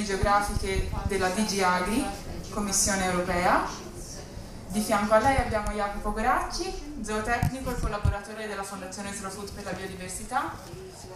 indicazioni 0.00 0.04
geografiche 0.04 0.90
della 1.04 1.28
DG 1.28 1.60
Agri, 1.60 2.04
Commissione 2.50 3.04
Europea. 3.04 3.66
Di 4.68 4.80
fianco 4.80 5.14
a 5.14 5.18
lei 5.18 5.36
abbiamo 5.36 5.70
Jacopo 5.70 6.12
Goracci, 6.12 6.72
zootecnico 7.02 7.70
e 7.70 7.80
collaboratore 7.80 8.46
della 8.46 8.62
Fondazione 8.62 9.12
Slow 9.12 9.30
Food 9.30 9.50
per 9.52 9.64
la 9.64 9.72
Biodiversità 9.72 10.52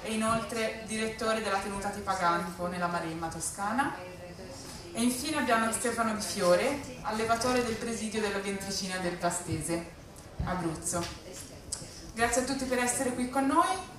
e 0.02 0.12
inoltre 0.12 0.82
direttore 0.86 1.40
della 1.40 1.58
tenuta 1.58 1.88
di 1.88 2.00
Paganico 2.00 2.66
nella 2.66 2.88
Maremma 2.88 3.28
Toscana. 3.28 3.94
E 4.92 5.02
infine 5.02 5.38
abbiamo 5.38 5.70
Stefano 5.72 6.14
Di 6.14 6.20
Fiore, 6.22 6.80
allevatore 7.02 7.64
del 7.64 7.74
presidio 7.74 8.20
della 8.20 8.38
Ventricina 8.38 8.98
del 8.98 9.14
Pastese, 9.14 9.92
Abruzzo. 10.44 11.02
Grazie 12.14 12.42
a 12.42 12.44
tutti 12.44 12.64
per 12.64 12.78
essere 12.78 13.12
qui 13.14 13.28
con 13.28 13.46
noi 13.46 13.92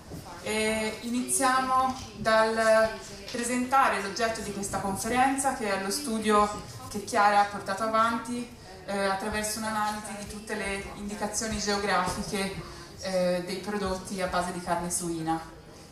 e 0.44 1.00
iniziamo 1.02 1.96
dal 2.18 2.90
presentare 3.36 4.02
l'oggetto 4.02 4.40
di 4.42 4.54
questa 4.54 4.80
conferenza 4.80 5.56
che 5.56 5.70
è 5.70 5.84
lo 5.84 5.92
studio 5.92 6.50
che 6.90 7.04
Chiara 7.04 7.42
ha 7.42 7.46
portato 7.46 7.84
avanti 7.84 8.48
eh, 8.86 9.06
attraverso 9.06 9.60
un'analisi 9.60 10.16
di 10.20 10.28
tutte 10.28 10.56
le 10.56 10.84
indicazioni 10.96 11.58
geografiche 11.58 12.56
eh, 13.02 13.44
dei 13.46 13.58
prodotti 13.58 14.22
a 14.22 14.28
base 14.28 14.54
di 14.54 14.62
carne 14.62 14.90
suina. 14.90 15.40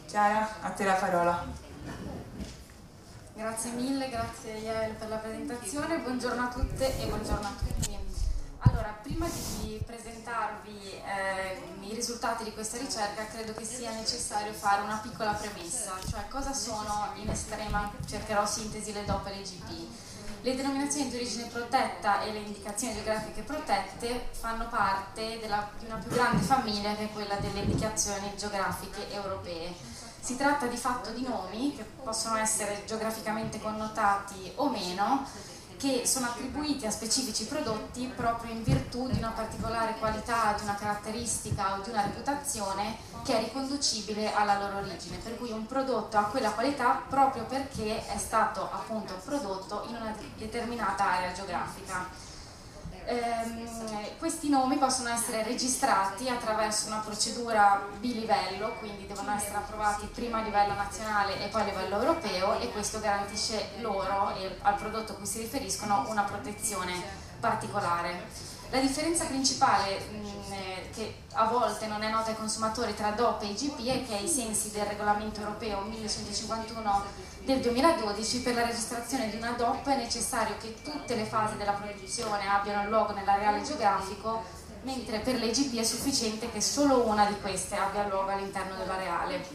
Chiara, 0.08 0.62
a 0.62 0.70
te 0.70 0.86
la 0.86 0.94
parola. 0.94 1.46
Grazie 3.36 3.72
mille, 3.72 4.10
grazie 4.10 4.54
Yael 4.54 4.94
per 4.94 5.10
la 5.10 5.18
presentazione, 5.18 5.98
buongiorno 5.98 6.44
a 6.44 6.48
tutte 6.48 7.00
e 7.00 7.06
buongiorno 7.08 7.48
a 7.48 7.52
tutti. 7.58 8.03
Allora, 8.66 8.98
prima 9.02 9.28
di 9.28 9.82
presentarvi 9.86 10.92
eh, 10.92 11.62
i 11.82 11.94
risultati 11.94 12.46
di 12.46 12.54
questa 12.54 12.78
ricerca 12.78 13.26
credo 13.28 13.54
che 13.54 13.66
sia 13.66 13.92
necessario 13.92 14.54
fare 14.54 14.82
una 14.82 15.00
piccola 15.04 15.34
premessa, 15.34 15.94
cioè 16.10 16.28
cosa 16.30 16.54
sono 16.54 17.12
in 17.16 17.30
estrema, 17.30 17.92
cercherò 18.08 18.46
sintesi 18.46 18.94
le 18.94 19.04
DOP 19.04 19.28
e 19.28 19.36
le 19.36 19.42
GP. 19.42 19.88
Le 20.42 20.56
denominazioni 20.56 21.10
di 21.10 21.16
origine 21.16 21.48
protetta 21.48 22.22
e 22.22 22.32
le 22.32 22.40
indicazioni 22.40 22.94
geografiche 22.94 23.42
protette 23.44 24.30
fanno 24.32 24.68
parte 24.68 25.40
della, 25.40 25.70
di 25.78 25.86
una 25.86 25.96
più 25.96 26.10
grande 26.12 26.42
famiglia 26.42 26.96
che 26.96 27.06
è 27.06 27.12
quella 27.12 27.36
delle 27.36 27.62
indicazioni 27.62 28.32
geografiche 28.38 29.12
europee. 29.12 29.74
Si 30.20 30.38
tratta 30.38 30.68
di 30.68 30.78
fatto 30.78 31.12
di 31.12 31.24
nomi 31.24 31.76
che 31.76 31.84
possono 31.84 32.38
essere 32.38 32.84
geograficamente 32.86 33.60
connotati 33.60 34.52
o 34.56 34.70
meno, 34.70 35.26
che 35.78 36.04
sono 36.06 36.28
attribuiti 36.28 36.86
a 36.86 36.92
specifici 36.92 37.46
prodotti 37.46 38.12
proprio 38.16 38.52
in 38.52 38.64
virtù 38.64 39.08
di 39.10 39.18
una 39.18 39.30
particolare 39.30 39.96
qualità, 40.00 40.54
di 40.58 40.64
una 40.64 40.76
caratteristica 40.76 41.78
o 41.78 41.82
di 41.82 41.90
una 41.90 42.04
reputazione 42.04 42.98
che 43.24 43.38
è 43.38 43.44
riconducibile 43.44 44.34
alla 44.34 44.60
loro 44.60 44.78
origine, 44.78 45.18
per 45.18 45.38
cui 45.38 45.52
un 45.52 45.66
prodotto 45.66 46.18
ha 46.18 46.24
quella 46.26 46.52
qualità 46.52 47.02
proprio 47.08 47.46
perché 47.46 48.06
è 48.06 48.18
stato 48.18 48.70
appunto 48.72 49.14
prodotto 49.24 49.86
in 49.88 49.96
una 49.96 50.16
determinata 50.38 51.12
area 51.12 51.32
geografica. 51.32 52.32
Ehm, 53.06 54.18
questi 54.18 54.48
nomi 54.50 54.78
possono 54.78 55.10
essere 55.10 55.44
registrati 55.44 56.30
attraverso 56.30 56.88
una 56.88 57.00
procedura 57.00 57.86
bilivello, 58.00 58.74
quindi 58.80 59.06
devono 59.06 59.34
essere 59.34 59.58
approvati 59.58 60.06
prima 60.14 60.40
a 60.40 60.44
livello 60.44 60.74
nazionale 60.74 61.44
e 61.44 61.50
poi 61.50 61.62
a 61.62 61.66
livello 61.66 62.00
europeo 62.00 62.60
e 62.60 62.72
questo 62.72 63.00
garantisce 63.00 63.72
loro 63.80 64.34
e 64.36 64.58
al 64.62 64.76
prodotto 64.76 65.12
a 65.12 65.16
cui 65.16 65.26
si 65.26 65.40
riferiscono 65.40 66.06
una 66.08 66.24
protezione 66.24 67.32
particolare. 67.44 68.52
La 68.70 68.80
differenza 68.80 69.26
principale 69.26 70.00
mh, 70.00 70.54
eh, 70.54 70.90
che 70.96 71.16
a 71.34 71.46
volte 71.46 71.88
non 71.88 72.02
è 72.02 72.10
nota 72.10 72.30
ai 72.30 72.38
consumatori 72.38 72.96
tra 72.96 73.12
DOP 73.12 73.44
e 73.44 73.48
IGP 73.48 73.86
è 73.86 74.06
che 74.06 74.16
ai 74.16 74.28
sensi 74.28 74.72
del 74.72 74.86
regolamento 74.86 75.42
europeo 75.42 75.82
1151 75.82 77.04
del 77.44 77.60
2012 77.60 78.42
per 78.42 78.56
la 78.56 78.66
registrazione 78.66 79.30
di 79.30 79.36
una 79.36 79.52
DOP 79.52 79.88
è 79.90 79.98
necessario 79.98 80.56
che 80.60 80.82
tutte 80.82 81.16
le 81.16 81.26
fasi 81.26 81.58
della 81.58 81.74
produzione 81.74 82.48
abbiano 82.48 82.90
luogo 82.90 83.14
nell'areale 83.14 83.62
geografico 83.62 84.44
mentre 84.84 85.20
per 85.20 85.36
le 85.36 85.48
IGP 85.48 85.78
è 85.78 85.84
sufficiente 85.84 86.52
che 86.52 86.62
solo 86.62 87.06
una 87.06 87.26
di 87.26 87.40
queste 87.42 87.76
abbia 87.76 88.08
luogo 88.08 88.32
all'interno 88.32 88.76
dell'areale 88.76 89.46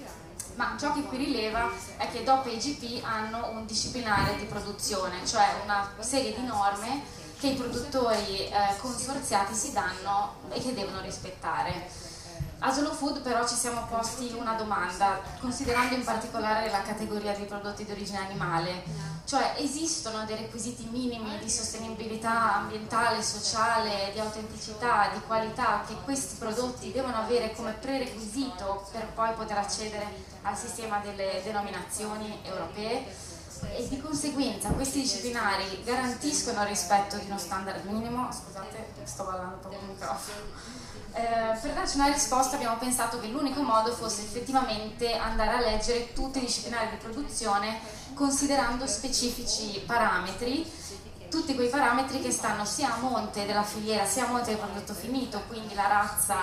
ma 0.54 0.76
ciò 0.78 0.92
che 0.92 1.02
qui 1.02 1.16
rileva 1.16 1.70
è 1.96 2.08
che 2.10 2.22
DOP 2.24 2.46
e 2.46 2.50
IGP 2.50 3.04
hanno 3.04 3.50
un 3.50 3.64
disciplinare 3.64 4.36
di 4.36 4.44
produzione, 4.44 5.24
cioè 5.24 5.46
una 5.62 5.88
serie 6.00 6.34
di 6.34 6.44
norme 6.44 7.17
che 7.38 7.48
i 7.48 7.54
produttori 7.54 8.48
eh, 8.48 8.52
consorziati 8.80 9.54
si 9.54 9.72
danno 9.72 10.34
e 10.50 10.60
che 10.60 10.74
devono 10.74 11.00
rispettare. 11.00 12.06
A 12.60 12.72
Solo 12.72 12.92
Food 12.92 13.20
però 13.20 13.46
ci 13.46 13.54
siamo 13.54 13.86
posti 13.88 14.34
una 14.36 14.54
domanda, 14.54 15.20
considerando 15.38 15.94
in 15.94 16.02
particolare 16.02 16.68
la 16.70 16.82
categoria 16.82 17.32
dei 17.32 17.46
prodotti 17.46 17.84
di 17.84 17.92
origine 17.92 18.18
animale, 18.18 18.82
cioè 19.24 19.54
esistono 19.58 20.24
dei 20.24 20.36
requisiti 20.36 20.88
minimi 20.90 21.38
di 21.38 21.48
sostenibilità 21.48 22.56
ambientale, 22.56 23.22
sociale, 23.22 24.10
di 24.12 24.18
autenticità, 24.18 25.10
di 25.12 25.20
qualità 25.24 25.84
che 25.86 25.94
questi 26.02 26.34
prodotti 26.34 26.90
devono 26.90 27.18
avere 27.18 27.54
come 27.54 27.72
prerequisito 27.72 28.88
per 28.90 29.06
poi 29.14 29.32
poter 29.34 29.58
accedere 29.58 30.06
al 30.42 30.56
sistema 30.56 30.98
delle 30.98 31.40
denominazioni 31.44 32.40
europee? 32.42 33.27
E 33.62 33.86
di 33.88 34.00
conseguenza 34.00 34.68
questi 34.70 35.00
disciplinari 35.00 35.82
garantiscono 35.84 36.62
il 36.62 36.68
rispetto 36.68 37.16
di 37.16 37.26
uno 37.26 37.38
standard 37.38 37.84
minimo, 37.84 38.28
scusate 38.32 38.92
sto 39.04 39.24
ballando 39.24 39.58
con 39.62 39.72
il 39.72 39.78
microfono, 39.86 40.36
eh, 41.12 41.58
per 41.60 41.72
darci 41.72 41.96
una 41.96 42.12
risposta 42.12 42.56
abbiamo 42.56 42.76
pensato 42.76 43.18
che 43.18 43.28
l'unico 43.28 43.62
modo 43.62 43.92
fosse 43.92 44.22
effettivamente 44.22 45.14
andare 45.16 45.50
a 45.50 45.60
leggere 45.60 46.12
tutti 46.12 46.38
i 46.38 46.42
disciplinari 46.42 46.90
di 46.90 46.96
produzione 46.96 47.80
considerando 48.14 48.86
specifici 48.86 49.80
parametri. 49.86 50.70
Tutti 51.30 51.54
quei 51.54 51.68
parametri 51.68 52.20
che 52.22 52.30
stanno 52.30 52.64
sia 52.64 52.94
a 52.94 52.98
monte 53.00 53.44
della 53.44 53.62
filiera 53.62 54.06
sia 54.06 54.26
a 54.26 54.30
monte 54.30 54.50
del 54.50 54.58
prodotto 54.58 54.94
finito, 54.94 55.42
quindi 55.46 55.74
la 55.74 55.86
razza, 55.86 56.36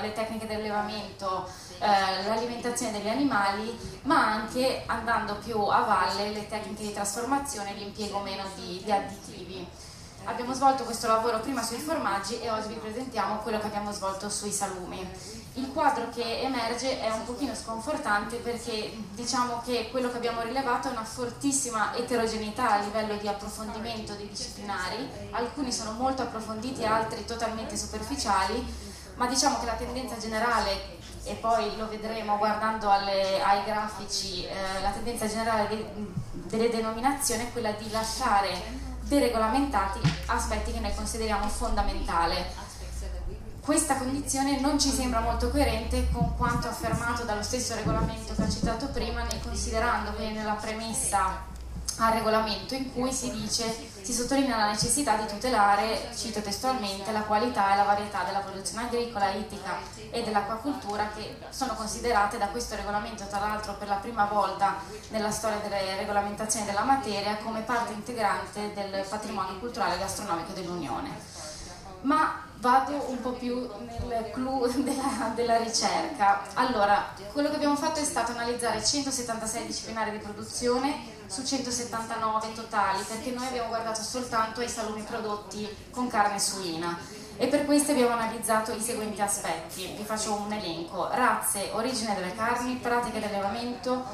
le 0.00 0.12
tecniche 0.12 0.46
di 0.46 0.54
allevamento, 0.54 1.48
eh, 1.78 2.26
l'alimentazione 2.26 2.92
degli 2.92 3.08
animali, 3.08 3.76
ma 4.02 4.32
anche 4.32 4.82
andando 4.86 5.36
più 5.36 5.58
a 5.60 5.80
valle 5.80 6.30
le 6.30 6.48
tecniche 6.48 6.82
di 6.82 6.92
trasformazione 6.92 7.74
e 7.74 7.78
l'impiego 7.78 8.18
meno 8.20 8.44
di, 8.56 8.82
di 8.84 8.90
additivi. 8.90 9.66
Abbiamo 10.24 10.52
svolto 10.52 10.84
questo 10.84 11.06
lavoro 11.06 11.40
prima 11.40 11.62
sui 11.62 11.78
formaggi 11.78 12.38
e 12.40 12.50
oggi 12.50 12.68
vi 12.68 12.74
presentiamo 12.74 13.36
quello 13.36 13.58
che 13.60 13.66
abbiamo 13.66 13.92
svolto 13.92 14.28
sui 14.28 14.50
salumi. 14.50 15.08
Il 15.54 15.72
quadro 15.72 16.10
che 16.10 16.42
emerge 16.42 17.00
è 17.00 17.10
un 17.10 17.24
pochino 17.24 17.54
sconfortante 17.54 18.36
perché 18.36 18.92
diciamo 19.12 19.62
che 19.64 19.88
quello 19.90 20.10
che 20.10 20.18
abbiamo 20.18 20.42
rilevato 20.42 20.88
è 20.88 20.90
una 20.90 21.04
fortissima 21.04 21.96
eterogeneità 21.96 22.72
a 22.72 22.78
livello 22.80 23.16
di 23.16 23.26
approfondimento 23.26 24.12
dei 24.14 24.28
disciplinari, 24.28 25.08
alcuni 25.30 25.72
sono 25.72 25.92
molto 25.92 26.22
approfonditi, 26.22 26.84
altri 26.84 27.24
totalmente 27.24 27.76
superficiali, 27.76 28.62
ma 29.16 29.26
diciamo 29.26 29.58
che 29.58 29.66
la 29.66 29.72
tendenza 29.72 30.18
generale 30.18 30.97
e 31.28 31.34
poi 31.34 31.76
lo 31.76 31.88
vedremo 31.88 32.38
guardando 32.38 32.90
alle, 32.90 33.42
ai 33.42 33.64
grafici, 33.64 34.44
eh, 34.44 34.80
la 34.80 34.90
tendenza 34.90 35.28
generale 35.28 35.68
de, 35.68 35.86
delle 36.32 36.70
denominazioni 36.70 37.44
è 37.44 37.52
quella 37.52 37.72
di 37.72 37.90
lasciare 37.90 38.86
deregolamentati 39.02 40.00
aspetti 40.26 40.72
che 40.72 40.80
noi 40.80 40.94
consideriamo 40.94 41.46
fondamentali. 41.48 42.36
Questa 43.60 43.96
condizione 43.96 44.58
non 44.60 44.78
ci 44.78 44.88
sembra 44.88 45.20
molto 45.20 45.50
coerente 45.50 46.08
con 46.10 46.34
quanto 46.36 46.68
affermato 46.68 47.24
dallo 47.24 47.42
stesso 47.42 47.74
regolamento 47.74 48.34
che 48.34 48.42
ho 48.42 48.50
citato 48.50 48.86
prima, 48.88 49.26
considerando 49.42 50.14
che 50.16 50.30
nella 50.30 50.54
premessa 50.54 51.47
al 51.98 52.12
regolamento 52.12 52.74
in 52.74 52.92
cui 52.92 53.12
si 53.12 53.30
dice, 53.30 53.64
si 54.02 54.12
sottolinea 54.12 54.56
la 54.56 54.70
necessità 54.70 55.16
di 55.16 55.26
tutelare, 55.26 56.10
cito 56.16 56.40
testualmente, 56.40 57.10
la 57.12 57.22
qualità 57.22 57.72
e 57.72 57.76
la 57.76 57.82
varietà 57.82 58.22
della 58.24 58.38
produzione 58.38 58.86
agricola, 58.86 59.30
ittica 59.30 59.78
e 60.10 60.22
dell'acquacultura 60.22 61.10
che 61.14 61.36
sono 61.50 61.74
considerate 61.74 62.38
da 62.38 62.46
questo 62.46 62.76
regolamento, 62.76 63.26
tra 63.26 63.40
l'altro 63.40 63.74
per 63.74 63.88
la 63.88 63.96
prima 63.96 64.24
volta 64.26 64.76
nella 65.08 65.30
storia 65.30 65.58
delle 65.58 65.96
regolamentazioni 65.96 66.66
della 66.66 66.82
materia, 66.82 67.36
come 67.42 67.60
parte 67.60 67.92
integrante 67.92 68.72
del 68.74 69.04
patrimonio 69.08 69.58
culturale 69.58 69.96
e 69.96 69.98
gastronomico 69.98 70.52
dell'Unione. 70.52 71.10
Ma 72.02 72.44
vado 72.60 73.06
un 73.08 73.20
po' 73.20 73.32
più 73.32 73.68
nel 74.06 74.30
clou 74.32 74.66
della, 74.70 75.32
della, 75.34 75.56
ricerca. 75.56 76.42
Allora, 76.54 77.12
quello 77.32 77.48
che 77.50 77.56
abbiamo 77.56 77.76
fatto 77.76 77.98
è 77.98 78.04
stato 78.04 78.32
analizzare 78.32 78.84
176 78.84 79.66
disciplinari 79.66 80.12
di 80.12 80.18
produzione 80.18 81.16
su 81.28 81.44
179 81.44 82.54
totali, 82.54 83.02
perché 83.02 83.30
noi 83.30 83.46
abbiamo 83.46 83.68
guardato 83.68 84.02
soltanto 84.02 84.60
ai 84.60 84.68
salumi 84.68 85.02
prodotti 85.02 85.68
con 85.90 86.08
carne 86.08 86.40
suina 86.40 86.98
e 87.36 87.46
per 87.46 87.66
questo 87.66 87.92
abbiamo 87.92 88.14
analizzato 88.14 88.72
i 88.72 88.80
seguenti 88.80 89.20
aspetti. 89.20 89.94
Vi 89.96 90.02
faccio 90.02 90.34
un 90.34 90.52
elenco. 90.52 91.08
Razze, 91.08 91.70
origine 91.72 92.14
delle 92.14 92.34
carni, 92.34 92.76
pratiche 92.76 93.20
di 93.20 93.26
allevamento, 93.26 94.04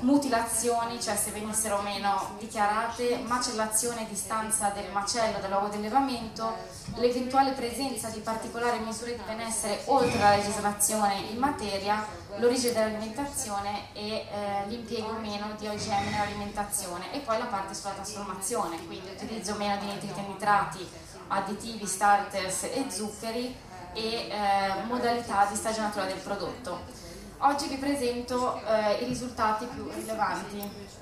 mutilazioni, 0.00 1.00
cioè 1.00 1.16
se 1.16 1.30
venissero 1.30 1.76
o 1.76 1.82
meno 1.82 2.34
dichiarate, 2.38 3.18
macellazione 3.26 4.02
e 4.02 4.08
distanza 4.08 4.70
del 4.70 4.90
macello 4.92 5.38
del 5.38 5.50
luogo 5.50 5.68
di 5.68 5.76
allevamento, 5.76 6.54
l'eventuale 6.96 7.52
presenza 7.52 8.08
di 8.08 8.20
particolari 8.20 8.78
misure 8.80 9.16
di 9.16 9.22
benessere 9.26 9.80
oltre 9.86 10.18
la 10.18 10.36
legislazione 10.36 11.16
in 11.30 11.38
materia, 11.38 12.04
l'origine 12.36 12.72
dell'alimentazione 12.72 13.92
e 13.94 14.08
eh, 14.08 14.26
l'impiego 14.68 15.12
meno 15.12 15.54
di 15.58 15.66
OGM 15.66 16.10
nell'alimentazione 16.10 17.12
e 17.12 17.20
poi 17.20 17.38
la 17.38 17.46
parte 17.46 17.74
sulla 17.74 17.92
trasformazione, 17.92 18.84
quindi 18.86 19.10
utilizzo 19.10 19.54
meno 19.54 19.76
di 19.78 19.86
nitriti 19.86 20.20
e 20.20 20.26
nitrati, 20.26 20.88
additivi, 21.28 21.86
starters 21.86 22.64
e 22.64 22.84
zuccheri 22.88 23.56
e 23.94 24.28
eh, 24.28 24.84
modalità 24.86 25.46
di 25.46 25.56
stagionatura 25.56 26.04
del 26.04 26.18
prodotto. 26.18 27.04
Oggi 27.38 27.68
vi 27.68 27.76
presento 27.76 28.58
eh, 28.64 29.02
i 29.02 29.04
risultati 29.04 29.66
più 29.66 29.88
rilevanti. 29.90 30.94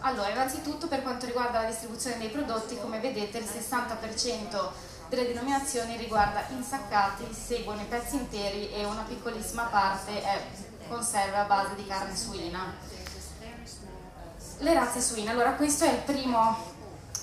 Allora, 0.00 0.30
innanzitutto 0.30 0.86
per 0.86 1.02
quanto 1.02 1.26
riguarda 1.26 1.62
la 1.62 1.66
distribuzione 1.66 2.18
dei 2.18 2.28
prodotti, 2.28 2.78
come 2.78 3.00
vedete 3.00 3.38
il 3.38 3.44
60% 3.44 4.68
delle 5.08 5.26
denominazioni 5.26 5.96
riguarda 5.96 6.44
insaccati, 6.50 7.24
seguono 7.32 7.80
i 7.80 7.86
pezzi 7.86 8.14
interi 8.14 8.70
e 8.70 8.84
una 8.84 9.02
piccolissima 9.02 9.64
parte 9.64 10.22
è 10.22 10.42
conserve 10.86 11.36
a 11.36 11.44
base 11.44 11.74
di 11.74 11.86
carne 11.86 12.14
suina. 12.14 12.74
Le 14.58 14.74
razze 14.74 15.00
suine, 15.00 15.30
allora 15.30 15.54
questo 15.54 15.84
è 15.84 15.90
il 15.90 16.02
primo 16.02 16.56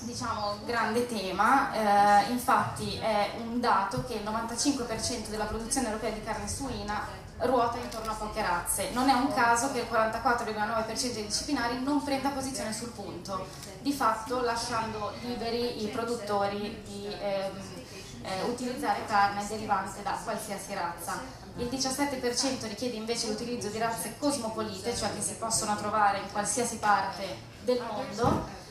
diciamo, 0.00 0.58
grande 0.66 1.06
tema, 1.06 2.24
eh, 2.26 2.30
infatti 2.30 2.96
è 2.98 3.32
un 3.38 3.60
dato 3.60 4.04
che 4.04 4.14
il 4.14 4.24
95% 4.24 5.28
della 5.28 5.44
produzione 5.44 5.86
europea 5.86 6.10
di 6.10 6.22
carne 6.22 6.48
suina 6.48 7.24
ruota 7.40 7.78
intorno 7.78 8.10
a 8.12 8.14
poche 8.14 8.42
razze. 8.42 8.90
Non 8.92 9.08
è 9.08 9.12
un 9.12 9.32
caso 9.32 9.70
che 9.72 9.80
il 9.80 9.86
44,9% 9.90 11.12
dei 11.12 11.26
disciplinari 11.26 11.82
non 11.82 12.02
prenda 12.02 12.30
posizione 12.30 12.72
sul 12.72 12.90
punto, 12.90 13.46
di 13.80 13.92
fatto 13.92 14.40
lasciando 14.40 15.12
liberi 15.22 15.84
i 15.84 15.88
produttori 15.88 16.82
di 16.84 17.06
ehm, 17.06 17.84
eh, 18.22 18.42
utilizzare 18.48 19.04
carne 19.06 19.46
derivante 19.46 20.02
da 20.02 20.18
qualsiasi 20.22 20.74
razza. 20.74 21.44
Il 21.58 21.68
17% 21.68 22.68
richiede 22.68 22.96
invece 22.96 23.28
l'utilizzo 23.28 23.68
di 23.68 23.78
razze 23.78 24.16
cosmopolite, 24.18 24.94
cioè 24.94 25.14
che 25.14 25.22
si 25.22 25.34
possono 25.34 25.74
trovare 25.76 26.18
in 26.18 26.30
qualsiasi 26.30 26.76
parte 26.76 27.54
del 27.62 27.82
mondo, 27.90 28.64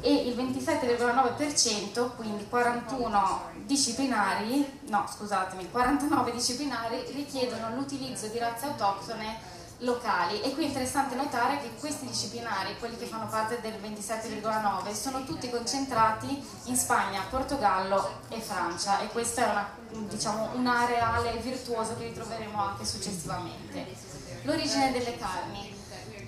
e 0.00 0.12
il 0.12 0.36
27,9%, 0.36 2.16
quindi 2.16 2.46
41 2.48 3.50
disciplinari, 3.64 4.80
no 4.88 5.06
scusatemi, 5.08 5.70
49 5.70 6.32
disciplinari 6.32 7.02
richiedono 7.12 7.74
l'utilizzo 7.74 8.26
di 8.28 8.38
razze 8.38 8.66
autoctone 8.66 9.50
locali 9.82 10.40
e 10.42 10.52
qui 10.54 10.64
è 10.64 10.66
interessante 10.68 11.14
notare 11.14 11.58
che 11.58 11.70
questi 11.78 12.06
disciplinari, 12.06 12.76
quelli 12.78 12.96
che 12.96 13.06
fanno 13.06 13.26
parte 13.26 13.60
del 13.60 13.74
27,9, 13.74 14.92
sono 14.92 15.24
tutti 15.24 15.50
concentrati 15.50 16.44
in 16.64 16.76
Spagna, 16.76 17.22
Portogallo 17.28 18.20
e 18.28 18.40
Francia 18.40 19.00
e 19.00 19.08
questa 19.08 19.46
è 19.46 19.50
una, 19.50 19.68
diciamo, 20.08 20.50
un 20.54 20.66
areale 20.66 21.36
virtuoso 21.38 21.96
che 21.96 22.04
ritroveremo 22.04 22.60
anche 22.60 22.84
successivamente. 22.84 23.86
L'origine 24.42 24.92
delle 24.92 25.16
carni. 25.16 25.71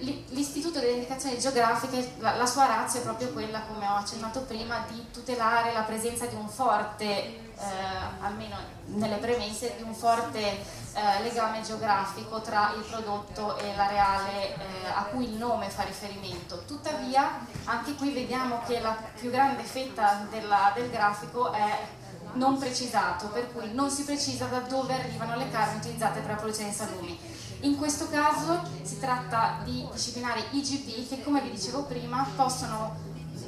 L'Istituto 0.04 0.80
delle 0.80 0.92
Indicazioni 0.92 1.38
Geografiche, 1.38 2.14
la, 2.18 2.36
la, 2.36 2.46
sua 2.46 2.66
razza 2.66 2.98
è 2.98 3.02
proprio 3.02 3.28
quella, 3.32 3.60
come 3.62 3.86
ho 3.86 3.94
accennato 3.94 4.40
prima, 4.42 4.84
di 4.88 5.06
tutelare 5.10 5.72
la 5.72 5.80
presenza 5.80 6.26
di 6.26 6.34
un 6.34 6.48
forte, 6.48 7.04
eh, 7.04 7.40
almeno 8.20 8.56
nelle 8.86 9.16
premesse, 9.16 9.74
di 9.76 9.82
un 9.82 9.94
forte 9.94 10.40
eh, 10.40 11.22
legame 11.22 11.62
geografico 11.62 12.40
tra 12.42 12.72
il 12.76 12.82
prodotto 12.82 13.56
e 13.56 13.74
l'areale 13.74 14.54
eh, 14.54 14.58
a 14.94 15.04
cui 15.04 15.24
il 15.24 15.36
nome 15.36 15.70
fa 15.70 15.84
riferimento. 15.84 16.64
Tuttavia, 16.66 17.46
anche 17.64 17.94
qui 17.94 18.12
vediamo 18.12 18.60
che 18.66 18.80
la 18.80 18.96
più 19.18 19.30
grande 19.30 19.62
fetta 19.62 20.26
della, 20.28 20.72
del 20.74 20.90
grafico 20.90 21.52
è 21.52 21.78
non 22.34 22.58
precisato, 22.58 23.28
per 23.28 23.52
cui 23.52 23.72
non 23.72 23.90
si 23.90 24.04
precisa 24.04 24.46
da 24.46 24.58
dove 24.58 24.92
arrivano 24.92 25.36
le 25.36 25.50
carni 25.50 25.76
utilizzate 25.76 26.20
per 26.20 26.30
la 26.30 26.36
produzione 26.36 26.70
di 26.70 26.76
salumi 26.76 27.33
in 27.60 27.76
questo 27.76 28.08
caso 28.08 28.62
si 28.82 28.98
tratta 28.98 29.58
di 29.64 29.86
disciplinari 29.92 30.42
IGP 30.50 31.08
che 31.08 31.22
come 31.22 31.40
vi 31.40 31.50
dicevo 31.50 31.84
prima 31.84 32.26
possono, 32.36 32.96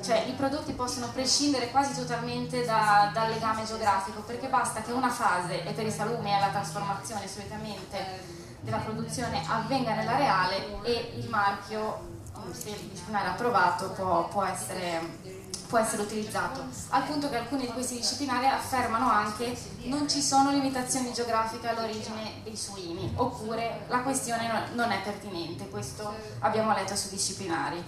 cioè 0.03 0.25
i 0.27 0.33
prodotti 0.33 0.73
possono 0.73 1.09
prescindere 1.13 1.71
quasi 1.71 1.95
totalmente 1.95 2.65
da, 2.65 3.11
dal 3.13 3.31
legame 3.31 3.65
geografico 3.65 4.21
perché 4.23 4.49
basta 4.49 4.83
che 4.83 4.93
una 4.93 5.11
fase, 5.11 5.65
e 5.65 5.73
per 5.73 5.87
i 5.87 5.91
salumi 5.91 6.31
è 6.31 6.41
la 6.41 6.49
trasformazione 6.49 7.29
solitamente 7.29 8.45
della 8.61 8.79
produzione, 8.79 9.43
avvenga 9.47 9.95
nella 9.95 10.17
reale 10.17 10.83
e 10.83 11.13
il 11.17 11.29
marchio, 11.29 12.15
se 12.51 12.71
il 12.71 12.89
disciplinare 12.89 13.29
approvato, 13.29 13.91
può, 13.91 14.29
può 14.29 14.45
essere 14.45 15.36
può 15.77 15.85
essere 15.85 16.03
utilizzato, 16.03 16.65
al 16.89 17.03
punto 17.03 17.29
che 17.29 17.37
alcuni 17.37 17.67
di 17.67 17.73
questi 17.73 17.97
disciplinari 17.97 18.47
affermano 18.47 19.11
anche 19.11 19.55
non 19.83 20.09
ci 20.09 20.23
sono 20.23 20.51
limitazioni 20.51 21.13
geografiche 21.13 21.69
all'origine 21.69 22.41
dei 22.43 22.57
suini, 22.57 23.13
oppure 23.17 23.85
la 23.89 23.99
questione 23.99 24.71
non 24.73 24.91
è 24.91 25.03
pertinente, 25.03 25.69
questo 25.69 26.15
abbiamo 26.39 26.73
letto 26.73 26.97
su 26.97 27.11
disciplinari. 27.11 27.85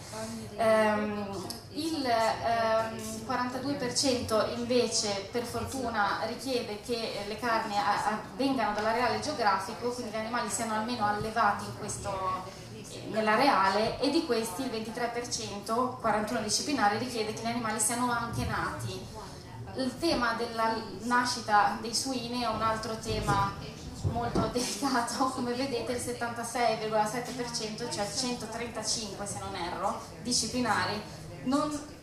Um, 0.56 1.46
il 1.70 2.04
um, 2.04 2.98
ehm, 2.98 3.26
42% 3.26 4.58
invece 4.58 5.28
per 5.30 5.44
fortuna 5.44 6.20
richiede 6.26 6.80
che 6.82 7.24
le 7.26 7.38
carni 7.38 7.74
vengano 8.36 8.74
dall'areale 8.74 9.20
geografico, 9.20 9.88
quindi 9.92 10.12
gli 10.12 10.20
animali 10.20 10.50
siano 10.50 10.74
almeno 10.74 11.06
allevati 11.06 11.64
in 11.64 11.78
questo 11.78 12.57
nella 13.10 13.34
reale 13.34 13.98
e 14.00 14.10
di 14.10 14.24
questi 14.26 14.62
il 14.62 14.70
23%, 14.70 16.00
41 16.00 16.40
disciplinari, 16.40 16.98
richiede 16.98 17.32
che 17.32 17.42
gli 17.42 17.46
animali 17.46 17.80
siano 17.80 18.10
anche 18.10 18.44
nati. 18.44 19.06
Il 19.76 19.98
tema 19.98 20.34
della 20.34 20.74
nascita 21.02 21.78
dei 21.80 21.94
suini 21.94 22.42
è 22.42 22.48
un 22.48 22.62
altro 22.62 22.96
tema 22.98 23.54
molto 24.12 24.48
delicato, 24.52 25.26
come 25.26 25.52
vedete 25.52 25.92
il 25.92 25.98
76,7%, 25.98 27.92
cioè 27.92 28.08
135 28.14 29.26
se 29.26 29.38
non 29.38 29.54
erro, 29.54 30.00
disciplinari, 30.22 31.00
non 31.44 31.96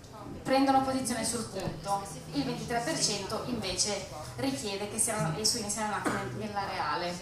prendono 0.44 0.84
posizione 0.84 1.26
sul 1.26 1.46
punto, 1.46 2.04
il 2.34 2.46
23% 2.46 3.50
invece 3.50 4.08
richiede 4.38 4.90
che 4.90 5.00
siano, 5.00 5.38
i 5.40 5.46
suini 5.46 5.70
siano 5.70 5.96
nati 5.96 6.10
nella 6.38 6.66
reale. 6.66 7.14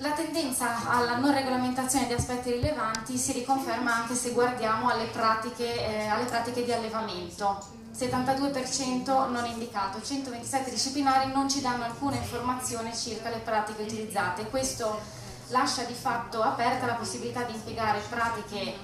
La 0.00 0.12
tendenza 0.12 0.88
alla 0.88 1.16
non 1.16 1.32
regolamentazione 1.32 2.06
di 2.06 2.12
aspetti 2.12 2.52
rilevanti 2.52 3.16
si 3.16 3.32
riconferma 3.32 3.96
anche 3.96 4.14
se 4.14 4.30
guardiamo 4.30 4.88
alle 4.88 5.06
pratiche, 5.06 5.74
eh, 5.74 6.06
alle 6.06 6.24
pratiche 6.24 6.64
di 6.64 6.72
allevamento. 6.72 7.58
72% 7.92 9.28
non 9.28 9.44
indicato, 9.46 10.00
127 10.00 10.70
disciplinari 10.70 11.32
non 11.32 11.50
ci 11.50 11.60
danno 11.60 11.82
alcuna 11.82 12.14
informazione 12.14 12.94
circa 12.94 13.28
le 13.28 13.38
pratiche 13.38 13.82
utilizzate. 13.82 14.48
Questo 14.48 15.00
lascia 15.48 15.82
di 15.82 15.94
fatto 15.94 16.42
aperta 16.42 16.86
la 16.86 16.94
possibilità 16.94 17.42
di 17.42 17.54
impiegare 17.54 18.00
pratiche, 18.08 18.76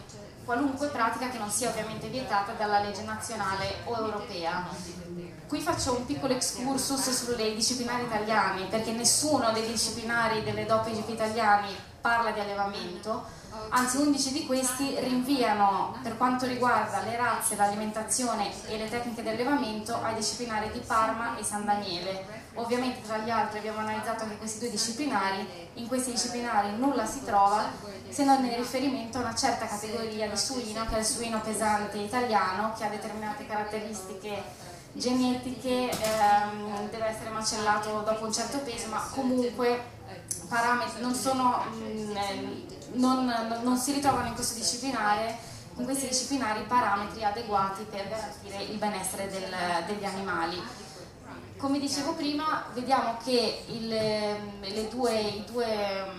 qualunque 0.44 0.88
pratica 0.88 1.28
che 1.28 1.38
non 1.38 1.48
sia 1.48 1.68
ovviamente 1.68 2.08
vietata 2.08 2.54
dalla 2.54 2.80
legge 2.80 3.02
nazionale 3.02 3.82
o 3.84 3.96
europea. 3.96 4.66
Qui 5.46 5.60
faccio 5.60 5.94
un 5.96 6.06
piccolo 6.06 6.32
excursus 6.32 7.10
sulle 7.10 7.54
disciplinari 7.54 8.04
italiane, 8.04 8.64
perché 8.64 8.92
nessuno 8.92 9.52
dei 9.52 9.66
disciplinari 9.66 10.42
delle 10.42 10.64
doppie 10.64 10.94
GP 10.94 11.10
italiani 11.10 11.68
parla 12.00 12.30
di 12.30 12.40
allevamento, 12.40 13.24
anzi 13.68 13.98
11 13.98 14.32
di 14.32 14.46
questi 14.46 14.98
rinviano 15.00 15.98
per 16.02 16.16
quanto 16.16 16.46
riguarda 16.46 17.02
le 17.02 17.16
razze, 17.16 17.56
l'alimentazione 17.56 18.50
e 18.68 18.78
le 18.78 18.88
tecniche 18.88 19.22
di 19.22 19.28
allevamento 19.28 19.94
ai 20.02 20.14
disciplinari 20.14 20.70
di 20.72 20.80
Parma 20.80 21.36
e 21.36 21.44
San 21.44 21.66
Daniele. 21.66 22.42
Ovviamente 22.54 23.06
tra 23.06 23.18
gli 23.18 23.30
altri 23.30 23.58
abbiamo 23.58 23.80
analizzato 23.80 24.22
anche 24.24 24.38
questi 24.38 24.60
due 24.60 24.70
disciplinari, 24.70 25.46
in 25.74 25.86
questi 25.88 26.10
disciplinari 26.10 26.74
nulla 26.76 27.04
si 27.04 27.22
trova 27.22 27.70
se 28.08 28.24
non 28.24 28.44
in 28.44 28.56
riferimento 28.56 29.18
a 29.18 29.22
una 29.22 29.34
certa 29.34 29.66
categoria 29.66 30.28
di 30.28 30.36
suino 30.36 30.86
che 30.86 30.96
è 30.96 30.98
il 31.00 31.04
suino 31.04 31.40
pesante 31.40 31.98
italiano 31.98 32.72
che 32.76 32.84
ha 32.84 32.88
determinate 32.88 33.46
caratteristiche 33.46 34.63
genetiche 34.94 35.90
ehm, 35.90 36.88
deve 36.90 37.06
essere 37.06 37.30
macellato 37.30 38.00
dopo 38.00 38.24
un 38.24 38.32
certo 38.32 38.58
peso, 38.58 38.88
ma 38.88 39.06
comunque 39.12 39.92
parametri 40.48 41.00
non, 41.02 41.14
sono, 41.14 41.64
mh, 41.70 41.76
mm, 41.76 42.16
eh, 42.16 42.66
non, 42.94 43.60
non, 43.62 43.76
si 43.76 43.92
ritrovano 43.92 44.28
in 44.28 44.34
questo 44.34 44.54
disciplinare 44.54 45.52
in 45.76 45.84
questi 45.84 46.06
disciplinari 46.06 46.62
parametri 46.68 47.24
adeguati 47.24 47.84
per 47.90 48.08
garantire 48.08 48.62
il 48.62 48.78
benessere 48.78 49.28
del, 49.28 49.52
degli 49.86 50.04
animali. 50.04 50.62
Come 51.56 51.78
dicevo 51.78 52.12
prima, 52.12 52.64
vediamo 52.74 53.16
che 53.24 53.64
il, 53.68 53.88
le, 53.88 54.88
due, 54.90 55.44
due, 55.50 55.66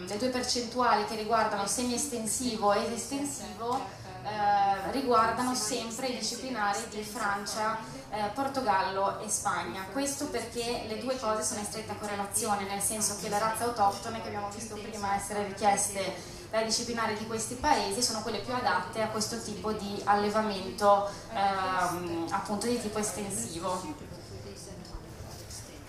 le, 0.07 0.17
due, 0.17 0.29
percentuali 0.29 1.05
che 1.05 1.15
riguardano 1.15 1.67
semi-estensivo 1.67 2.73
ed 2.73 2.91
estensivo 2.91 3.79
eh, 4.25 4.91
riguardano 4.91 5.53
sempre 5.53 6.07
i 6.07 6.17
disciplinari 6.17 6.79
di 6.89 7.03
Francia, 7.03 7.77
eh, 8.09 8.31
Portogallo 8.33 9.19
e 9.19 9.29
Spagna. 9.29 9.85
Questo 9.91 10.29
perché 10.29 10.85
le 10.87 10.97
due 10.97 11.15
cose 11.19 11.43
sono 11.43 11.59
in 11.59 11.65
stretta 11.67 11.93
correlazione, 11.93 12.63
nel 12.65 12.81
senso 12.81 13.17
che 13.21 13.29
le 13.29 13.37
razze 13.37 13.65
autoctone 13.65 14.21
che 14.21 14.27
abbiamo 14.29 14.49
visto 14.49 14.73
prima 14.75 15.15
essere 15.15 15.45
richieste 15.45 16.33
dai 16.49 16.65
disciplinari 16.65 17.15
di 17.15 17.27
questi 17.27 17.53
paesi 17.53 18.01
sono 18.01 18.21
quelle 18.21 18.39
più 18.39 18.53
adatte 18.53 19.01
a 19.03 19.09
questo 19.09 19.39
tipo 19.41 19.73
di 19.73 20.01
allevamento 20.05 21.07
ehm, 21.31 22.27
appunto 22.31 22.65
di 22.65 22.81
tipo 22.81 22.97
estensivo. 22.97 23.93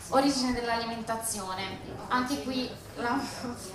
Origine 0.09 0.52
dell'alimentazione. 0.52 1.81
Anche 2.09 2.43
qui 2.43 2.71
la 2.97 3.16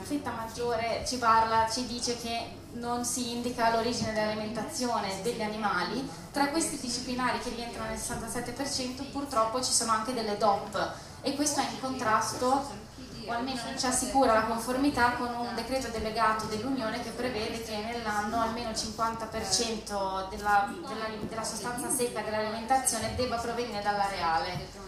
fetta 0.03 0.31
maggiore 0.31 1.03
ci 1.07 1.17
parla, 1.17 1.67
ci 1.67 1.87
dice 1.87 2.15
che 2.17 2.59
non 2.73 3.03
si 3.05 3.31
indica 3.31 3.71
l'origine 3.71 4.13
dell'alimentazione 4.13 5.21
degli 5.21 5.41
animali. 5.41 6.07
Tra 6.31 6.47
questi 6.47 6.79
disciplinari 6.79 7.39
che 7.39 7.49
rientrano 7.49 7.89
nel 7.89 7.99
67% 7.99 9.11
purtroppo 9.11 9.61
ci 9.61 9.71
sono 9.71 9.91
anche 9.91 10.13
delle 10.13 10.37
DOP 10.37 10.93
e 11.21 11.35
questo 11.35 11.59
è 11.59 11.63
in 11.69 11.79
contrasto 11.79 12.89
o 13.27 13.31
almeno 13.31 13.61
non 13.63 13.77
ci 13.77 13.85
assicura 13.85 14.33
la 14.33 14.43
conformità 14.43 15.11
con 15.11 15.27
un 15.27 15.53
decreto 15.53 15.89
delegato 15.89 16.45
dell'Unione 16.45 17.01
che 17.03 17.11
prevede 17.11 17.61
che 17.63 17.77
nell'anno 17.77 18.41
almeno 18.41 18.69
il 18.69 18.75
50% 18.75 20.29
della, 20.29 20.73
della, 20.87 21.05
della 21.27 21.43
sostanza 21.43 21.89
secca 21.89 22.21
dell'alimentazione 22.21 23.13
debba 23.15 23.37
provenire 23.37 23.81
dall'areale. 23.81 24.79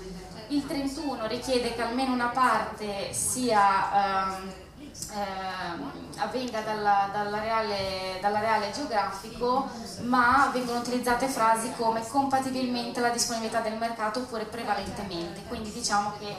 Il 0.47 0.65
31 0.65 1.27
richiede 1.27 1.73
che 1.73 1.81
almeno 1.81 2.13
una 2.13 2.29
parte 2.29 3.13
sia... 3.13 4.31
Ehm, 4.31 4.62
eh, 5.11 6.19
avvenga 6.19 6.61
dall'areale, 6.61 8.19
dall'areale 8.21 8.71
geografico, 8.71 9.69
ma 10.01 10.49
vengono 10.53 10.79
utilizzate 10.79 11.27
frasi 11.27 11.71
come 11.73 12.05
compatibilmente 12.07 12.99
alla 12.99 13.09
disponibilità 13.09 13.59
del 13.61 13.77
mercato 13.77 14.19
oppure 14.19 14.45
prevalentemente, 14.45 15.43
quindi 15.47 15.71
diciamo 15.71 16.13
che 16.19 16.35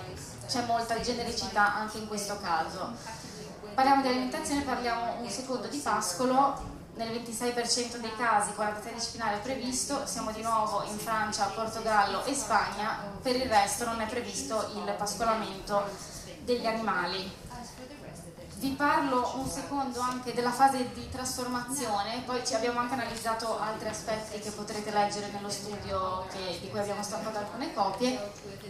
c'è 0.46 0.64
molta 0.66 1.00
genericità 1.00 1.74
anche 1.74 1.98
in 1.98 2.06
questo 2.06 2.38
caso. 2.40 2.92
Parliamo 3.74 4.02
di 4.02 4.08
alimentazione, 4.08 4.62
parliamo 4.62 5.16
un 5.20 5.28
secondo 5.28 5.66
di 5.66 5.78
pascolo, 5.78 6.72
nel 6.96 7.08
26% 7.08 7.96
dei 7.96 8.14
casi 8.16 8.52
43 8.52 8.92
disciplinari 8.92 9.38
è 9.38 9.40
previsto, 9.40 10.06
siamo 10.06 10.30
di 10.30 10.42
nuovo 10.42 10.84
in 10.84 10.96
Francia, 10.96 11.46
Portogallo 11.46 12.24
e 12.24 12.34
Spagna, 12.34 12.98
per 13.20 13.34
il 13.34 13.46
resto 13.46 13.84
non 13.84 14.00
è 14.00 14.06
previsto 14.06 14.70
il 14.76 14.94
pascolamento 14.96 15.82
degli 16.44 16.66
animali. 16.66 17.42
Vi 18.64 18.70
parlo 18.70 19.32
un 19.36 19.46
secondo 19.46 20.00
anche 20.00 20.32
della 20.32 20.50
fase 20.50 20.88
di 20.94 21.06
trasformazione, 21.10 22.22
poi 22.24 22.40
abbiamo 22.54 22.80
anche 22.80 22.94
analizzato 22.94 23.58
altri 23.60 23.88
aspetti 23.90 24.38
che 24.38 24.50
potrete 24.52 24.90
leggere 24.90 25.28
nello 25.30 25.50
studio 25.50 26.24
che, 26.32 26.60
di 26.62 26.70
cui 26.70 26.78
abbiamo 26.78 27.02
stampato 27.02 27.36
alcune 27.36 27.74
copie. 27.74 28.18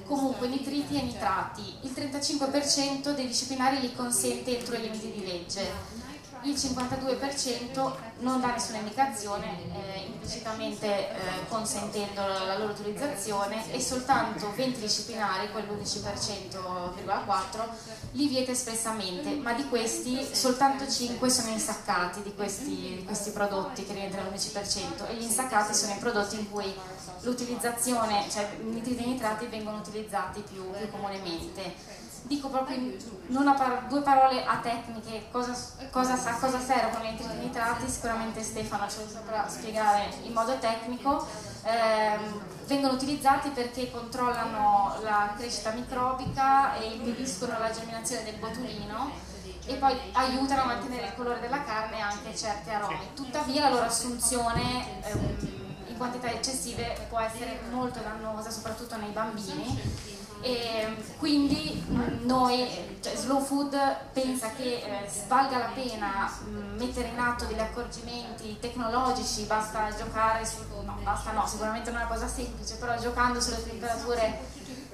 Comunque 0.05 0.49
nitriti 0.49 0.99
e 0.99 1.03
nitrati, 1.03 1.77
il 1.83 1.93
35% 1.93 3.15
dei 3.15 3.29
disciplinari 3.29 3.79
li 3.79 3.95
consente 3.95 4.59
entro 4.59 4.75
i 4.75 4.81
limiti 4.81 5.13
di 5.13 5.25
legge 5.25 6.04
il 6.45 6.55
52% 6.55 7.93
non 8.21 8.41
dà 8.41 8.53
nessuna 8.53 8.79
indicazione, 8.79 9.59
eh, 9.75 10.05
implicitamente 10.07 10.87
eh, 10.87 11.15
consentendo 11.49 12.21
la 12.21 12.57
loro 12.59 12.73
utilizzazione 12.73 13.73
e 13.73 13.81
soltanto 13.81 14.53
20 14.55 14.79
disciplinari, 14.81 15.51
quell'11,4%, 15.51 17.69
li 18.13 18.29
vieta 18.29 18.53
espressamente, 18.53 19.31
ma 19.31 19.55
di 19.55 19.67
questi 19.69 20.25
soltanto 20.33 20.89
5 20.89 21.29
sono 21.31 21.49
insaccati 21.49 22.23
di 22.23 22.33
questi, 22.35 22.97
di 22.97 23.05
questi 23.05 23.31
prodotti 23.31 23.85
che 23.85 23.95
rientrano 23.95 24.29
all'11% 24.29 25.09
e 25.09 25.15
gli 25.15 25.23
insaccati 25.23 25.75
sono 25.75 25.95
i 25.95 25.99
prodotti 25.99 26.37
in 26.37 26.51
cui 26.51 26.73
l'utilizzazione, 27.23 28.29
cioè 28.31 28.57
i 28.61 28.65
nitriti 28.65 29.03
e 29.03 29.07
nitrati 29.07 29.47
vengono 29.47 29.79
utilizzati 29.79 30.41
più, 30.41 30.71
più 30.71 30.91
comunemente 30.91 32.03
dico 32.27 32.49
proprio 32.49 32.77
par 33.55 33.87
due 33.89 34.01
parole 34.01 34.45
a 34.45 34.57
tecniche, 34.57 35.27
cosa, 35.31 35.55
cosa, 35.91 36.15
a 36.15 36.39
cosa 36.39 36.59
servono 36.59 37.05
i 37.05 37.17
nitrati, 37.39 37.89
sicuramente 37.89 38.43
Stefano 38.43 38.89
ce 38.89 39.03
lo 39.05 39.09
saprà 39.09 39.49
spiegare 39.49 40.09
in 40.23 40.33
modo 40.33 40.57
tecnico, 40.59 41.27
eh, 41.65 42.19
vengono 42.67 42.95
utilizzati 42.95 43.51
perché 43.51 43.91
controllano 43.91 44.97
la 45.03 45.35
crescita 45.37 45.71
microbica 45.73 46.77
e 46.77 46.95
impediscono 46.95 47.59
la 47.59 47.71
germinazione 47.71 48.25
del 48.25 48.37
botulino 48.37 49.33
e 49.67 49.75
poi 49.77 49.95
aiutano 50.13 50.63
a 50.63 50.67
mantenere 50.67 51.07
il 51.07 51.15
colore 51.15 51.41
della 51.41 51.63
carne 51.63 51.99
e 51.99 52.01
anche 52.01 52.37
certi 52.37 52.71
aromi. 52.71 53.11
Tuttavia 53.15 53.63
la 53.63 53.71
loro 53.71 53.85
assunzione 53.85 55.03
eh, 55.03 55.63
in 55.89 55.97
quantità 55.97 56.31
eccessive 56.31 57.07
può 57.09 57.21
essere 57.21 57.61
molto 57.71 58.01
dannosa, 58.01 58.51
soprattutto 58.51 58.97
nei 58.97 59.11
bambini 59.11 60.14
e 60.45 60.95
quindi 61.17 61.83
noi, 62.25 62.99
cioè 63.01 63.17
Slow 63.17 63.41
Food 63.41 63.75
pensa 64.13 64.51
che 64.51 64.75
eh, 64.75 65.11
valga 65.27 65.57
la 65.57 65.71
pena 65.75 66.31
mh, 66.45 66.77
mettere 66.77 67.09
in 67.09 67.19
atto 67.19 67.47
degli 67.47 67.59
accorgimenti 67.59 68.59
tecnologici, 68.61 69.45
basta 69.45 69.89
giocare 69.97 70.45
su, 70.45 70.59
no, 70.85 70.99
basta 71.03 71.33
no, 71.33 71.47
sicuramente 71.47 71.91
non 71.91 72.01
è 72.01 72.05
una 72.05 72.13
cosa 72.13 72.29
semplice, 72.29 72.77
però 72.77 72.95
giocando 72.99 73.41
sulle 73.41 73.65
temperature 73.65 74.39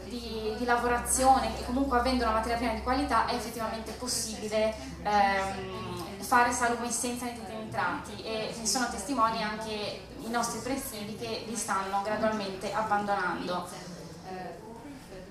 di, 0.05 0.55
di 0.57 0.65
lavorazione 0.65 1.59
e 1.59 1.65
comunque 1.65 1.99
avendo 1.99 2.23
una 2.23 2.35
materia 2.35 2.57
prima 2.57 2.75
di 2.75 2.83
qualità 2.83 3.27
è 3.27 3.35
effettivamente 3.35 3.91
possibile 3.93 4.73
ehm, 5.03 6.19
fare 6.21 6.53
salume 6.53 6.93
senza 6.93 7.27
nitrati 7.27 8.23
e 8.23 8.55
ne 8.57 8.67
sono 8.67 8.89
testimoni 8.89 9.43
anche 9.43 10.03
i 10.21 10.31
nostri 10.31 10.61
presidi 10.61 11.17
che 11.17 11.45
li 11.49 11.57
stanno 11.57 12.03
gradualmente 12.03 12.73
abbandonando. 12.73 13.90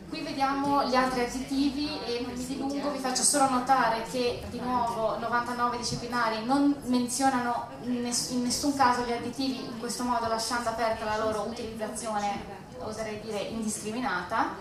Qui 0.10 0.22
vediamo 0.22 0.84
gli 0.86 0.96
altri 0.96 1.22
additivi 1.22 2.00
e 2.04 2.22
non 2.26 2.34
mi 2.34 2.44
dilungo, 2.44 2.90
vi 2.90 2.98
faccio 2.98 3.22
solo 3.22 3.48
notare 3.48 4.02
che 4.10 4.44
di 4.50 4.60
nuovo 4.60 5.20
99 5.20 5.78
disciplinari 5.78 6.44
non 6.46 6.76
menzionano 6.86 7.68
in 7.82 8.02
nessun 8.42 8.76
caso 8.76 9.04
gli 9.04 9.12
additivi 9.12 9.64
in 9.64 9.78
questo 9.78 10.04
modo 10.04 10.28
lasciando 10.28 10.70
aperta 10.70 11.06
la 11.06 11.18
loro 11.18 11.46
utilizzazione, 11.48 12.44
oserei 12.80 13.22
dire 13.22 13.38
indiscriminata. 13.38 14.56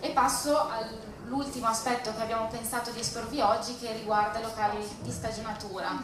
E 0.00 0.10
passo 0.10 0.68
all'ultimo 0.68 1.68
aspetto 1.68 2.14
che 2.14 2.20
abbiamo 2.20 2.48
pensato 2.48 2.90
di 2.90 3.00
esporvi 3.00 3.40
oggi 3.40 3.78
che 3.78 3.94
riguarda 3.94 4.40
i 4.40 4.42
locali 4.42 4.86
di 5.00 5.10
stagionatura. 5.10 6.02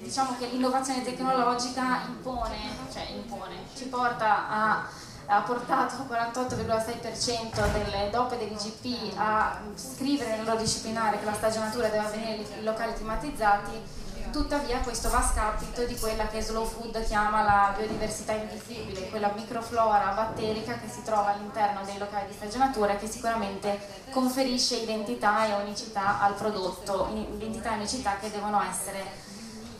diciamo 0.00 0.36
che 0.38 0.46
l'innovazione 0.46 1.04
tecnologica 1.04 2.00
impone, 2.06 2.56
cioè 2.90 3.06
impone, 3.10 3.56
ci 3.74 3.88
porta 3.88 4.48
a 4.48 4.88
ha 5.26 5.40
portato 5.40 6.02
il 6.02 6.08
48,6% 6.08 7.72
delle 7.72 8.10
DOP 8.10 8.32
e 8.32 8.38
degli 8.38 8.52
IGP 8.52 9.18
a 9.18 9.58
scrivere 9.74 10.36
nel 10.36 10.44
loro 10.44 10.58
disciplinare 10.58 11.18
che 11.18 11.24
la 11.24 11.34
stagionatura 11.34 11.88
deve 11.88 12.06
avvenire 12.06 12.44
in 12.56 12.64
locali 12.64 12.94
climatizzati, 12.94 14.04
tuttavia 14.30 14.78
questo 14.80 15.08
va 15.08 15.18
a 15.18 15.26
scapito 15.26 15.84
di 15.84 15.98
quella 15.98 16.28
che 16.28 16.40
Slow 16.42 16.64
Food 16.64 17.04
chiama 17.04 17.42
la 17.42 17.74
biodiversità 17.76 18.32
invisibile, 18.32 19.08
quella 19.08 19.32
microflora 19.34 20.12
batterica 20.14 20.78
che 20.78 20.88
si 20.88 21.02
trova 21.02 21.34
all'interno 21.34 21.80
dei 21.84 21.98
locali 21.98 22.28
di 22.28 22.34
stagionatura 22.34 22.92
e 22.92 22.96
che 22.96 23.08
sicuramente 23.08 24.04
conferisce 24.10 24.76
identità 24.76 25.46
e 25.46 25.62
unicità 25.62 26.20
al 26.20 26.34
prodotto, 26.34 27.08
identità 27.34 27.72
e 27.72 27.76
unicità 27.76 28.16
che 28.20 28.30
devono 28.30 28.62
essere 28.62 29.04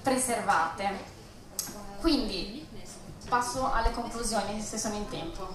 preservate. 0.03 1.15
Quindi 2.01 2.66
passo 3.29 3.73
alle 3.73 3.91
conclusioni 3.91 4.61
se 4.63 4.79
sono 4.79 4.95
in 4.95 5.09
tempo. 5.09 5.49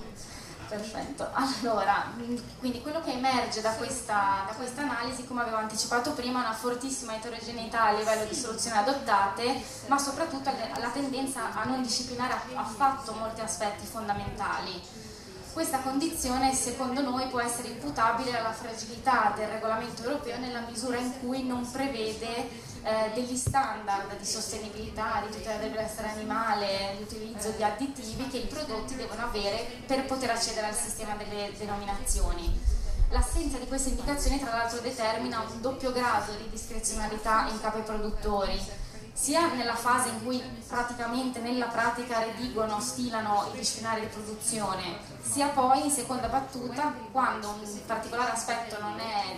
Perfetto, 0.72 1.28
allora, 1.34 2.14
quindi 2.60 2.82
quello 2.82 3.02
che 3.02 3.12
emerge 3.12 3.60
da 3.60 3.72
questa, 3.72 4.46
da 4.48 4.54
questa, 4.56 4.84
analisi, 4.84 5.28
come 5.28 5.42
avevo 5.42 5.58
anticipato 5.58 6.12
prima, 6.12 6.40
è 6.40 6.46
una 6.46 6.54
fortissima 6.54 7.14
eterogeneità 7.14 7.88
a 7.88 7.92
livello 7.92 8.24
di 8.24 8.34
soluzioni 8.34 8.78
adottate, 8.78 9.62
ma 9.88 9.98
soprattutto 9.98 10.50
la 10.80 10.90
tendenza 10.94 11.54
a 11.54 11.66
non 11.66 11.82
disciplinare 11.82 12.36
affatto 12.54 13.12
molti 13.12 13.42
aspetti 13.42 13.86
fondamentali. 13.86 14.82
Questa 15.52 15.80
condizione, 15.80 16.54
secondo 16.54 17.02
noi, 17.02 17.28
può 17.28 17.42
essere 17.42 17.68
imputabile 17.68 18.40
alla 18.40 18.54
fragilità 18.54 19.34
del 19.36 19.50
regolamento 19.50 20.04
europeo 20.04 20.38
nella 20.38 20.62
misura 20.62 20.98
in 21.00 21.20
cui 21.20 21.44
non 21.44 21.70
prevede 21.70 22.48
eh, 22.84 23.12
degli 23.14 23.36
standard 23.36 24.18
di 24.18 24.26
sostenibilità, 24.26 25.24
di 25.26 25.36
tutela 25.36 25.58
del 25.58 25.72
benessere 25.72 26.10
animale, 26.10 26.96
di 26.98 27.04
utilizzo 27.04 27.52
di 27.52 27.64
additivi 27.64 28.28
che 28.28 28.38
i 28.38 28.48
prodotti 28.48 28.96
devono 28.96 29.24
avere 29.24 29.84
per 29.86 30.06
poter 30.06 30.32
accedere 30.32 30.68
al 30.68 30.76
sistema 30.76 31.16
delle 31.16 31.52
denominazioni. 31.58 32.60
L'assenza 33.10 33.58
di 33.58 33.68
queste 33.68 33.90
indicazioni 33.90 34.40
tra 34.40 34.52
l'altro 34.52 34.80
determina 34.80 35.42
un 35.42 35.62
doppio 35.62 35.92
grado 35.92 36.32
di 36.34 36.50
discrezionalità 36.50 37.48
in 37.50 37.60
capo 37.60 37.78
ai 37.78 37.84
produttori, 37.84 38.60
sia 39.14 39.54
nella 39.54 39.76
fase 39.76 40.10
in 40.10 40.24
cui 40.24 40.42
praticamente 40.68 41.40
nella 41.40 41.66
pratica 41.66 42.20
redigono, 42.20 42.80
stilano 42.80 43.50
i 43.54 43.58
disciplinari 43.58 44.02
di 44.02 44.08
produzione, 44.08 44.98
sia 45.22 45.48
poi 45.50 45.86
in 45.86 45.92
seconda 45.92 46.28
battuta 46.28 46.94
quando 47.12 47.50
un 47.50 47.86
particolare 47.86 48.32
aspetto 48.32 48.80
non 48.80 48.98
è, 48.98 49.36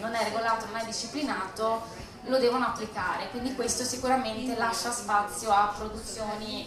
non 0.00 0.14
è 0.14 0.24
regolato, 0.24 0.66
non 0.66 0.76
è 0.76 0.84
disciplinato, 0.84 1.82
lo 2.24 2.38
devono 2.38 2.66
applicare, 2.66 3.30
quindi 3.30 3.54
questo 3.54 3.84
sicuramente 3.84 4.56
lascia 4.56 4.90
spazio 4.90 5.50
a 5.50 5.72
produzioni 5.76 6.66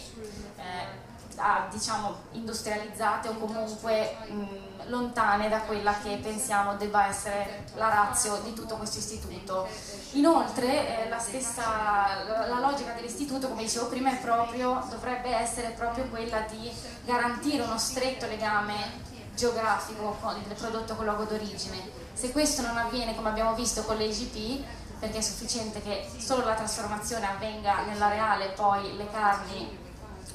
eh, 0.57 1.03
a, 1.37 1.67
diciamo 1.71 2.15
industrializzate 2.31 3.29
o 3.29 3.33
comunque 3.35 4.15
mh, 4.27 4.89
lontane 4.89 5.49
da 5.49 5.59
quella 5.61 5.97
che 6.01 6.19
pensiamo 6.21 6.75
debba 6.75 7.07
essere 7.07 7.65
la 7.75 7.89
razio 7.89 8.37
di 8.43 8.53
tutto 8.53 8.75
questo 8.75 8.99
istituto. 8.99 9.67
Inoltre 10.13 11.05
eh, 11.05 11.09
la 11.09 11.19
stessa 11.19 12.23
la, 12.27 12.59
logica 12.59 12.91
dell'istituto, 12.93 13.47
come 13.49 13.63
dicevo 13.63 13.87
prima, 13.87 14.11
proprio, 14.15 14.85
dovrebbe 14.89 15.29
essere 15.35 15.69
proprio 15.69 16.05
quella 16.05 16.41
di 16.49 16.71
garantire 17.03 17.63
uno 17.63 17.77
stretto 17.77 18.25
legame 18.27 19.13
geografico 19.35 20.17
del 20.47 20.57
prodotto 20.57 20.95
con 20.95 21.05
luogo 21.05 21.23
d'origine. 21.23 22.03
Se 22.13 22.31
questo 22.31 22.61
non 22.61 22.77
avviene 22.77 23.15
come 23.15 23.29
abbiamo 23.29 23.53
visto 23.55 23.83
con 23.83 23.97
l'EGP, 23.97 24.63
perché 24.99 25.17
è 25.17 25.21
sufficiente 25.21 25.81
che 25.81 26.09
solo 26.17 26.45
la 26.45 26.53
trasformazione 26.53 27.27
avvenga 27.27 27.83
nell'areale 27.83 28.49
poi 28.49 28.95
le 28.95 29.09
carni 29.11 29.77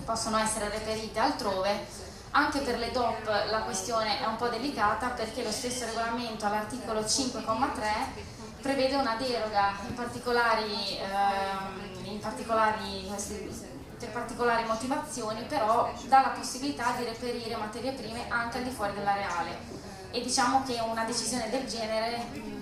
possono 0.04 0.38
essere 0.38 0.68
reperite 0.68 1.18
altrove, 1.18 1.86
anche 2.32 2.60
per 2.60 2.78
le 2.78 2.90
DOP 2.90 3.26
la 3.26 3.62
questione 3.62 4.20
è 4.20 4.26
un 4.26 4.36
po' 4.36 4.48
delicata 4.48 5.08
perché 5.08 5.42
lo 5.42 5.50
stesso 5.50 5.84
regolamento 5.86 6.46
all'articolo 6.46 7.00
5,3 7.00 8.60
prevede 8.60 8.96
una 8.96 9.16
deroga 9.16 9.72
in 9.86 9.94
particolari, 9.94 10.98
ehm, 10.98 12.04
in 12.04 12.18
particolari, 12.20 13.10
per 13.98 14.10
particolari 14.10 14.64
motivazioni, 14.64 15.42
però 15.42 15.92
dà 16.06 16.20
la 16.20 16.28
possibilità 16.28 16.94
di 16.96 17.04
reperire 17.04 17.56
materie 17.56 17.92
prime 17.92 18.26
anche 18.28 18.58
al 18.58 18.64
di 18.64 18.70
fuori 18.70 18.94
dell'areale 18.94 19.78
e 20.10 20.20
diciamo 20.20 20.62
che 20.64 20.80
una 20.80 21.04
decisione 21.04 21.48
del 21.50 21.66
genere 21.66 22.59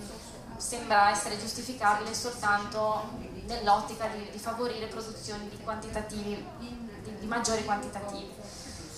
sembra 0.59 1.09
essere 1.09 1.39
giustificabile 1.39 2.13
soltanto 2.13 3.09
nell'ottica 3.47 4.07
di, 4.07 4.29
di, 4.29 4.37
favorire 4.37 4.87
produzioni 4.87 5.49
di, 5.49 5.57
quantitativi, 5.63 6.45
di, 6.59 7.17
di 7.19 7.25
maggiori 7.25 7.63
quantitativi. 7.63 8.31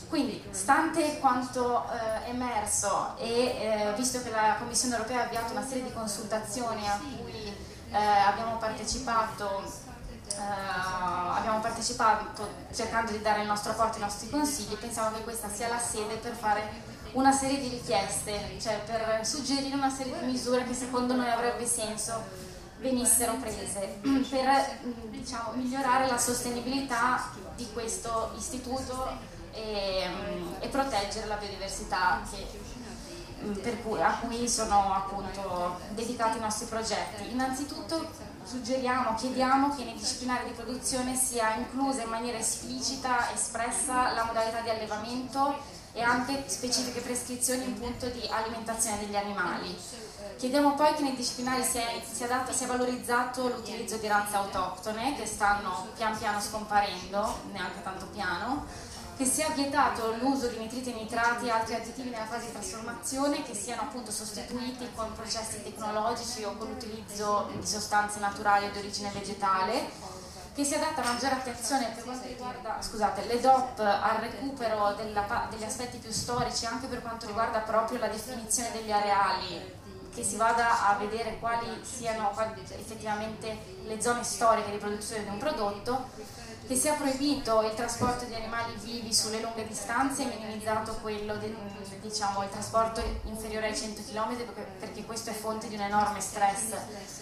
Quindi, 0.10 0.44
stante 0.52 1.20
quanto 1.20 1.86
eh, 1.86 2.30
emerso 2.32 3.16
e 3.18 3.30
eh, 3.30 3.94
visto 3.96 4.22
che 4.22 4.30
la 4.30 4.58
Commissione 4.60 4.96
europea 4.96 5.22
ha 5.22 5.24
avviato 5.24 5.54
una 5.54 5.66
serie 5.66 5.84
di 5.84 5.94
consultazioni 5.94 6.86
a 6.86 7.00
cui 7.00 7.56
eh, 7.92 7.96
abbiamo 7.98 8.58
partecipato, 8.58 9.64
eh, 10.38 11.38
abbiamo 11.38 11.60
partecipato 11.60 12.48
cercando 12.74 13.12
di 13.12 13.22
dare 13.22 13.42
il 13.42 13.48
nostro 13.48 13.72
apporto 13.72 13.96
ai 13.96 14.02
nostri 14.02 14.30
consigli, 14.30 14.76
pensiamo 14.76 15.16
che 15.16 15.24
questa 15.24 15.50
sia 15.50 15.68
la 15.68 15.80
sede 15.80 16.16
per 16.16 16.34
fare 16.34 16.90
una 17.14 17.32
serie 17.32 17.60
di 17.60 17.70
richieste, 17.70 18.58
cioè 18.60 18.80
per 18.86 19.26
suggerire 19.26 19.76
una 19.76 19.90
serie 19.90 20.18
di 20.20 20.26
misure 20.26 20.64
che 20.64 20.74
secondo 20.74 21.16
noi 21.16 21.30
avrebbe 21.30 21.66
senso 21.66 22.50
venissero 22.80 23.34
prese 23.36 24.00
per 24.02 24.80
diciamo, 25.10 25.52
migliorare 25.54 26.08
la 26.08 26.18
sostenibilità 26.18 27.30
di 27.56 27.68
questo 27.74 28.32
istituto 28.38 29.10
e, 29.54 30.10
e 30.60 30.68
proteggere 30.70 31.28
la 31.28 31.36
biodiversità 31.36 32.22
che, 32.30 32.48
mm, 33.44 33.82
cui, 33.84 34.02
a 34.02 34.18
cui 34.20 34.50
sono 34.50 34.94
appunto 34.94 35.80
dedicati 35.90 36.38
i 36.38 36.42
nostri 36.42 36.66
progetti. 36.66 37.32
Innanzitutto 37.32 38.30
suggeriamo, 38.44 39.16
chiediamo 39.16 39.76
che 39.76 39.84
nei 39.84 39.96
disciplinari 39.96 40.46
di 40.46 40.52
produzione 40.52 41.16
sia 41.16 41.56
inclusa 41.56 42.04
in 42.04 42.10
maniera 42.10 42.38
esplicita, 42.38 43.32
espressa 43.34 44.14
la 44.14 44.26
modalità 44.26 44.62
di 44.62 44.70
allevamento 44.70 45.80
e 45.94 46.02
anche 46.02 46.44
specifiche 46.48 47.02
prescrizioni 47.02 47.66
in 47.66 47.78
punto 47.78 48.08
di 48.08 48.22
alimentazione 48.30 49.00
degli 49.00 49.16
animali. 49.16 49.78
Chiediamo 50.38 50.74
poi 50.74 50.94
che 50.96 51.04
nei 51.04 51.16
disciplinari 51.16 51.64
sia, 51.64 51.84
sia, 52.10 52.28
dato, 52.28 52.52
sia 52.52 52.68
valorizzato 52.68 53.48
l'utilizzo 53.48 53.98
di 53.98 54.08
razze 54.08 54.36
autoctone 54.36 55.16
che 55.16 55.26
stanno 55.26 55.90
pian 55.96 56.18
piano 56.18 56.40
scomparendo, 56.40 57.42
neanche 57.52 57.84
tanto 57.84 58.08
piano, 58.08 58.66
che 59.22 59.28
sia 59.28 59.50
vietato 59.50 60.16
l'uso 60.16 60.48
di 60.48 60.58
nitriti 60.58 60.90
e 60.90 60.96
nitrati 60.96 61.46
e 61.46 61.52
altri 61.52 61.76
additivi 61.76 62.10
nella 62.10 62.26
fase 62.26 62.48
di 62.48 62.54
trasformazione 62.54 63.44
che 63.44 63.54
siano 63.54 63.84
appunto 63.84 64.10
sostituiti 64.10 64.90
con 64.96 65.14
processi 65.14 65.62
tecnologici 65.62 66.44
o 66.44 66.58
con 66.58 66.70
l'utilizzo 66.70 67.52
di 67.56 67.68
sostanze 67.68 68.18
naturali 68.18 68.72
di 68.72 68.80
origine 68.80 69.12
vegetale, 69.14 69.88
che 70.56 70.64
sia 70.64 70.80
data 70.80 71.04
maggiore 71.04 71.36
attenzione 71.36 71.92
per 71.94 72.04
quanto 72.04 72.28
riguarda 72.28 72.82
scusate, 72.82 73.28
le 73.28 73.40
DOP 73.40 73.78
al 73.78 74.18
recupero 74.22 74.94
della, 74.94 75.48
degli 75.52 75.64
aspetti 75.66 75.98
più 75.98 76.12
storici 76.12 76.66
anche 76.66 76.88
per 76.88 77.04
quanto 77.04 77.28
riguarda 77.28 77.60
proprio 77.60 78.00
la 78.00 78.08
definizione 78.08 78.72
degli 78.72 78.92
areali 78.92 79.80
che 80.12 80.24
si 80.24 80.36
vada 80.36 80.90
a 80.90 80.96
vedere 80.96 81.38
quali 81.40 81.68
siano 81.84 82.32
effettivamente 82.36 83.78
le 83.84 84.02
zone 84.02 84.24
storiche 84.24 84.72
di 84.72 84.78
produzione 84.78 85.26
di 85.26 85.30
un 85.30 85.38
prodotto 85.38 86.10
che 86.72 86.78
sia 86.78 86.94
proibito 86.94 87.64
il 87.64 87.74
trasporto 87.74 88.24
di 88.24 88.34
animali 88.34 88.74
vivi 88.82 89.14
sulle 89.14 89.42
lunghe 89.42 89.68
distanze 89.68 90.22
e 90.22 90.26
minimizzato 90.28 90.94
quello 91.02 91.36
del 91.36 91.54
diciamo, 92.02 92.48
trasporto 92.48 93.04
inferiore 93.26 93.68
ai 93.68 93.76
100 93.76 94.04
km 94.10 94.38
perché 94.80 95.04
questo 95.04 95.32
è 95.32 95.34
fonte 95.34 95.68
di 95.68 95.76
un 95.76 95.82
enorme 95.82 96.22
stress 96.22 96.74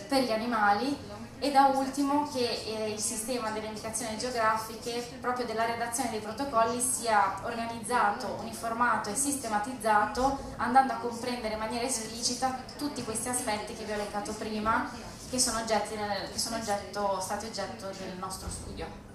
per 0.07 0.21
gli 0.21 0.31
animali 0.31 0.95
e 1.39 1.49
da 1.49 1.65
ultimo 1.73 2.29
che 2.31 2.47
eh, 2.47 2.91
il 2.91 2.99
sistema 2.99 3.49
delle 3.49 3.65
indicazioni 3.65 4.19
geografiche 4.19 5.17
proprio 5.19 5.47
della 5.47 5.65
redazione 5.65 6.11
dei 6.11 6.19
protocolli 6.19 6.79
sia 6.79 7.39
organizzato, 7.41 8.37
uniformato 8.41 9.09
e 9.09 9.15
sistematizzato 9.15 10.37
andando 10.57 10.93
a 10.93 10.97
comprendere 10.97 11.55
in 11.55 11.59
maniera 11.59 11.87
esplicita 11.87 12.55
tutti 12.77 13.03
questi 13.03 13.29
aspetti 13.29 13.73
che 13.73 13.83
vi 13.83 13.93
ho 13.93 13.95
elencato 13.95 14.31
prima 14.33 14.91
che 15.27 15.39
sono, 15.39 15.57
oggetti, 15.57 15.95
che 16.31 16.37
sono 16.37 16.57
oggetto, 16.57 17.19
stati 17.19 17.47
oggetto 17.47 17.87
del 17.87 18.15
nostro 18.19 18.47
studio. 18.47 19.08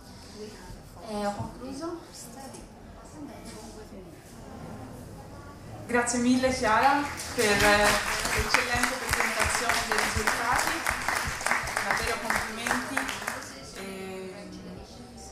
E 1.07 1.27
ho 1.27 1.35
concluso. 1.35 2.01
Grazie 5.87 6.19
mille 6.21 6.51
Chiara 6.51 7.03
per 7.35 7.45
eh, 7.45 7.87
l'eccellente 8.35 8.95
presentazione 9.07 9.75
dei 9.87 9.99
risultati, 10.03 10.71
davvero 11.85 12.17
complimenti. 12.23 12.97
E 13.77 14.33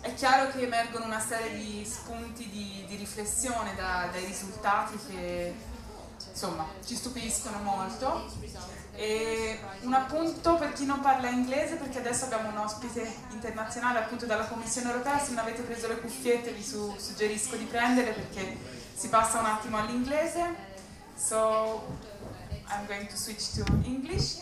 è 0.03 0.15
chiaro 0.15 0.51
che 0.51 0.63
emergono 0.63 1.07
una 1.07 1.21
serie 1.21 1.57
di 1.57 1.85
spunti 1.87 2.51
di, 2.51 2.85
di 2.87 2.97
riflessione 2.97 3.75
da, 3.75 4.09
dai 4.13 4.27
risultati 4.27 4.99
che 5.09 5.55
insomma 6.31 6.67
ci 6.85 6.97
stupiscono 6.97 7.59
molto 7.63 8.29
e 8.95 9.59
un 9.83 9.95
appunto 9.95 10.57
per 10.57 10.73
chi 10.73 10.85
non 10.85 11.01
parla 11.01 11.29
inglese, 11.29 11.77
perché 11.77 11.99
adesso 11.99 12.27
abbiamo 12.27 12.51
un 12.51 12.59
ospite 12.59 13.11
internazionale 13.31 14.01
appunto 14.01 14.27
dalla 14.27 14.45
Commissione 14.45 14.91
Europea, 14.91 15.19
se 15.19 15.31
non 15.31 15.39
avete 15.39 15.63
preso 15.63 15.89
le 15.89 15.99
cuffiette 15.99 16.53
vi 16.53 16.63
su 16.63 16.95
suggerisco 16.99 17.57
di 17.57 17.65
prendere 17.65 18.13
perché 18.13 18.57
si 18.95 19.09
passa 19.09 19.41
un 19.41 19.47
attimo 19.47 19.79
all'inglese. 19.79 20.71
So 21.17 21.87
I'm 22.69 22.87
going 22.87 23.09
to 23.09 23.17
switch 23.17 23.53
to 23.55 23.65
English. 23.85 24.41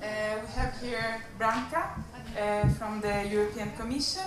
Uh, 0.00 0.40
we 0.40 0.48
have 0.56 0.72
here 0.80 1.20
Branka 1.36 1.94
uh, 2.34 2.68
from 2.78 3.00
the 3.00 3.26
European 3.28 3.70
Commission 3.76 4.24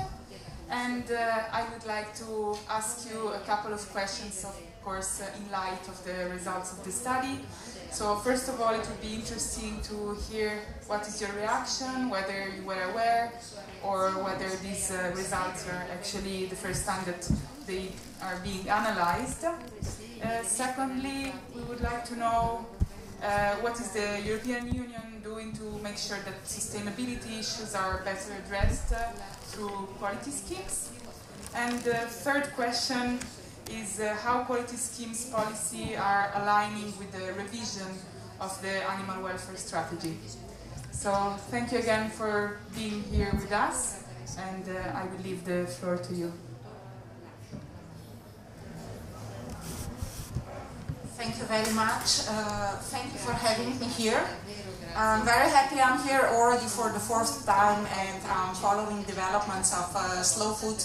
and 0.70 1.10
uh, 1.12 1.52
I 1.52 1.64
would 1.72 1.86
like 1.86 2.14
to 2.20 2.56
ask 2.68 3.10
you 3.10 3.30
a 3.30 3.40
couple 3.40 3.74
of 3.74 3.82
questions, 3.92 4.44
of 4.44 4.56
course, 4.84 5.22
in 5.38 5.52
light 5.52 5.88
of 5.88 6.04
the 6.04 6.30
results 6.30 6.72
of 6.74 6.84
the 6.84 6.92
study. 6.92 7.40
So 7.94 8.16
first 8.16 8.50
of 8.50 8.60
all, 8.60 8.74
it 8.74 8.80
would 8.90 9.02
be 9.02 9.14
interesting 9.14 9.80
to 9.84 10.18
hear 10.28 10.60
what 10.88 11.08
is 11.08 11.22
your 11.22 11.30
reaction, 11.34 12.10
whether 12.10 12.50
you 12.50 12.64
were 12.66 12.82
aware 12.90 13.32
or 13.84 14.10
whether 14.26 14.50
these 14.64 14.90
uh, 14.90 15.12
results 15.16 15.68
are 15.70 15.86
actually 15.94 16.48
the 16.48 16.56
first 16.56 16.88
time 16.88 17.06
that 17.06 17.22
they 17.68 17.90
are 18.24 18.40
being 18.44 18.68
analyzed. 18.68 19.46
Uh, 19.46 20.42
secondly, 20.42 21.34
we 21.54 21.62
would 21.62 21.82
like 21.82 22.04
to 22.06 22.16
know 22.16 22.66
uh, 23.22 23.56
what 23.58 23.80
is 23.80 23.92
the 23.92 24.22
European 24.26 24.74
Union 24.74 25.22
doing 25.24 25.54
to 25.54 25.64
make 25.84 25.98
sure 25.98 26.18
that 26.26 26.44
sustainability 26.46 27.40
issues 27.42 27.76
are 27.76 28.02
better 28.04 28.34
addressed 28.44 28.92
uh, 28.92 29.12
through 29.50 29.88
quality 30.00 30.32
schemes. 30.32 30.90
And 31.54 31.80
the 31.84 32.00
third 32.24 32.56
question 32.56 33.20
is 33.74 34.00
uh, 34.00 34.16
how 34.24 34.44
quality 34.44 34.78
schemes 34.78 35.26
policy 35.26 35.96
are 35.96 36.32
aligning 36.36 36.94
with 37.00 37.12
the 37.12 37.34
revision 37.34 37.88
of 38.40 38.62
the 38.62 38.76
animal 38.92 39.24
welfare 39.24 39.58
strategy. 39.58 40.18
So 40.92 41.12
thank 41.50 41.72
you 41.72 41.80
again 41.80 42.10
for 42.10 42.60
being 42.76 43.04
here 43.04 43.32
with 43.34 43.52
us 43.52 44.04
and 44.38 44.64
uh, 44.70 45.00
I 45.00 45.06
will 45.06 45.24
leave 45.24 45.44
the 45.46 45.66
floor 45.66 45.98
to 45.98 46.14
you. 46.14 46.32
Thank 51.18 51.38
you 51.40 51.46
very 51.46 51.74
much. 51.74 52.28
Uh, 52.28 52.76
thank 52.94 53.14
you 53.14 53.20
for 53.20 53.34
having 53.34 53.80
me 53.80 53.88
here. 53.88 54.24
I'm 54.96 55.26
very 55.26 55.50
happy 55.50 55.80
I'm 55.80 56.00
here 56.08 56.30
already 56.34 56.68
for 56.68 56.92
the 56.92 57.00
fourth 57.00 57.46
time 57.46 57.86
and 57.86 58.24
I'm 58.28 58.54
following 58.56 59.02
developments 59.04 59.74
of 59.74 59.96
uh, 59.96 60.22
slow 60.22 60.54
food 60.54 60.78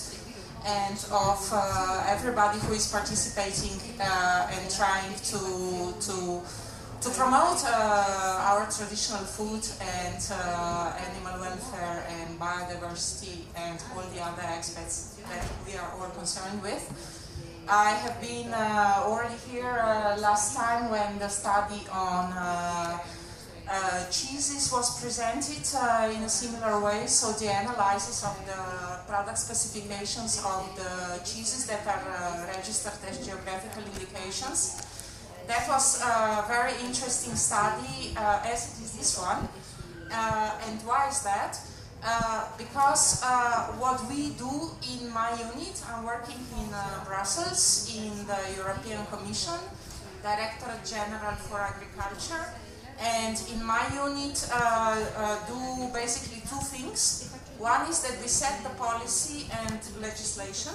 and 0.68 0.98
of 1.10 1.40
uh, 1.50 2.04
everybody 2.06 2.58
who 2.60 2.74
is 2.74 2.92
participating 2.92 3.80
uh, 4.00 4.52
and 4.52 4.70
trying 4.70 5.14
to 5.24 5.40
to 6.00 6.42
to 7.00 7.08
promote 7.10 7.62
uh, 7.64 8.50
our 8.50 8.66
traditional 8.66 9.24
food 9.24 9.64
and 9.80 10.20
uh, 10.30 10.92
animal 11.06 11.40
welfare 11.40 12.04
and 12.10 12.38
biodiversity 12.40 13.46
and 13.56 13.78
all 13.94 14.02
the 14.12 14.20
other 14.20 14.42
aspects 14.42 15.16
that 15.30 15.46
we 15.64 15.76
are 15.76 15.90
all 15.96 16.10
concerned 16.10 16.60
with. 16.62 16.84
I 17.68 17.90
have 17.90 18.20
been 18.20 18.52
uh, 18.52 19.04
already 19.06 19.38
here 19.50 19.78
uh, 19.78 20.18
last 20.18 20.56
time 20.56 20.90
when 20.90 21.18
the 21.18 21.28
study 21.28 21.86
on 21.92 22.32
Uh, 23.70 24.08
cheeses 24.08 24.72
was 24.72 24.98
presented 24.98 25.60
uh, 25.76 26.08
in 26.08 26.22
a 26.22 26.28
similar 26.28 26.80
way, 26.80 27.06
so 27.06 27.32
the 27.32 27.44
analysis 27.44 28.24
of 28.24 28.34
the 28.46 28.56
product 29.06 29.36
specifications 29.36 30.42
of 30.42 30.64
the 30.74 31.20
cheeses 31.22 31.66
that 31.66 31.86
are 31.86 32.00
uh, 32.08 32.46
registered 32.46 32.96
as 33.06 33.20
geographical 33.26 33.82
indications. 33.92 34.80
That 35.46 35.68
was 35.68 36.00
a 36.00 36.46
very 36.48 36.72
interesting 36.80 37.36
study, 37.36 38.16
uh, 38.16 38.40
as 38.48 38.72
it 38.72 38.84
is 38.84 38.96
this 38.96 39.18
one. 39.18 39.46
Uh, 40.10 40.56
and 40.64 40.80
why 40.88 41.08
is 41.08 41.20
that? 41.24 41.60
Uh, 42.02 42.48
because 42.56 43.20
what 43.76 44.00
we 44.08 44.30
do 44.30 44.72
in 44.96 45.12
my 45.12 45.28
unit, 45.36 45.76
I'm 45.92 46.04
working 46.06 46.40
in 46.56 46.72
Brussels 47.04 47.92
in 47.94 48.16
the 48.26 48.40
European 48.56 49.04
Commission, 49.12 49.60
Directorate 50.22 50.86
General 50.86 51.36
for 51.36 51.60
Agriculture, 51.60 52.48
and 53.00 53.40
in 53.52 53.64
my 53.64 53.86
unit 53.94 54.48
uh, 54.52 55.04
uh, 55.16 55.38
do 55.46 55.92
basically 55.92 56.40
two 56.40 56.62
things. 56.66 57.32
One 57.58 57.88
is 57.88 58.02
that 58.02 58.20
we 58.20 58.28
set 58.28 58.62
the 58.62 58.70
policy 58.70 59.46
and 59.66 59.80
legislation, 60.00 60.74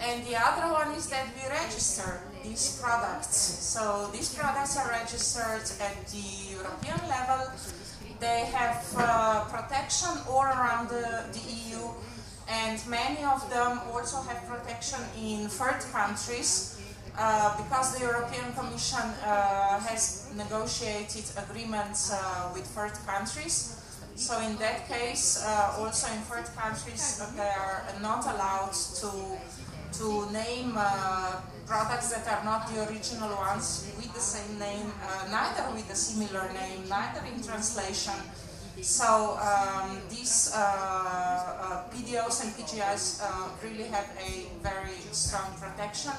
and 0.00 0.24
the 0.26 0.36
other 0.36 0.72
one 0.72 0.92
is 0.96 1.08
that 1.08 1.26
we 1.36 1.48
register 1.48 2.20
these 2.42 2.80
products. 2.80 3.36
So 3.36 4.08
these 4.12 4.34
products 4.34 4.76
are 4.78 4.88
registered 4.88 5.64
at 5.80 6.06
the 6.08 6.56
European 6.56 7.00
level. 7.08 7.52
They 8.20 8.44
have 8.52 8.84
uh, 8.96 9.44
protection 9.44 10.10
all 10.28 10.44
around 10.44 10.88
the, 10.88 11.24
the 11.32 11.40
EU, 11.40 11.88
and 12.48 12.80
many 12.88 13.24
of 13.24 13.48
them 13.50 13.80
also 13.92 14.22
have 14.22 14.46
protection 14.46 15.00
in 15.20 15.48
third 15.48 15.80
countries 15.92 16.73
uh, 17.16 17.56
because 17.56 17.94
the 17.94 18.00
European 18.04 18.52
Commission 18.54 19.06
uh, 19.22 19.78
has 19.78 20.30
negotiated 20.36 21.24
agreements 21.38 22.12
uh, 22.12 22.50
with 22.52 22.66
third 22.66 22.92
countries. 23.06 23.80
So 24.16 24.40
in 24.40 24.56
that 24.56 24.88
case, 24.88 25.42
uh, 25.46 25.76
also 25.78 26.12
in 26.12 26.20
third 26.22 26.46
countries, 26.56 27.20
uh, 27.22 27.30
they 27.36 27.54
are 27.54 27.84
not 28.02 28.26
allowed 28.26 28.74
to 29.00 29.38
to 29.94 30.26
name 30.32 30.74
products 31.66 32.10
that 32.10 32.26
are 32.26 32.44
not 32.44 32.66
the 32.66 32.82
original 32.90 33.30
ones 33.36 33.86
with 33.96 34.12
the 34.12 34.18
same 34.18 34.58
name, 34.58 34.90
neither 35.30 35.70
with 35.72 35.88
a 35.88 35.94
similar 35.94 36.50
name, 36.52 36.82
neither 36.88 37.22
in 37.32 37.40
translation. 37.40 38.18
So 38.82 39.38
um, 39.38 40.02
these 40.10 40.50
PDOs 41.94 42.42
and 42.42 42.50
PGIs 42.58 43.22
really 43.62 43.84
have 43.84 44.10
a 44.18 44.50
very 44.64 44.98
strong 45.12 45.54
protection 45.60 46.10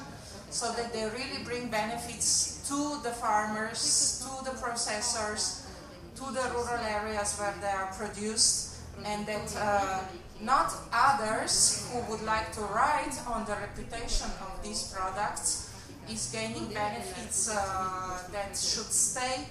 so 0.56 0.72
that 0.72 0.90
they 0.90 1.04
really 1.04 1.44
bring 1.44 1.68
benefits 1.68 2.64
to 2.66 2.98
the 3.02 3.12
farmers, 3.12 4.24
to 4.24 4.32
the 4.48 4.56
processors, 4.56 5.68
to 6.16 6.24
the 6.32 6.48
rural 6.56 6.80
areas 6.80 7.36
where 7.36 7.54
they 7.60 7.68
are 7.68 7.92
produced, 7.92 8.80
and 9.04 9.26
that 9.26 9.54
uh, 9.60 10.00
not 10.40 10.72
others 10.94 11.86
who 11.92 12.00
would 12.10 12.22
like 12.22 12.52
to 12.52 12.62
ride 12.72 13.12
on 13.28 13.44
the 13.44 13.52
reputation 13.52 14.30
of 14.48 14.56
these 14.64 14.94
products 14.96 15.68
is 16.10 16.32
gaining 16.32 16.72
benefits 16.72 17.50
uh, 17.52 18.22
that 18.32 18.56
should 18.56 18.88
stay 18.88 19.44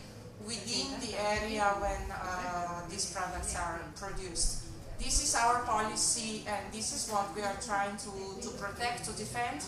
within 0.44 0.90
the 1.06 1.14
area 1.22 1.66
when 1.86 2.02
uh, 2.10 2.82
these 2.90 3.14
products 3.14 3.56
are 3.56 3.80
produced. 3.96 4.64
This 4.98 5.22
is 5.22 5.36
our 5.36 5.62
policy 5.66 6.46
and 6.48 6.74
this 6.74 6.98
is 6.98 7.12
what 7.14 7.30
we 7.36 7.44
are 7.44 7.58
trying 7.62 7.96
to, 7.98 8.42
to 8.42 8.50
protect, 8.58 9.06
to 9.06 9.12
defend, 9.12 9.62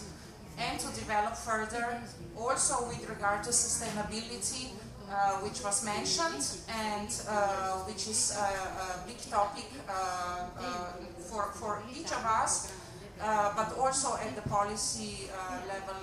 and 0.57 0.79
to 0.79 0.87
develop 0.87 1.35
further, 1.35 2.01
also 2.35 2.87
with 2.87 3.07
regard 3.09 3.43
to 3.43 3.49
sustainability, 3.49 4.71
uh, 5.09 5.37
which 5.39 5.63
was 5.63 5.85
mentioned 5.85 6.43
and 6.67 7.09
uh, 7.29 7.79
which 7.87 8.07
is 8.07 8.35
a, 8.35 8.43
a 8.43 9.07
big 9.07 9.17
topic 9.31 9.63
uh, 9.87 10.43
uh 10.59 10.91
for, 11.29 11.43
for 11.53 11.81
each 11.95 12.11
of 12.11 12.23
us, 12.25 12.73
uh, 13.21 13.53
but 13.55 13.77
also 13.79 14.17
at 14.17 14.35
the 14.35 14.41
policy 14.49 15.29
uh, 15.31 15.59
level 15.67 15.95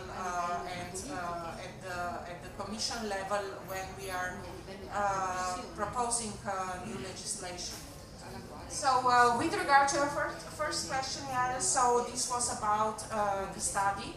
and 0.81 0.97
at, 1.61 1.75
the, 1.83 1.97
at 2.33 2.43
the 2.43 2.63
commission 2.63 3.09
level 3.09 3.45
when 3.69 3.87
we 4.01 4.11
are 4.11 4.37
proposing 5.77 6.33
new 6.87 6.97
legislation. 7.05 7.77
So 8.69 8.89
with 9.39 9.57
regard 9.57 9.89
to 9.89 9.97
your 9.97 10.07
first, 10.07 10.47
first 10.57 10.91
question, 10.91 11.25
so 11.61 12.07
this 12.11 12.31
was 12.31 12.59
about 12.59 12.99
the 13.55 13.61
study. 13.61 14.15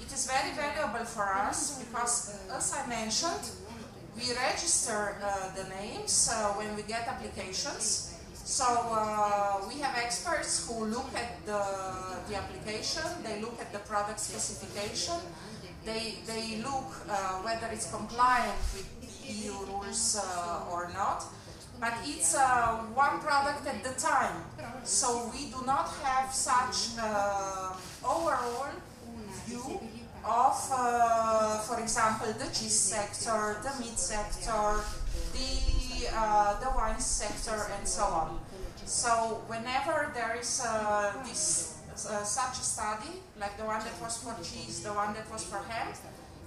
It 0.00 0.12
is 0.12 0.26
very 0.26 0.52
valuable 0.54 1.04
for 1.04 1.28
us 1.28 1.82
because, 1.82 2.38
as 2.50 2.72
I 2.72 2.86
mentioned, 2.86 3.50
we 4.16 4.34
register 4.34 5.16
uh, 5.22 5.54
the 5.54 5.68
names 5.68 6.30
uh, 6.32 6.52
when 6.54 6.74
we 6.76 6.82
get 6.82 7.06
applications. 7.06 8.14
So 8.34 8.64
uh, 8.64 9.60
we 9.68 9.80
have 9.80 9.94
experts 9.96 10.66
who 10.66 10.86
look 10.86 11.10
at 11.14 11.44
the, 11.44 11.62
the 12.28 12.36
application, 12.36 13.02
they 13.22 13.40
look 13.40 13.60
at 13.60 13.72
the 13.72 13.78
product 13.80 14.20
specification, 14.20 15.20
they, 15.84 16.14
they 16.26 16.62
look 16.62 16.90
uh, 17.08 17.42
whether 17.44 17.66
it's 17.72 17.90
compliant 17.90 18.58
with 18.74 18.88
EU 19.28 19.52
rules 19.66 20.16
uh, 20.18 20.72
or 20.72 20.90
not. 20.94 21.24
But 21.80 21.92
it's 22.04 22.34
uh, 22.34 22.78
one 22.94 23.20
product 23.20 23.66
at 23.66 23.84
the 23.84 23.94
time. 24.00 24.42
So 24.82 25.30
we 25.32 25.50
do 25.50 25.64
not 25.64 25.88
have 26.02 26.34
such 26.34 26.98
overall 28.04 28.66
view 29.48 29.80
of, 30.24 30.56
uh, 30.72 31.58
for 31.60 31.80
example, 31.80 32.26
the 32.32 32.46
cheese 32.46 32.78
sector, 32.78 33.56
the 33.62 33.72
meat 33.80 33.98
sector, 33.98 34.84
the, 35.32 36.08
uh, 36.12 36.60
the 36.60 36.70
wine 36.76 37.00
sector, 37.00 37.66
and 37.78 37.88
so 37.88 38.04
on. 38.04 38.40
So 38.84 39.42
whenever 39.48 40.12
there 40.14 40.36
is 40.36 40.62
uh, 40.64 41.12
this 41.24 41.78
uh, 41.92 42.24
such 42.24 42.58
a 42.58 42.64
study, 42.64 43.20
like 43.40 43.56
the 43.58 43.64
one 43.64 43.80
that 43.80 43.96
was 44.00 44.22
for 44.22 44.34
cheese, 44.42 44.82
the 44.82 44.92
one 44.92 45.14
that 45.14 45.30
was 45.32 45.44
for 45.44 45.58
ham, 45.58 45.92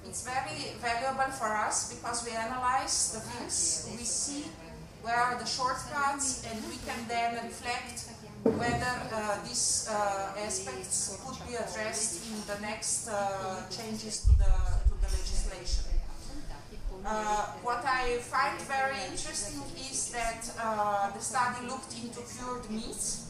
it's 0.05 0.23
very 0.25 0.73
valuable 0.81 1.31
for 1.31 1.49
us 1.49 1.93
because 1.93 2.25
we 2.25 2.31
analyze 2.31 3.13
the 3.13 3.19
things, 3.19 3.87
we 3.97 4.03
see 4.03 4.45
where 5.03 5.15
are 5.15 5.37
the 5.37 5.45
shortcuts, 5.45 6.45
and 6.49 6.57
we 6.69 6.77
can 6.85 7.07
then 7.07 7.33
reflect 7.43 8.09
whether 8.43 8.93
uh, 9.13 9.37
these 9.45 9.87
uh, 9.89 10.33
aspects 10.39 11.19
could 11.23 11.37
be 11.47 11.55
addressed 11.55 12.25
in 12.25 12.37
the 12.47 12.59
next 12.61 13.07
uh, 13.07 13.61
changes 13.69 14.21
to 14.25 14.31
the, 14.37 14.53
to 14.89 14.93
the 15.01 15.09
legislation. 15.13 15.85
Uh, 17.05 17.45
what 17.63 17.83
I 17.85 18.17
find 18.17 18.59
very 18.61 18.97
interesting 19.09 19.61
is 19.77 20.11
that 20.11 20.41
uh, 20.59 21.11
the 21.11 21.19
study 21.19 21.67
looked 21.67 21.93
into 21.97 22.21
cured 22.21 22.69
meats. 22.69 23.27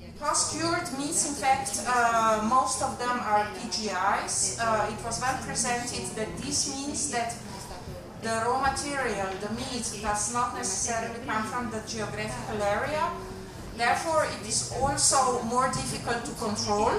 Because 0.00 0.52
cured 0.52 0.88
meats, 0.98 1.28
in 1.28 1.34
fact, 1.34 1.84
uh, 1.86 2.46
most 2.48 2.82
of 2.82 2.98
them 2.98 3.20
are 3.20 3.46
PGIs, 3.56 4.60
it 4.92 5.04
was 5.04 5.20
well 5.20 5.38
presented 5.44 6.04
that 6.16 6.36
this 6.38 6.68
means 6.68 7.10
that 7.10 7.34
the 8.22 8.42
raw 8.44 8.60
material, 8.60 9.28
the 9.40 9.48
meat, 9.54 9.84
does 10.02 10.34
not 10.34 10.54
necessarily 10.54 11.20
come 11.26 11.44
from 11.44 11.70
the 11.70 11.80
geographical 11.86 12.62
area, 12.62 13.10
Therefore, 13.80 14.26
it 14.26 14.46
is 14.46 14.76
also 14.76 15.40
more 15.44 15.68
difficult 15.68 16.22
to 16.26 16.32
control 16.32 16.92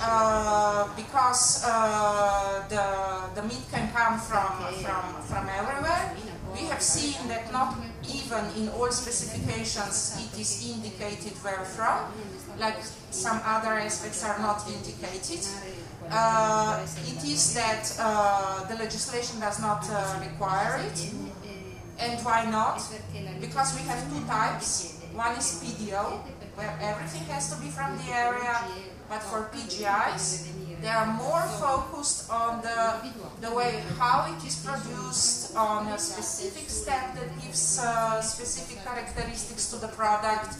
uh, 0.00 0.88
because 0.96 1.62
uh, 1.64 2.66
the, 2.68 3.40
the 3.40 3.46
meat 3.46 3.62
can 3.70 3.92
come 3.92 4.18
from, 4.18 4.50
from, 4.82 5.22
from 5.22 5.48
everywhere. 5.48 6.16
We 6.52 6.66
have 6.66 6.82
seen 6.82 7.28
that 7.28 7.52
not 7.52 7.76
even 8.12 8.44
in 8.58 8.70
all 8.70 8.90
specifications 8.90 10.18
it 10.18 10.40
is 10.40 10.74
indicated 10.74 11.32
where 11.44 11.64
from, 11.64 12.10
like 12.58 12.82
some 13.12 13.40
other 13.44 13.78
aspects 13.78 14.24
are 14.24 14.40
not 14.40 14.66
indicated. 14.66 15.46
Uh, 16.10 16.84
it 17.06 17.22
is 17.22 17.54
that 17.54 17.86
uh, 18.00 18.64
the 18.66 18.74
legislation 18.82 19.38
does 19.38 19.60
not 19.60 19.88
uh, 19.88 20.18
require 20.18 20.82
it. 20.90 21.14
And 22.00 22.18
why 22.24 22.50
not? 22.50 22.82
Because 23.40 23.78
we 23.78 23.86
have 23.86 24.02
two 24.10 24.26
types. 24.26 24.99
One 25.20 25.36
is 25.36 25.60
PDO, 25.60 26.16
where 26.56 26.72
everything 26.80 27.28
has 27.28 27.52
to 27.52 27.60
be 27.60 27.68
from 27.68 27.92
the 27.98 28.08
area, 28.10 28.56
but 29.06 29.22
for 29.22 29.50
PGIs, 29.52 30.48
they 30.80 30.88
are 30.88 31.12
more 31.12 31.42
focused 31.60 32.30
on 32.30 32.62
the, 32.62 32.80
the 33.46 33.54
way 33.54 33.84
how 33.98 34.24
it 34.32 34.42
is 34.46 34.64
produced, 34.64 35.54
on 35.54 35.88
a 35.88 35.98
specific 35.98 36.70
step 36.70 37.14
that 37.16 37.28
gives 37.42 37.78
uh, 37.78 38.22
specific 38.22 38.82
characteristics 38.82 39.70
to 39.70 39.76
the 39.76 39.88
product, 39.88 40.56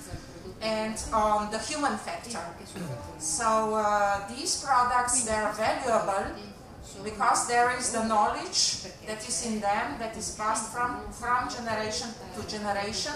and 0.60 1.02
on 1.10 1.50
the 1.50 1.58
human 1.58 1.96
factor. 1.96 2.44
So 3.18 3.76
uh, 3.76 4.28
these 4.28 4.62
products, 4.62 5.24
they 5.24 5.36
are 5.36 5.54
valuable 5.54 6.36
because 7.02 7.48
there 7.48 7.74
is 7.78 7.92
the 7.92 8.04
knowledge 8.04 8.82
that 9.06 9.26
is 9.26 9.46
in 9.46 9.60
them 9.60 9.96
that 9.98 10.14
is 10.18 10.34
passed 10.36 10.70
from, 10.70 11.00
from 11.12 11.48
generation 11.48 12.10
to 12.36 12.46
generation 12.46 13.14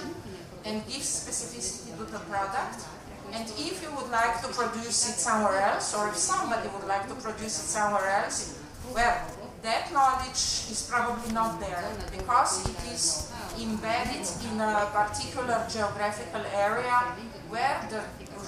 and 0.64 0.86
gives 0.86 1.06
specificity 1.06 1.96
to 1.96 2.04
the 2.04 2.18
product. 2.30 2.84
And 3.32 3.48
if 3.58 3.82
you 3.82 3.90
would 3.96 4.10
like 4.10 4.40
to 4.42 4.48
produce 4.48 5.08
it 5.10 5.18
somewhere 5.18 5.60
else, 5.60 5.94
or 5.94 6.08
if 6.08 6.16
somebody 6.16 6.68
would 6.68 6.86
like 6.86 7.08
to 7.08 7.14
produce 7.14 7.58
it 7.58 7.68
somewhere 7.68 8.08
else, 8.22 8.58
well, 8.92 9.18
that 9.62 9.92
knowledge 9.92 10.42
is 10.70 10.86
probably 10.90 11.32
not 11.32 11.58
there 11.58 11.84
because 12.12 12.68
it 12.68 12.92
is 12.92 13.32
embedded 13.58 14.26
in 14.50 14.60
a 14.60 14.86
particular 14.92 15.66
geographical 15.72 16.42
area 16.52 16.96
where 17.48 17.80
the 17.90 18.02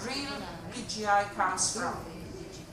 real 0.06 0.36
PGI 0.72 1.32
comes 1.34 1.76
from. 1.76 1.94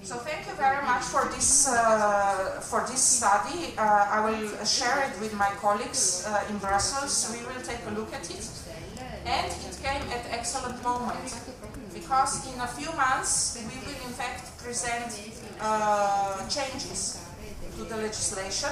So 0.04 0.18
thank 0.18 0.46
you 0.48 0.54
very 0.56 0.84
much 0.84 1.04
for 1.04 1.24
this 1.32 1.70
uh, 1.70 2.60
for 2.60 2.82
this 2.82 3.02
study. 3.02 3.74
Uh, 3.78 4.18
I 4.18 4.20
will 4.20 4.66
share 4.66 5.00
it 5.08 5.18
with 5.22 5.34
my 5.36 5.50
colleagues 5.64 6.26
uh, 6.28 6.44
in 6.50 6.58
Brussels. 6.58 7.32
We 7.32 7.40
will 7.48 7.64
take 7.64 7.80
a 7.88 7.92
look 7.92 8.12
at 8.12 8.30
it, 8.30 8.44
and 9.26 9.48
it 9.48 9.78
came 9.82 10.04
at 10.12 10.26
excellent 10.32 10.82
moment 10.84 11.32
because 11.94 12.54
in 12.54 12.60
a 12.60 12.68
few 12.68 12.92
months 12.98 13.58
we 13.58 13.76
will 13.86 14.00
in 14.08 14.14
fact 14.14 14.58
present 14.58 15.12
uh, 15.62 16.48
changes 16.50 17.20
to 17.78 17.84
the 17.86 17.98
legislation, 17.98 18.70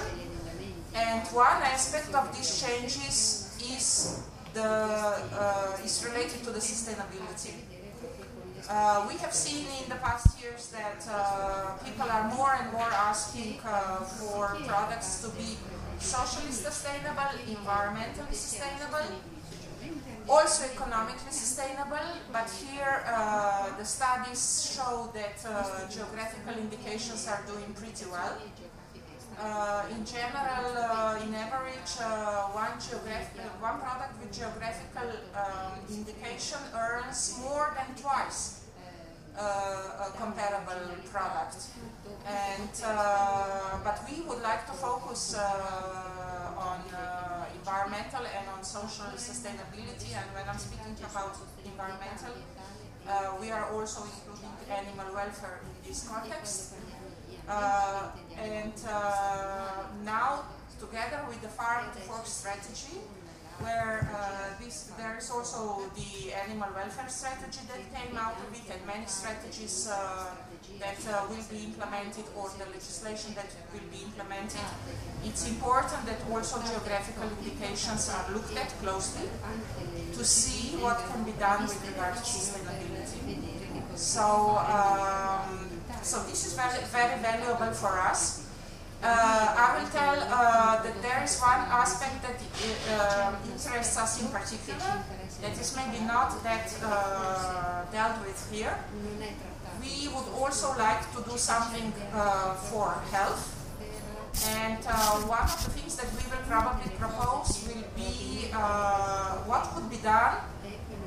and 0.96 1.22
one 1.30 1.62
aspect 1.64 2.14
of 2.14 2.36
these 2.36 2.62
changes 2.62 3.56
is 3.62 4.24
the 4.54 4.62
uh, 4.62 5.86
is 5.86 6.04
related 6.06 6.44
to 6.44 6.52
the 6.52 6.60
sustainability. 6.60 7.54
Uh, 8.70 9.06
we 9.10 9.18
have 9.18 9.34
seen 9.34 9.66
in 9.84 9.90
the 9.90 9.96
past 9.96 10.40
years 10.42 10.72
that 10.72 11.04
uh, 11.12 11.76
people 11.84 12.10
are 12.10 12.30
more 12.36 12.56
and 12.56 12.72
more 12.72 12.88
asking 12.94 13.60
uh, 13.66 13.98
for 14.00 14.56
products 14.68 15.22
to 15.22 15.30
be 15.36 15.58
socially 16.00 16.52
sustainable, 16.52 17.32
environmentally 17.50 18.34
sustainable, 18.34 19.04
also 20.32 20.64
economically 20.64 21.32
sustainable, 21.32 22.08
but 22.32 22.50
here 22.64 23.04
uh, 23.06 23.76
the 23.78 23.84
studies 23.84 24.72
show 24.74 25.12
that 25.14 25.38
uh, 25.46 25.88
geographical 25.90 26.56
indications 26.56 27.28
are 27.28 27.44
doing 27.46 27.74
pretty 27.74 28.06
well. 28.10 28.38
Uh, 29.42 29.84
in 29.92 30.06
general, 30.06 30.72
uh, 30.78 31.20
in 31.24 31.34
average, 31.36 31.92
uh, 32.00 32.46
one, 32.54 32.78
one 33.60 33.80
product 33.82 34.14
with 34.22 34.32
geographical 34.32 35.10
um, 35.36 35.74
indication 35.90 36.60
earns 36.78 37.38
more 37.42 37.76
than 37.76 37.90
twice 37.96 38.64
uh, 39.38 40.08
a 40.08 40.14
comparable 40.16 40.96
product. 41.12 41.58
And, 42.26 42.72
but 43.84 44.00
we 44.08 44.22
would 44.28 44.42
like 44.44 44.66
to 44.68 44.74
focus 44.74 45.36
on 46.58 46.80
environmental 47.72 48.26
and 48.28 48.48
on 48.50 48.64
social 48.64 49.06
sustainability. 49.16 50.12
And 50.12 50.28
when 50.36 50.44
I'm 50.50 50.58
speaking 50.58 50.96
about 51.00 51.38
environmental, 51.64 52.36
we 53.40 53.50
are 53.52 53.72
also 53.72 54.04
including 54.04 54.52
animal 54.70 55.14
welfare 55.14 55.62
in 55.64 55.88
this 55.88 56.08
context. 56.08 56.76
Uh, 57.48 58.12
and 58.38 58.74
uh, 58.88 59.88
now, 60.04 60.44
together 60.80 61.24
with 61.28 61.42
the 61.42 61.48
farm 61.48 61.86
to 61.96 62.00
fork 62.02 62.26
strategy, 62.26 63.00
where 63.60 64.10
uh, 64.12 64.64
this, 64.64 64.92
there 64.98 65.18
is 65.18 65.30
also 65.32 65.84
the 65.96 66.34
animal 66.34 66.70
welfare 66.76 67.10
strategy 67.10 67.62
that 67.72 67.82
came 67.96 68.18
out 68.18 68.36
of 68.36 68.50
it 68.54 68.68
and 68.74 68.86
many 68.86 69.06
strategies 69.06 69.88
uh, 69.90 70.28
that 70.80 70.98
uh, 71.10 71.26
will 71.30 71.46
be 71.50 71.66
implemented 71.66 72.26
or 72.38 72.50
the 72.58 72.66
legislation 72.66 73.34
that 73.36 73.50
will 73.74 73.88
be 73.92 74.04
implemented. 74.04 74.68
It's 75.24 75.48
important 75.48 76.06
that 76.06 76.20
also 76.32 76.62
geographical 76.62 77.30
indications 77.38 78.10
are 78.10 78.32
looked 78.34 78.56
at 78.58 78.70
closely 78.82 79.30
to 80.14 80.24
see 80.26 80.78
what 80.78 80.98
can 81.12 81.24
be 81.24 81.34
done 81.34 81.64
with 81.64 81.82
regard 81.88 82.16
to 82.16 82.24
sustainability. 82.24 83.38
So 83.96 84.58
um, 84.66 85.72
so 86.02 86.24
this 86.24 86.48
is 86.48 86.54
very, 86.54 86.84
very 86.86 87.20
valuable 87.22 87.72
for 87.74 88.00
us. 88.00 88.48
Uh, 89.04 89.08
I 89.08 89.80
will 89.80 89.90
tell 89.90 90.18
uh, 90.18 90.82
that 90.84 91.02
there 91.02 91.24
is 91.24 91.40
one 91.40 91.62
aspect 91.70 92.22
that 92.22 92.38
uh, 92.38 93.36
interests 93.52 93.98
us 93.98 94.22
in 94.22 94.28
particular, 94.30 95.04
that 95.42 95.60
is 95.60 95.76
maybe 95.76 96.04
not 96.06 96.44
that 96.44 96.74
uh, 96.84 97.86
dealt 97.92 98.26
with 98.26 98.38
here. 98.52 98.78
We 99.80 100.08
would 100.08 100.28
also 100.36 100.76
like 100.78 101.02
to 101.16 101.24
do 101.30 101.38
something 101.38 101.94
uh, 102.14 102.56
for 102.56 102.92
health. 103.12 103.58
And 104.48 104.80
uh, 104.88 105.28
one 105.28 105.44
of 105.44 105.64
the 105.64 105.72
things 105.72 105.96
that 105.98 106.10
we 106.18 106.24
will 106.32 106.44
probably 106.48 106.90
propose 106.98 107.68
will 107.68 107.84
be 107.96 108.50
what 109.46 109.64
could 109.76 109.90
be 109.90 109.98
done 109.98 110.38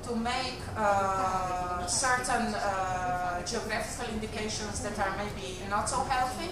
to 0.07 0.15
make 0.17 0.61
uh, 0.77 1.87
certain 1.87 2.55
uh, 2.55 3.43
geographical 3.47 4.13
indications 4.13 4.81
that 4.81 4.99
are 4.99 5.17
maybe 5.17 5.59
not 5.71 5.89
so 5.89 6.05
healthy 6.05 6.51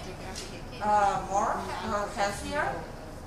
uh, 0.81 1.21
more 1.29 1.53
uh, 1.85 2.07
healthier. 2.15 2.73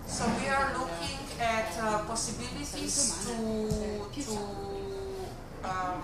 So 0.06 0.24
we 0.40 0.48
are 0.48 0.72
looking 0.78 1.18
at 1.40 1.72
uh, 1.80 2.04
possibilities 2.04 3.24
to, 3.26 4.22
to 4.22 4.36
um, 5.64 6.02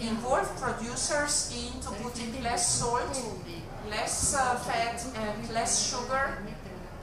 involve 0.00 0.48
producers 0.60 1.52
into 1.52 1.90
putting 2.02 2.42
less 2.42 2.78
salt, 2.78 3.10
less 3.90 4.34
uh, 4.34 4.56
fat 4.56 5.04
and 5.16 5.50
less 5.52 5.90
sugar 5.90 6.38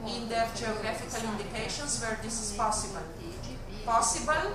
in 0.06 0.28
their 0.28 0.48
geographical 0.56 1.30
indications 1.32 2.00
where 2.00 2.18
this 2.22 2.40
is 2.40 2.56
possible. 2.56 3.02
Possible 3.84 4.54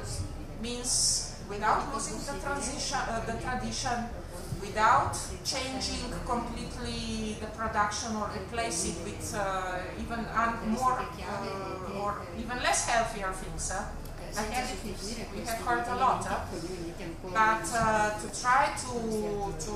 means 0.62 1.36
without 1.50 1.94
losing 1.94 2.18
the 2.18 2.42
transition, 2.42 2.98
uh, 2.98 3.26
the 3.26 3.34
tradition, 3.34 4.06
without 4.62 5.18
changing 5.44 6.12
completely 6.26 7.36
the 7.40 7.48
production 7.48 8.16
or 8.16 8.30
replace 8.30 8.90
it 8.90 9.04
with 9.04 9.36
uh, 9.38 9.80
even 10.00 10.26
more 10.68 11.00
uh, 11.00 12.00
or 12.00 12.22
even 12.38 12.58
less 12.64 12.88
healthier 12.88 13.32
things. 13.34 13.74
We 15.36 15.46
have 15.46 15.60
heard 15.60 15.88
a 15.88 15.96
lot. 15.96 16.26
Huh? 16.26 16.46
But 17.34 17.68
uh, 17.74 18.20
to 18.22 18.28
try 18.42 18.74
to 18.84 18.94
to 19.66 19.74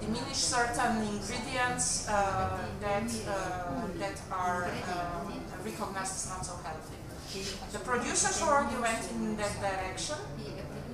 diminish 0.00 0.36
certain 0.36 0.96
ingredients 1.02 2.08
uh, 2.08 2.58
that 2.80 3.08
uh, 3.26 3.86
that 3.98 4.16
are 4.30 4.68
recognized 5.64 6.14
as 6.16 6.28
not 6.30 6.44
so 6.46 6.54
healthy. 6.62 6.96
The 7.72 7.78
producers 7.80 8.40
already 8.42 8.76
went 8.80 9.02
in 9.10 9.36
that 9.36 9.54
direction. 9.60 10.16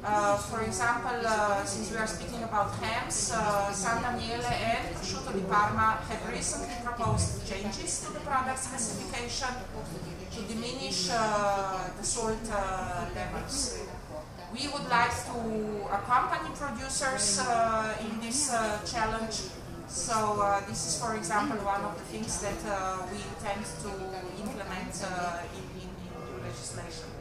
Uh, 0.04 0.36
for 0.36 0.62
example, 0.62 1.14
uh, 1.24 1.64
since 1.64 1.92
we 1.92 1.96
are 1.96 2.08
speaking 2.08 2.42
about 2.42 2.74
hams, 2.82 3.30
uh, 3.30 3.70
San 3.70 4.02
Daniele 4.02 4.42
and 4.50 4.96
Prosciutto 4.96 5.30
di 5.30 5.46
Parma 5.46 6.02
have 6.10 6.28
recently 6.28 6.74
proposed 6.82 7.46
changes 7.46 8.02
to 8.02 8.12
the 8.12 8.18
product 8.26 8.58
specification 8.58 9.54
to 10.34 10.42
diminish 10.50 11.08
uh, 11.08 11.86
the 11.96 12.02
salt 12.02 12.42
uh, 12.50 13.06
levels. 13.14 13.78
We 14.52 14.66
would 14.74 14.90
like 14.90 15.14
to 15.30 15.86
accompany 15.86 16.50
producers 16.50 17.38
uh, 17.38 17.94
in 18.02 18.18
this 18.18 18.50
challenge. 18.84 19.54
So 19.86 20.42
this 20.66 20.82
is, 20.82 21.00
for 21.00 21.14
example, 21.14 21.58
one 21.62 21.82
of 21.82 21.94
the 21.94 22.04
things 22.10 22.42
that 22.42 22.58
we 23.06 23.22
intend 23.22 23.62
to 23.86 23.90
implement 24.42 24.98
in, 25.54 25.62
in, 25.78 25.90
in 25.94 26.42
legislation 26.42 27.11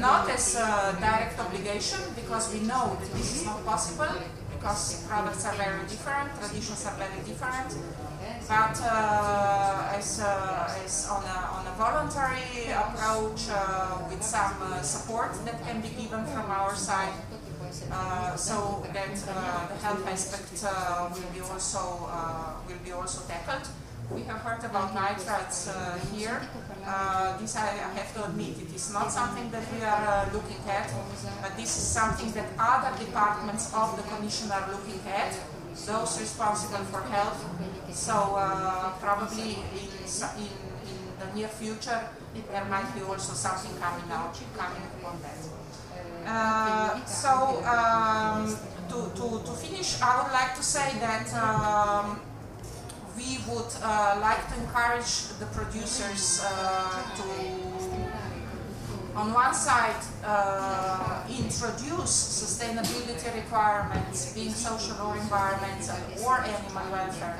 not 0.00 0.28
as 0.30 0.56
a 0.56 0.96
direct 1.00 1.38
obligation 1.38 2.00
because 2.14 2.52
we 2.52 2.60
know 2.60 2.96
that 3.00 3.10
this 3.12 3.36
is 3.36 3.44
not 3.46 3.64
possible 3.64 4.12
because 4.58 5.06
products 5.06 5.46
are 5.46 5.54
very 5.54 5.86
different, 5.86 6.34
traditions 6.40 6.84
are 6.86 6.96
very 6.98 7.22
different, 7.24 7.70
but 8.48 8.80
uh, 8.82 9.94
as, 9.94 10.20
uh, 10.20 10.82
as 10.84 11.08
on, 11.08 11.22
a, 11.22 11.38
on 11.56 11.66
a 11.66 11.74
voluntary 11.78 12.72
approach 12.72 13.48
uh, 13.50 13.98
with 14.10 14.22
some 14.22 14.56
uh, 14.62 14.82
support 14.82 15.32
that 15.44 15.62
can 15.64 15.80
be 15.80 15.88
given 15.90 16.24
from 16.26 16.50
our 16.50 16.74
side 16.74 17.14
uh, 17.92 18.34
so 18.34 18.84
that 18.92 19.14
uh, 19.28 19.68
the 19.68 19.76
health 19.84 20.06
aspect 20.08 20.50
will 21.14 21.30
be 21.32 21.40
also 21.40 22.08
will 22.66 22.82
be 22.84 22.92
also 22.92 23.20
tackled. 23.28 23.68
We 24.10 24.22
have 24.22 24.40
heard 24.40 24.64
about 24.64 24.94
nitrates 24.94 25.68
here. 26.12 26.40
Uh, 26.86 27.36
this 27.36 27.56
I, 27.56 27.66
have 27.66 28.14
to 28.14 28.24
admit, 28.24 28.56
it 28.58 28.74
is 28.74 28.90
not 28.92 29.12
something 29.12 29.50
that 29.50 29.62
we 29.70 29.84
are 29.84 30.06
uh, 30.08 30.32
looking 30.32 30.56
at, 30.66 30.90
but 31.42 31.54
this 31.56 31.76
is 31.76 31.82
something 31.82 32.32
that 32.32 32.48
other 32.58 32.96
departments 33.04 33.74
of 33.74 33.96
the 33.96 34.02
Commission 34.08 34.50
are 34.50 34.66
looking 34.72 35.00
at, 35.06 35.38
those 35.84 36.18
responsible 36.18 36.84
for 36.86 37.02
health. 37.02 37.44
So 37.92 38.14
uh, 38.14 38.92
probably 38.98 39.50
in, 39.52 39.60
in, 39.76 40.18
in, 40.40 40.48
the 41.18 41.34
near 41.34 41.48
future 41.48 42.08
there 42.50 42.64
might 42.66 42.94
be 42.94 43.02
also 43.02 43.34
something 43.34 43.76
coming 43.80 44.10
out, 44.10 44.40
coming 44.56 44.82
on 45.04 45.18
that. 45.20 45.38
Uh, 46.24 47.04
so 47.04 47.62
um, 47.66 48.56
to, 48.88 49.10
to, 49.14 49.44
to 49.44 49.52
finish, 49.52 50.00
I 50.00 50.22
would 50.22 50.32
like 50.32 50.54
to 50.54 50.62
say 50.62 50.98
that 51.00 51.34
um, 51.34 52.20
we 53.18 53.38
would 53.48 53.72
uh, 53.82 54.18
like 54.22 54.42
to 54.48 54.54
encourage 54.60 55.28
the 55.40 55.46
producers 55.46 56.40
uh, 56.44 57.02
to, 57.16 57.24
on 59.18 59.32
one 59.32 59.52
side, 59.52 60.02
uh, 60.24 61.26
introduce 61.28 62.14
sustainability 62.42 63.34
requirements, 63.34 64.32
being 64.34 64.52
social 64.52 64.96
or 65.04 65.16
environmental 65.16 65.98
or 66.24 66.40
animal 66.40 66.86
welfare, 66.92 67.36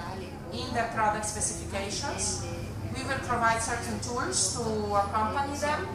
in 0.53 0.75
their 0.75 0.91
product 0.95 1.25
specifications. 1.27 2.45
we 2.99 3.05
will 3.05 3.23
provide 3.27 3.61
certain 3.62 3.99
tools 4.01 4.57
to 4.57 4.62
accompany 4.95 5.57
them 5.59 5.87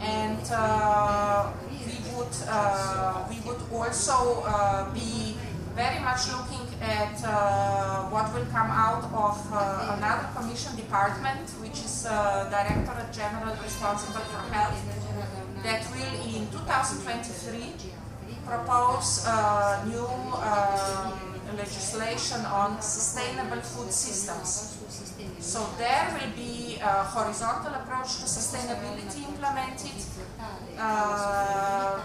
and 0.00 0.40
uh, 0.52 1.50
we 1.70 1.96
would 2.14 2.34
uh, 2.48 3.26
we 3.28 3.38
would 3.46 3.60
also 3.72 4.42
uh, 4.46 4.92
be 4.94 5.36
very 5.74 6.00
much 6.00 6.28
looking 6.32 6.66
at 6.80 7.14
uh, 7.24 8.04
what 8.10 8.32
will 8.34 8.46
come 8.46 8.70
out 8.98 9.12
of 9.12 9.52
uh, 9.52 9.96
another 9.96 10.28
commission 10.34 10.74
department 10.76 11.48
which 11.62 11.78
is 11.84 12.06
uh, 12.06 12.48
Directorate 12.50 13.12
General 13.12 13.54
responsible 13.62 14.20
for 14.20 14.42
health 14.52 14.80
that 15.62 15.82
will 15.94 16.14
in 16.26 16.48
2023 16.50 17.74
propose 18.44 19.26
new 19.86 20.06
um, 20.06 21.12
legislation 21.56 22.44
on 22.46 22.80
sustainable 22.80 23.60
food 23.60 23.92
systems. 23.92 24.78
So 25.40 25.60
there 25.78 26.06
will 26.14 26.32
be 26.36 26.78
a 26.82 27.04
horizontal 27.04 27.74
approach 27.74 28.18
to 28.20 28.26
sustainability 28.26 29.28
implemented. 29.28 29.98
Uh, 30.78 32.00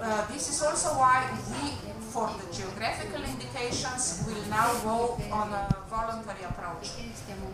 uh, 0.00 0.26
this 0.28 0.50
is 0.50 0.62
also 0.62 0.90
why 0.98 1.24
we, 1.50 1.72
for 2.14 2.30
the 2.38 2.46
geographical 2.54 3.24
indications, 3.24 4.22
we'll 4.24 4.46
now 4.46 4.70
go 4.86 5.18
on 5.34 5.50
a 5.50 5.66
voluntary 5.90 6.44
approach. 6.46 6.94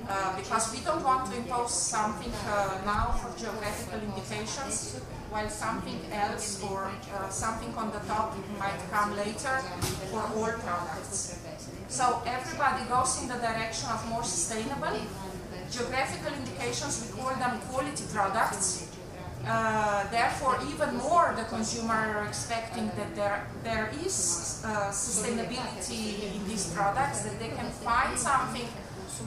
Uh, 0.07 0.37
because 0.37 0.71
we 0.75 0.85
don't 0.85 1.03
want 1.03 1.25
to 1.25 1.33
impose 1.35 1.73
something 1.73 2.31
uh, 2.45 2.77
now 2.85 3.07
for 3.17 3.33
geographical 3.41 4.01
indications, 4.05 5.01
while 5.31 5.49
something 5.49 5.99
else 6.13 6.63
or 6.63 6.93
uh, 6.93 7.31
something 7.31 7.73
on 7.75 7.91
the 7.91 8.01
top 8.01 8.37
might 8.59 8.81
come 8.93 9.17
later 9.17 9.57
for 10.13 10.21
all 10.37 10.53
products. 10.61 11.41
So 11.89 12.21
everybody 12.27 12.85
goes 12.85 13.23
in 13.23 13.29
the 13.29 13.41
direction 13.41 13.89
of 13.89 14.07
more 14.11 14.25
sustainable. 14.25 14.93
Geographical 15.73 16.35
indications, 16.37 17.01
we 17.01 17.09
call 17.17 17.35
them 17.37 17.59
quality 17.73 18.05
products. 18.13 18.90
Uh, 19.47 20.09
therefore, 20.11 20.59
even 20.69 20.97
more 20.99 21.33
the 21.37 21.45
consumer 21.45 21.95
are 21.95 22.27
expecting 22.27 22.91
that 22.97 23.15
there, 23.17 23.47
there 23.65 23.91
is 24.05 24.63
uh, 24.65 24.91
sustainability 24.91 26.35
in 26.35 26.47
these 26.47 26.73
products, 26.75 27.23
that 27.23 27.39
they 27.39 27.49
can 27.49 27.71
find 27.71 28.19
something 28.19 28.69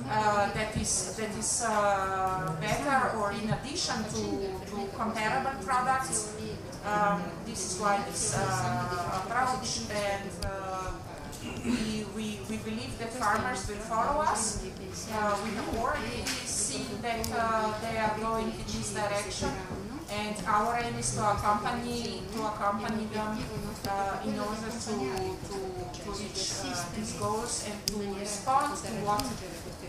uh, 0.10 0.52
that 0.54 0.76
is, 0.78 1.16
that 1.18 1.30
is 1.38 1.64
uh, 1.68 2.56
better 2.62 3.18
or 3.18 3.32
in 3.32 3.50
addition 3.50 3.96
to, 4.06 4.22
to 4.70 4.88
comparable 4.98 5.52
products. 5.64 6.36
Um, 6.86 7.24
this 7.46 7.74
is 7.74 7.82
why 7.82 8.04
this 8.06 8.36
approach 8.36 9.82
and 9.90 10.30
uh, 10.46 10.92
we, 11.64 12.06
we, 12.16 12.40
we 12.50 12.58
believe 12.58 12.98
that 13.00 13.14
farmers 13.14 13.68
will 13.68 13.76
follow 13.76 14.22
us. 14.22 14.64
We 14.64 15.10
have 15.10 15.78
already 15.78 16.26
seen 16.26 17.02
that 17.02 17.24
they 17.82 17.98
are 17.98 18.18
going 18.20 18.52
in 18.52 18.66
this 18.66 18.94
direction 18.94 19.50
and 20.14 20.36
our 20.48 20.78
aim 20.84 20.96
is 21.00 21.16
to 21.16 21.22
accompany 21.34 22.22
to 22.34 22.40
accompany 22.46 23.06
them 23.16 23.38
uh, 23.90 24.28
in 24.28 24.38
order 24.40 24.70
to, 24.86 24.94
to, 25.48 25.56
to 25.98 26.10
reach 26.22 26.44
uh, 26.62 26.86
these 26.96 27.14
goals 27.14 27.66
and 27.68 27.78
to 27.88 27.98
respond 28.20 28.76
to 28.78 28.92
what 29.08 29.24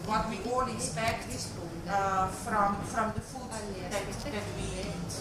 what 0.06 0.28
we 0.30 0.38
all 0.50 0.66
expect 0.68 1.28
uh, 1.88 2.28
from 2.28 2.76
from 2.92 3.12
the 3.14 3.20
food 3.20 3.48
that, 3.90 4.04
that 4.32 4.46
we 4.56 4.64
eat. 4.80 5.12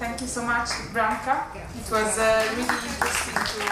Thank 0.00 0.20
you 0.22 0.26
so 0.26 0.42
much, 0.46 0.70
Branka. 0.94 1.44
It 1.76 1.90
was 1.92 2.18
uh, 2.18 2.48
really 2.56 2.80
interesting 2.88 3.36
to, 3.52 3.64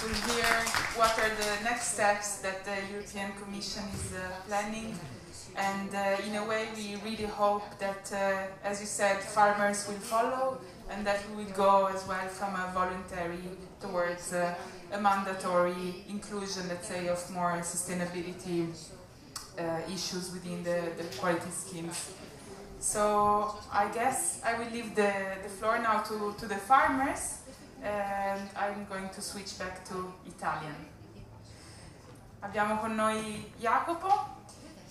to 0.00 0.06
hear 0.26 0.50
what 0.98 1.16
are 1.18 1.30
the 1.30 1.62
next 1.62 1.94
steps 1.94 2.38
that 2.38 2.64
the 2.64 2.76
European 2.90 3.30
Commission 3.40 3.84
is 3.94 4.12
uh, 4.14 4.18
planning. 4.48 4.98
And 5.56 5.94
uh, 5.94 6.16
in 6.26 6.34
a 6.34 6.44
way, 6.44 6.68
we 6.76 6.96
really 7.04 7.26
hope 7.26 7.78
that, 7.78 8.12
uh, 8.12 8.66
as 8.66 8.80
you 8.80 8.86
said, 8.86 9.20
farmers 9.20 9.86
will 9.86 9.94
follow 10.00 10.58
and 10.90 11.06
that 11.06 11.20
we 11.30 11.44
will 11.44 11.52
go 11.52 11.86
as 11.86 12.06
well 12.08 12.26
from 12.28 12.54
a 12.54 12.72
voluntary 12.74 13.38
towards 13.80 14.32
uh, 14.32 14.54
a 14.92 15.00
mandatory 15.00 16.04
inclusion, 16.08 16.68
let's 16.68 16.88
say, 16.88 17.06
of 17.08 17.30
more 17.30 17.52
sustainability 17.62 18.66
uh, 19.58 19.80
issues 19.92 20.32
within 20.32 20.62
the, 20.64 20.90
the 20.96 21.04
quality 21.18 21.50
schemes. 21.50 22.12
So 22.80 23.56
I 23.72 23.88
guess 23.88 24.42
I 24.44 24.58
will 24.58 24.70
leave 24.70 24.94
the, 24.94 25.12
the 25.42 25.48
floor 25.48 25.78
now 25.78 26.00
to, 26.02 26.34
to 26.38 26.46
the 26.46 26.56
farmers 26.56 27.38
and 27.82 28.48
I'm 28.56 28.86
going 28.88 29.08
to 29.10 29.20
switch 29.20 29.58
back 29.58 29.84
to 29.88 30.12
Italian. 30.26 30.74
Abbiamo 32.42 32.78
con 32.80 32.94
noi 32.96 33.44
Jacopo 33.58 34.33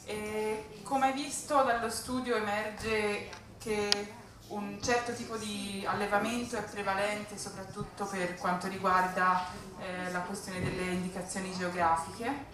e 0.06 0.82
come 0.84 1.12
visto 1.14 1.64
dallo 1.64 1.90
studio 1.90 2.36
emerge 2.36 3.30
che 3.58 4.22
un 4.48 4.78
certo 4.82 5.14
tipo 5.14 5.38
di 5.38 5.84
allevamento 5.88 6.58
è 6.58 6.64
prevalente 6.64 7.38
soprattutto 7.38 8.06
per 8.06 8.36
quanto 8.36 8.68
riguarda 8.68 9.48
eh, 9.80 10.12
la 10.12 10.20
questione 10.20 10.62
delle 10.62 10.92
indicazioni 10.92 11.56
geografiche 11.58 12.52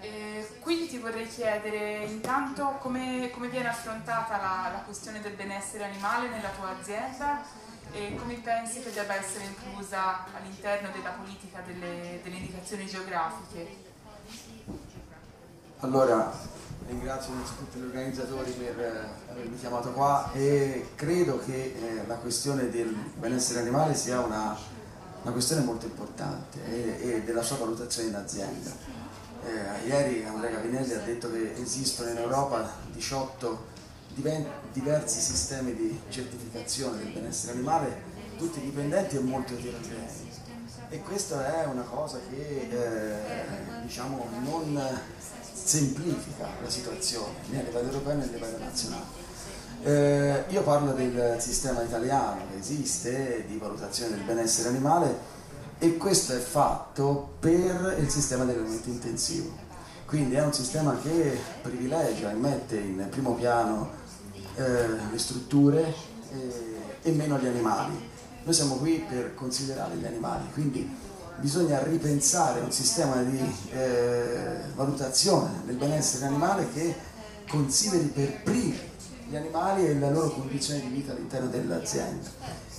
eh, 0.00 0.58
quindi 0.60 0.88
ti 0.88 0.98
vorrei 0.98 1.26
chiedere 1.26 2.04
intanto 2.04 2.76
come, 2.80 3.30
come 3.30 3.48
viene 3.48 3.68
affrontata 3.68 4.36
la, 4.36 4.70
la, 4.70 4.82
questione 4.84 5.20
del 5.22 5.32
benessere 5.32 5.84
animale 5.84 6.28
nella 6.28 6.50
tua 6.50 6.76
azienda 6.78 7.42
e 7.90 8.14
come 8.16 8.34
pensi 8.34 8.80
che 8.80 8.92
debba 8.92 9.14
essere 9.14 9.44
inclusa 9.44 10.26
all'interno 10.34 10.90
della 10.90 11.10
politica 11.10 11.60
delle, 11.60 12.20
delle 12.22 12.36
indicazioni 12.36 12.86
geografiche. 12.86 13.92
Allora, 15.84 16.32
ringrazio 16.88 17.34
innanzitutto 17.34 17.78
gli 17.78 17.84
organizzatori 17.84 18.50
per 18.52 18.78
eh, 18.80 19.30
avermi 19.30 19.58
chiamato 19.58 19.92
qua 19.92 20.32
e 20.32 20.88
credo 20.94 21.38
che 21.38 21.76
eh, 21.76 22.06
la 22.06 22.16
questione 22.16 22.70
del 22.70 22.88
benessere 23.18 23.60
animale 23.60 23.94
sia 23.94 24.20
una, 24.20 24.56
una 25.22 25.32
questione 25.32 25.62
molto 25.62 25.84
importante 25.84 26.58
e, 26.66 27.16
e 27.16 27.22
della 27.22 27.42
sua 27.42 27.56
valutazione 27.58 28.08
in 28.08 28.14
azienda 28.14 28.70
eh, 29.44 29.86
ieri 29.86 30.24
Andrea 30.24 30.52
Capinelli 30.52 30.94
ha 30.94 31.00
detto 31.00 31.30
che 31.30 31.54
esistono 31.60 32.10
in 32.10 32.16
Europa 32.16 32.66
18 32.92 33.72
diversi 34.72 35.20
sistemi 35.20 35.74
di 35.74 36.00
certificazione 36.08 36.98
del 36.98 37.12
benessere 37.12 37.52
animale, 37.52 38.02
tutti 38.38 38.60
dipendenti 38.60 39.16
e 39.16 39.20
molto 39.20 39.52
eterogenei. 39.52 40.32
E 40.88 41.00
questa 41.00 41.62
è 41.62 41.66
una 41.66 41.82
cosa 41.82 42.20
che 42.30 42.68
eh, 42.70 43.82
diciamo, 43.82 44.28
non 44.44 44.78
semplifica 45.64 46.46
la 46.62 46.68
situazione 46.68 47.32
né 47.48 47.60
a 47.60 47.62
livello 47.62 47.88
europeo 47.88 48.14
né 48.14 48.24
a 48.24 48.26
livello 48.26 48.58
nazionale. 48.58 49.22
Eh, 49.82 50.44
io 50.48 50.62
parlo 50.62 50.92
del 50.92 51.36
sistema 51.40 51.82
italiano 51.82 52.42
che 52.50 52.58
esiste 52.58 53.44
di 53.46 53.56
valutazione 53.56 54.16
del 54.16 54.24
benessere 54.24 54.68
animale 54.68 55.32
e 55.78 55.96
questo 55.96 56.34
è 56.34 56.38
fatto 56.38 57.34
per 57.40 57.96
il 57.98 58.08
sistema 58.08 58.44
dell'alimento 58.44 58.88
intensivo. 58.88 59.62
Quindi 60.06 60.34
è 60.34 60.42
un 60.42 60.52
sistema 60.52 60.96
che 61.02 61.38
privilegia 61.62 62.30
e 62.30 62.34
mette 62.34 62.76
in 62.76 63.06
primo 63.10 63.34
piano 63.34 63.90
eh, 64.56 64.86
le 65.10 65.18
strutture 65.18 65.82
eh, 66.32 66.76
e 67.02 67.10
meno 67.12 67.38
gli 67.38 67.46
animali. 67.46 68.12
Noi 68.44 68.54
siamo 68.54 68.76
qui 68.76 69.04
per 69.08 69.34
considerare 69.34 69.96
gli 69.96 70.04
animali, 70.04 70.44
quindi 70.52 70.88
bisogna 71.36 71.82
ripensare 71.82 72.60
un 72.60 72.70
sistema 72.70 73.22
di 73.22 73.40
eh, 73.72 74.60
valutazione 74.74 75.62
del 75.66 75.76
benessere 75.76 76.26
animale 76.26 76.70
che 76.72 76.94
consideri 77.48 78.06
per 78.06 78.42
primi 78.42 78.78
gli 79.28 79.36
animali 79.36 79.86
e 79.86 79.98
la 79.98 80.10
loro 80.10 80.30
condizione 80.30 80.80
di 80.80 80.88
vita 80.88 81.12
all'interno 81.12 81.48
dell'azienda. 81.48 82.28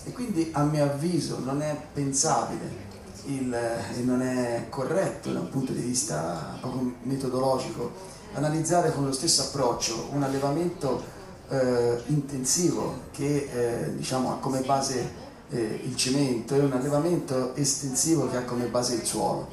E 0.04 0.12
quindi 0.12 0.50
a 0.54 0.64
mio 0.64 0.84
avviso 0.84 1.40
non 1.40 1.62
è 1.62 1.76
pensabile 1.94 2.94
il, 3.26 3.54
e 3.54 4.02
non 4.02 4.22
è 4.22 4.68
corretto 4.70 5.32
da 5.32 5.40
un 5.40 5.50
punto 5.50 5.72
di 5.72 5.82
vista 5.82 6.60
metodologico 7.04 8.14
analizzare 8.34 8.94
con 8.94 9.06
lo 9.06 9.12
stesso 9.12 9.44
approccio 9.44 10.10
un 10.12 10.24
allevamento 10.24 11.02
eh, 11.50 12.02
intensivo 12.08 13.04
che 13.12 13.50
eh, 13.52 13.96
diciamo, 13.96 14.34
ha 14.34 14.38
come 14.38 14.62
base 14.62 15.24
eh, 15.50 15.82
il 15.84 15.96
cemento 15.96 16.56
e 16.56 16.60
un 16.60 16.72
allevamento 16.72 17.56
estensivo 17.56 18.30
che 18.30 18.38
ha 18.38 18.44
come 18.44 18.66
base 18.66 18.96
il 18.96 19.04
suolo. 19.04 19.48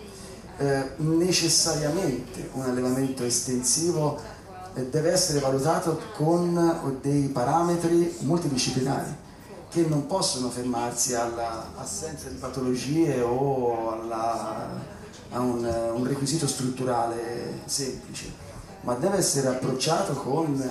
Eh, 0.58 0.92
necessariamente 0.96 2.50
un 2.52 2.62
allevamento 2.62 3.24
estensivo 3.24 4.20
eh, 4.74 4.86
deve 4.86 5.12
essere 5.12 5.40
valutato 5.40 6.00
con 6.14 6.98
dei 7.00 7.28
parametri 7.28 8.16
multidisciplinari 8.20 9.20
che 9.70 9.86
non 9.86 10.06
possono 10.06 10.50
fermarsi 10.50 11.14
all'assenza 11.14 12.28
di 12.28 12.36
patologie 12.36 13.22
o 13.22 13.92
alla, 13.92 14.68
a 15.30 15.40
un, 15.40 15.64
un, 15.94 16.06
requisito 16.06 16.46
strutturale 16.46 17.60
semplice, 17.64 18.30
ma 18.82 18.92
deve 18.94 19.16
essere 19.16 19.48
approcciato 19.48 20.12
con 20.12 20.62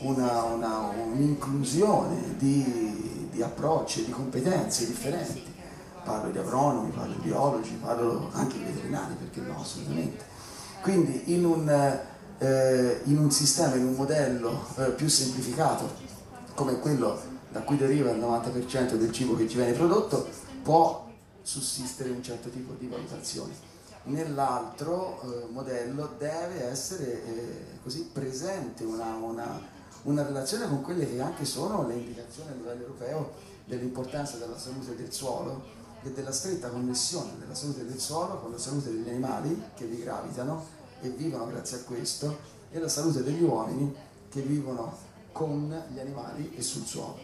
un'inclusione 0.00 2.14
un 2.14 2.36
di, 2.36 3.09
di 3.40 3.42
approcci 3.42 4.02
e 4.02 4.04
di 4.04 4.10
competenze 4.10 4.86
differenti. 4.86 5.48
parlo 6.04 6.30
di 6.30 6.38
agronomi, 6.38 6.90
parlo 6.90 7.14
di 7.14 7.20
biologi, 7.20 7.70
parlo 7.80 8.30
anche 8.32 8.58
di 8.58 8.64
veterinari, 8.64 9.14
perché 9.14 9.40
no, 9.40 9.60
assolutamente. 9.60 10.24
Quindi 10.82 11.34
in 11.34 11.44
un, 11.44 11.68
eh, 12.38 13.00
in 13.04 13.18
un 13.18 13.30
sistema, 13.30 13.74
in 13.76 13.86
un 13.86 13.94
modello 13.94 14.66
eh, 14.76 14.90
più 14.90 15.08
semplificato, 15.08 15.90
come 16.54 16.78
quello 16.80 17.18
da 17.50 17.60
cui 17.60 17.76
deriva 17.76 18.10
il 18.10 18.20
90% 18.20 18.94
del 18.94 19.12
cibo 19.12 19.36
che 19.36 19.48
ci 19.48 19.56
viene 19.56 19.72
prodotto, 19.72 20.28
può 20.62 21.08
sussistere 21.42 22.10
un 22.10 22.22
certo 22.22 22.48
tipo 22.48 22.74
di 22.78 22.86
valutazione. 22.86 23.68
Nell'altro 24.04 25.20
eh, 25.22 25.46
modello 25.50 26.14
deve 26.18 26.64
essere 26.64 27.24
eh, 27.24 27.64
così 27.82 28.08
presente 28.12 28.84
una, 28.84 29.14
una, 29.14 29.60
una 30.02 30.22
relazione 30.22 30.68
con 30.68 30.82
quelle 30.82 31.08
che 31.08 31.20
anche 31.20 31.44
sono 31.44 31.86
le 31.86 31.94
indicazioni 31.94 32.50
a 32.50 32.54
livello 32.54 32.82
europeo 32.82 33.32
dell'importanza 33.64 34.36
della 34.36 34.58
salute 34.58 34.96
del 34.96 35.12
suolo 35.12 35.78
e 36.02 36.10
della 36.10 36.32
stretta 36.32 36.68
connessione 36.68 37.32
della 37.38 37.54
salute 37.54 37.84
del 37.84 37.98
suolo 37.98 38.38
con 38.38 38.50
la 38.50 38.58
salute 38.58 38.90
degli 38.90 39.08
animali 39.08 39.62
che 39.74 39.84
vi 39.84 40.02
gravitano 40.02 40.64
e 41.02 41.10
vivono 41.10 41.46
grazie 41.46 41.78
a 41.78 41.82
questo 41.82 42.38
e 42.70 42.78
la 42.78 42.88
salute 42.88 43.22
degli 43.22 43.42
uomini 43.42 43.94
che 44.30 44.40
vivono 44.40 44.96
con 45.32 45.68
gli 45.92 45.98
animali 45.98 46.54
e 46.56 46.62
sul 46.62 46.84
suolo. 46.84 47.18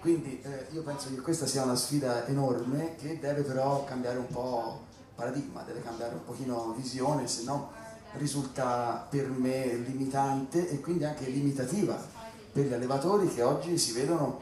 Quindi 0.00 0.40
eh, 0.42 0.66
io 0.72 0.82
penso 0.82 1.08
che 1.08 1.20
questa 1.20 1.46
sia 1.46 1.64
una 1.64 1.74
sfida 1.74 2.26
enorme 2.26 2.94
che 2.96 3.18
deve 3.18 3.42
però 3.42 3.84
cambiare 3.84 4.18
un 4.18 4.28
po' 4.28 4.84
paradigma, 5.14 5.62
deve 5.62 5.82
cambiare 5.82 6.14
un 6.14 6.24
pochino 6.24 6.72
visione, 6.76 7.26
se 7.26 7.42
no 7.44 7.72
risulta 8.12 9.06
per 9.08 9.28
me 9.28 9.74
limitante 9.74 10.68
e 10.68 10.80
quindi 10.80 11.04
anche 11.04 11.28
limitativa 11.28 12.17
per 12.52 12.66
gli 12.66 12.72
allevatori 12.72 13.28
che 13.28 13.42
oggi 13.42 13.78
si 13.78 13.92
vedono 13.92 14.40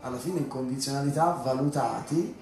alla 0.00 0.18
fine 0.18 0.38
in 0.38 0.48
condizionalità 0.48 1.40
valutati 1.42 2.34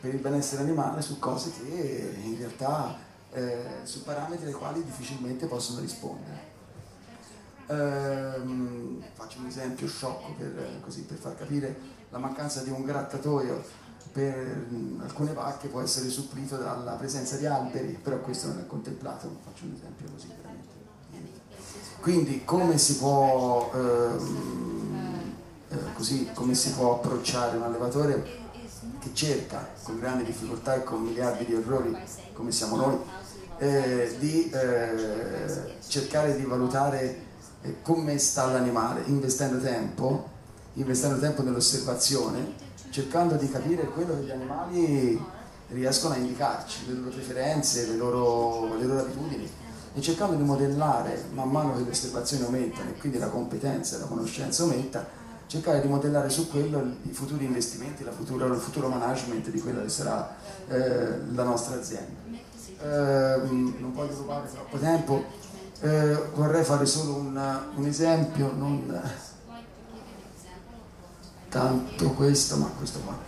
per 0.00 0.14
il 0.14 0.20
benessere 0.20 0.62
animale 0.62 1.02
su 1.02 1.18
cose 1.18 1.52
che 1.52 2.14
in 2.22 2.36
realtà 2.38 2.96
eh, 3.32 3.80
su 3.82 4.02
parametri 4.02 4.46
ai 4.46 4.52
quali 4.52 4.82
difficilmente 4.82 5.46
possono 5.46 5.80
rispondere. 5.80 6.48
Ehm, 7.66 9.02
faccio 9.12 9.38
un 9.38 9.46
esempio 9.46 9.86
sciocco 9.86 10.32
per, 10.36 10.80
così, 10.80 11.02
per 11.02 11.18
far 11.18 11.36
capire 11.36 11.98
la 12.10 12.18
mancanza 12.18 12.62
di 12.62 12.70
un 12.70 12.84
grattatoio 12.84 13.62
per 14.12 14.66
alcune 15.00 15.32
vacche 15.32 15.68
può 15.68 15.80
essere 15.80 16.08
supplito 16.08 16.56
dalla 16.56 16.94
presenza 16.94 17.36
di 17.36 17.46
alberi, 17.46 17.98
però 18.02 18.18
questo 18.18 18.48
non 18.48 18.58
è 18.58 18.66
contemplato, 18.66 19.36
faccio 19.44 19.66
un 19.66 19.74
esempio 19.74 20.10
così 20.10 20.26
veramente. 20.36 20.79
Quindi 22.00 22.44
come 22.44 22.78
si 22.78 22.96
può, 22.96 23.70
ehm, 23.74 25.34
eh, 25.68 25.76
così, 25.94 26.30
come 26.32 26.54
si 26.54 26.72
può 26.72 26.94
approcciare 26.94 27.56
un 27.56 27.62
allevatore 27.62 28.38
che 28.98 29.10
cerca 29.12 29.68
con 29.82 29.98
grandi 29.98 30.24
difficoltà 30.24 30.74
e 30.74 30.84
con 30.84 31.02
miliardi 31.02 31.44
di 31.44 31.54
errori 31.54 31.96
come 32.32 32.52
siamo 32.52 32.76
noi 32.76 32.98
eh, 33.58 34.14
di 34.18 34.50
eh, 34.50 35.74
cercare 35.86 36.36
di 36.36 36.44
valutare 36.44 37.22
eh, 37.62 37.76
come 37.82 38.18
sta 38.18 38.46
l'animale 38.46 39.02
investendo 39.06 39.58
tempo 39.58 40.28
investendo 40.74 41.18
tempo 41.18 41.42
nell'osservazione 41.42 42.68
cercando 42.90 43.36
di 43.36 43.50
capire 43.50 43.84
quello 43.84 44.14
che 44.14 44.24
gli 44.24 44.30
animali 44.30 45.22
riescono 45.68 46.14
a 46.14 46.16
indicarci 46.16 46.86
le 46.88 46.94
loro 46.94 47.10
preferenze, 47.10 47.86
le 47.86 47.96
loro, 47.96 48.76
le 48.76 48.84
loro 48.84 49.00
abitudini 49.00 49.48
e 49.92 50.00
cercando 50.00 50.36
di 50.36 50.42
modellare 50.42 51.24
man 51.32 51.50
mano 51.50 51.76
che 51.76 51.82
le 51.82 51.90
osservazioni 51.90 52.44
aumentano 52.44 52.90
e 52.90 52.98
quindi 52.98 53.18
la 53.18 53.28
competenza 53.28 53.96
e 53.96 54.00
la 54.00 54.06
conoscenza 54.06 54.62
aumenta 54.62 55.04
cercare 55.46 55.80
di 55.80 55.88
modellare 55.88 56.30
su 56.30 56.48
quello 56.48 56.80
i 57.02 57.12
futuri 57.12 57.44
investimenti, 57.44 58.04
futura, 58.04 58.46
il 58.46 58.54
futuro 58.54 58.88
management 58.88 59.50
di 59.50 59.60
quella 59.60 59.82
che 59.82 59.88
sarà 59.88 60.36
eh, 60.68 61.32
la 61.32 61.42
nostra 61.42 61.76
azienda. 61.76 62.20
Eh, 62.82 63.40
non 63.78 63.92
voglio 63.92 64.14
rubare 64.14 64.48
troppo 64.48 64.78
tempo, 64.78 65.24
eh, 65.80 66.14
vorrei 66.34 66.62
fare 66.62 66.86
solo 66.86 67.16
un, 67.16 67.60
un 67.74 67.84
esempio, 67.84 68.52
non 68.56 69.02
tanto 71.48 72.10
questo, 72.12 72.56
ma 72.56 72.66
questo 72.78 73.00
qua. 73.00 73.18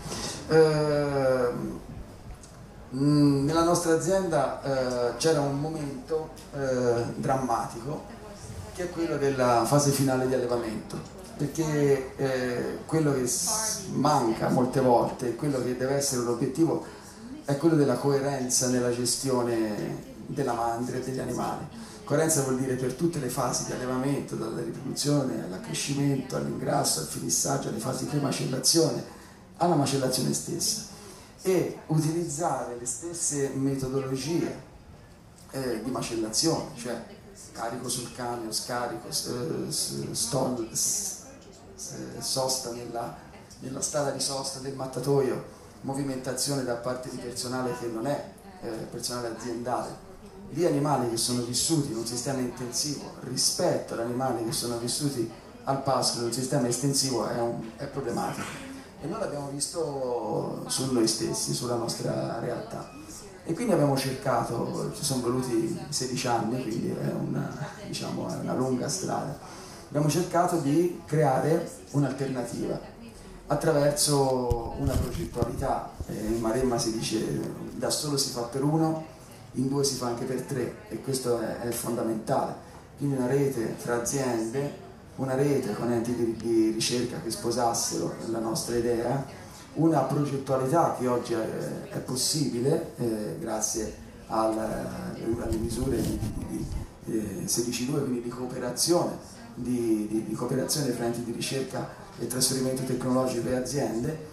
Eh, 2.93 2.97
nella 2.99 3.64
nostra 3.64 3.95
azienda 3.95 4.62
eh, 4.62 5.16
c'era 5.16 5.40
un 5.40 5.59
momento 5.59 6.30
eh, 6.55 7.05
drammatico 7.16 8.20
che 8.74 8.84
è 8.84 8.90
quello 8.90 9.16
della 9.16 9.64
fase 9.64 9.90
finale 9.90 10.26
di 10.26 10.34
allevamento 10.34 11.20
perché 11.36 12.14
eh, 12.16 12.78
quello 12.86 13.14
che 13.14 13.28
manca 13.93 14.49
molte 14.51 14.80
volte, 14.80 15.34
quello 15.34 15.62
che 15.62 15.76
deve 15.76 15.95
essere 15.95 16.20
un 16.20 16.28
obiettivo, 16.28 16.84
è 17.45 17.57
quello 17.57 17.74
della 17.74 17.95
coerenza 17.95 18.68
nella 18.68 18.95
gestione 18.95 20.11
della 20.26 20.53
mandria 20.53 20.99
e 20.99 21.03
degli 21.03 21.18
animali. 21.18 21.66
Coerenza 22.05 22.43
vuol 22.43 22.59
dire 22.59 22.76
per 22.76 22.93
tutte 22.93 23.18
le 23.18 23.28
fasi 23.28 23.64
di 23.64 23.72
allevamento, 23.72 24.36
dalla 24.36 24.61
riproduzione 24.61 25.43
all'accrescimento, 25.45 26.36
all'ingrasso, 26.36 27.01
al 27.01 27.07
finissaggio, 27.07 27.70
alle 27.70 27.78
fasi 27.78 28.07
di 28.09 28.20
macellazione, 28.20 29.03
alla 29.57 29.74
macellazione 29.74 30.32
stessa 30.32 30.91
e 31.43 31.80
utilizzare 31.86 32.76
le 32.78 32.86
stesse 32.86 33.51
metodologie 33.55 34.70
eh, 35.51 35.82
di 35.82 35.90
macellazione, 35.90 36.70
cioè 36.76 37.05
carico 37.53 37.88
sul 37.88 38.12
camion, 38.14 38.53
scarico, 38.53 39.11
stol, 39.11 39.68
sosta 42.18 42.70
nella, 42.70 43.16
nella 43.61 43.80
strada 43.80 44.11
di 44.11 44.20
sosta 44.20 44.61
del 44.61 44.74
mattatoio, 44.74 45.61
movimentazione 45.82 46.62
da 46.64 46.74
parte 46.76 47.11
di 47.11 47.16
personale 47.16 47.76
che 47.78 47.86
non 47.86 48.07
è 48.07 48.30
eh, 48.62 48.68
personale 48.90 49.34
aziendale, 49.36 50.11
di 50.49 50.64
animali 50.64 51.11
che 51.11 51.16
sono 51.16 51.43
vissuti 51.43 51.90
in 51.90 51.99
un 51.99 52.07
sistema 52.07 52.38
intensivo 52.38 53.14
rispetto 53.24 53.95
ad 53.95 54.01
animali 54.01 54.45
che 54.45 54.53
sono 54.53 54.78
vissuti 54.78 55.28
al 55.64 55.82
pascolo 55.82 56.22
in 56.22 56.28
un 56.28 56.32
sistema 56.32 56.68
estensivo 56.68 57.26
è, 57.28 57.40
un, 57.40 57.70
è 57.76 57.86
problematico 57.86 58.71
e 59.03 59.07
noi 59.07 59.20
l'abbiamo 59.20 59.48
visto 59.50 60.64
su 60.68 60.92
noi 60.92 61.07
stessi, 61.07 61.53
sulla 61.53 61.74
nostra 61.74 62.38
realtà 62.38 63.00
e 63.44 63.55
quindi 63.55 63.72
abbiamo 63.72 63.96
cercato, 63.96 64.92
ci 64.94 65.03
sono 65.03 65.22
voluti 65.22 65.76
16 65.88 66.26
anni, 66.28 66.62
quindi 66.62 66.90
è 66.90 67.11
una, 67.11 67.53
diciamo, 67.84 68.28
è 68.28 68.36
una 68.36 68.55
lunga 68.55 68.88
strada, 68.88 69.36
abbiamo 69.88 70.09
cercato 70.09 70.59
di 70.59 71.00
creare 71.05 71.68
un'alternativa 71.90 72.78
attraverso 73.48 74.74
una 74.78 74.94
progettualità. 74.94 75.90
Eh, 76.07 76.14
in 76.14 76.38
Maremma 76.40 76.78
si 76.78 76.92
dice 76.92 77.40
da 77.74 77.90
solo 77.90 78.16
si 78.16 78.30
fa 78.30 78.42
per 78.42 78.62
uno, 78.62 79.05
in 79.55 79.68
due 79.68 79.82
si 79.82 79.96
fa 79.96 80.07
anche 80.07 80.24
per 80.24 80.42
tre 80.42 80.76
e 80.88 81.00
questo 81.03 81.40
è, 81.40 81.62
è 81.62 81.70
fondamentale. 81.70 82.70
Quindi 82.96 83.16
una 83.16 83.26
rete 83.26 83.76
tra 83.82 83.96
aziende, 83.96 84.82
una 85.16 85.34
rete 85.34 85.74
con 85.74 85.92
enti 85.92 86.14
di, 86.14 86.36
di 86.36 86.70
ricerca 86.70 87.20
che 87.20 87.30
sposassero 87.30 88.14
la 88.26 88.38
nostra 88.38 88.76
idea, 88.76 89.24
una 89.74 90.00
progettualità 90.00 90.96
che 90.98 91.06
oggi 91.06 91.34
è, 91.34 91.88
è 91.90 91.98
possibile 91.98 92.92
eh, 92.96 93.36
grazie 93.38 93.94
al, 94.26 94.56
alle 94.58 95.56
misure 95.56 96.00
di, 96.00 96.18
di, 96.18 96.66
di 97.04 97.18
eh, 97.18 97.44
16.2, 97.44 98.04
quindi 98.04 98.22
di 98.22 98.28
cooperazione 98.28 99.40
di 99.54 100.32
cooperazione 100.34 100.92
fra 100.92 101.04
enti 101.04 101.24
di 101.24 101.32
ricerca 101.32 101.88
e 102.18 102.26
trasferimento 102.26 102.82
tecnologico 102.82 103.48
e 103.48 103.56
aziende. 103.56 104.30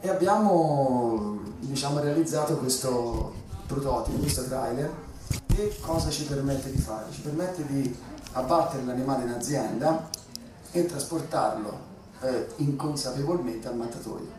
E 0.00 0.08
abbiamo 0.08 1.40
diciamo, 1.60 2.00
realizzato 2.00 2.56
questo 2.56 3.34
prototipo, 3.66 4.18
questo 4.18 4.44
trailer. 4.44 5.06
Che 5.46 5.76
cosa 5.80 6.08
ci 6.10 6.24
permette 6.24 6.70
di 6.70 6.78
fare? 6.78 7.10
Ci 7.10 7.20
permette 7.20 7.66
di 7.66 7.96
abbattere 8.38 8.84
l'animale 8.84 9.24
in 9.24 9.30
azienda 9.30 10.08
e 10.70 10.86
trasportarlo 10.86 11.86
eh, 12.20 12.46
inconsapevolmente 12.56 13.68
al 13.68 13.76
mattatoio. 13.76 14.36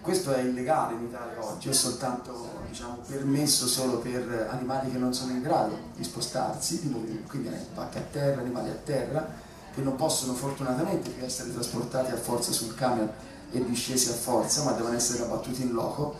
Questo 0.00 0.32
è 0.32 0.40
illegale 0.40 0.94
in 0.94 1.04
Italia 1.04 1.44
oggi, 1.44 1.68
è 1.68 1.72
soltanto 1.72 2.48
diciamo, 2.68 2.98
permesso 3.06 3.66
solo 3.66 3.98
per 3.98 4.48
animali 4.50 4.90
che 4.90 4.98
non 4.98 5.12
sono 5.12 5.32
in 5.32 5.42
grado 5.42 5.76
di 5.94 6.04
spostarsi, 6.04 6.80
quindi 7.26 7.50
vacche 7.74 7.98
a 7.98 8.04
terra, 8.10 8.40
animali 8.40 8.70
a 8.70 8.78
terra, 8.84 9.28
che 9.74 9.80
non 9.82 9.96
possono 9.96 10.32
fortunatamente 10.32 11.10
più 11.10 11.24
essere 11.24 11.52
trasportati 11.52 12.12
a 12.12 12.16
forza 12.16 12.52
sul 12.52 12.74
camion 12.74 13.10
e 13.50 13.64
discesi 13.64 14.08
a 14.10 14.14
forza, 14.14 14.62
ma 14.62 14.72
devono 14.72 14.94
essere 14.94 15.24
abbattuti 15.24 15.62
in 15.62 15.72
loco. 15.72 16.14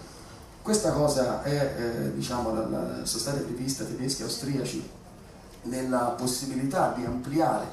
Questa 0.60 0.92
cosa 0.92 1.42
è, 1.42 1.74
eh, 1.78 2.14
diciamo, 2.14 2.52
la, 2.52 2.66
la, 2.66 3.04
sono 3.04 3.20
state 3.20 3.40
previste 3.40 3.86
tedeschi 3.86 4.20
e 4.20 4.24
austriaci 4.24 4.90
nella 5.62 6.14
possibilità 6.16 6.92
di 6.96 7.04
ampliare 7.04 7.66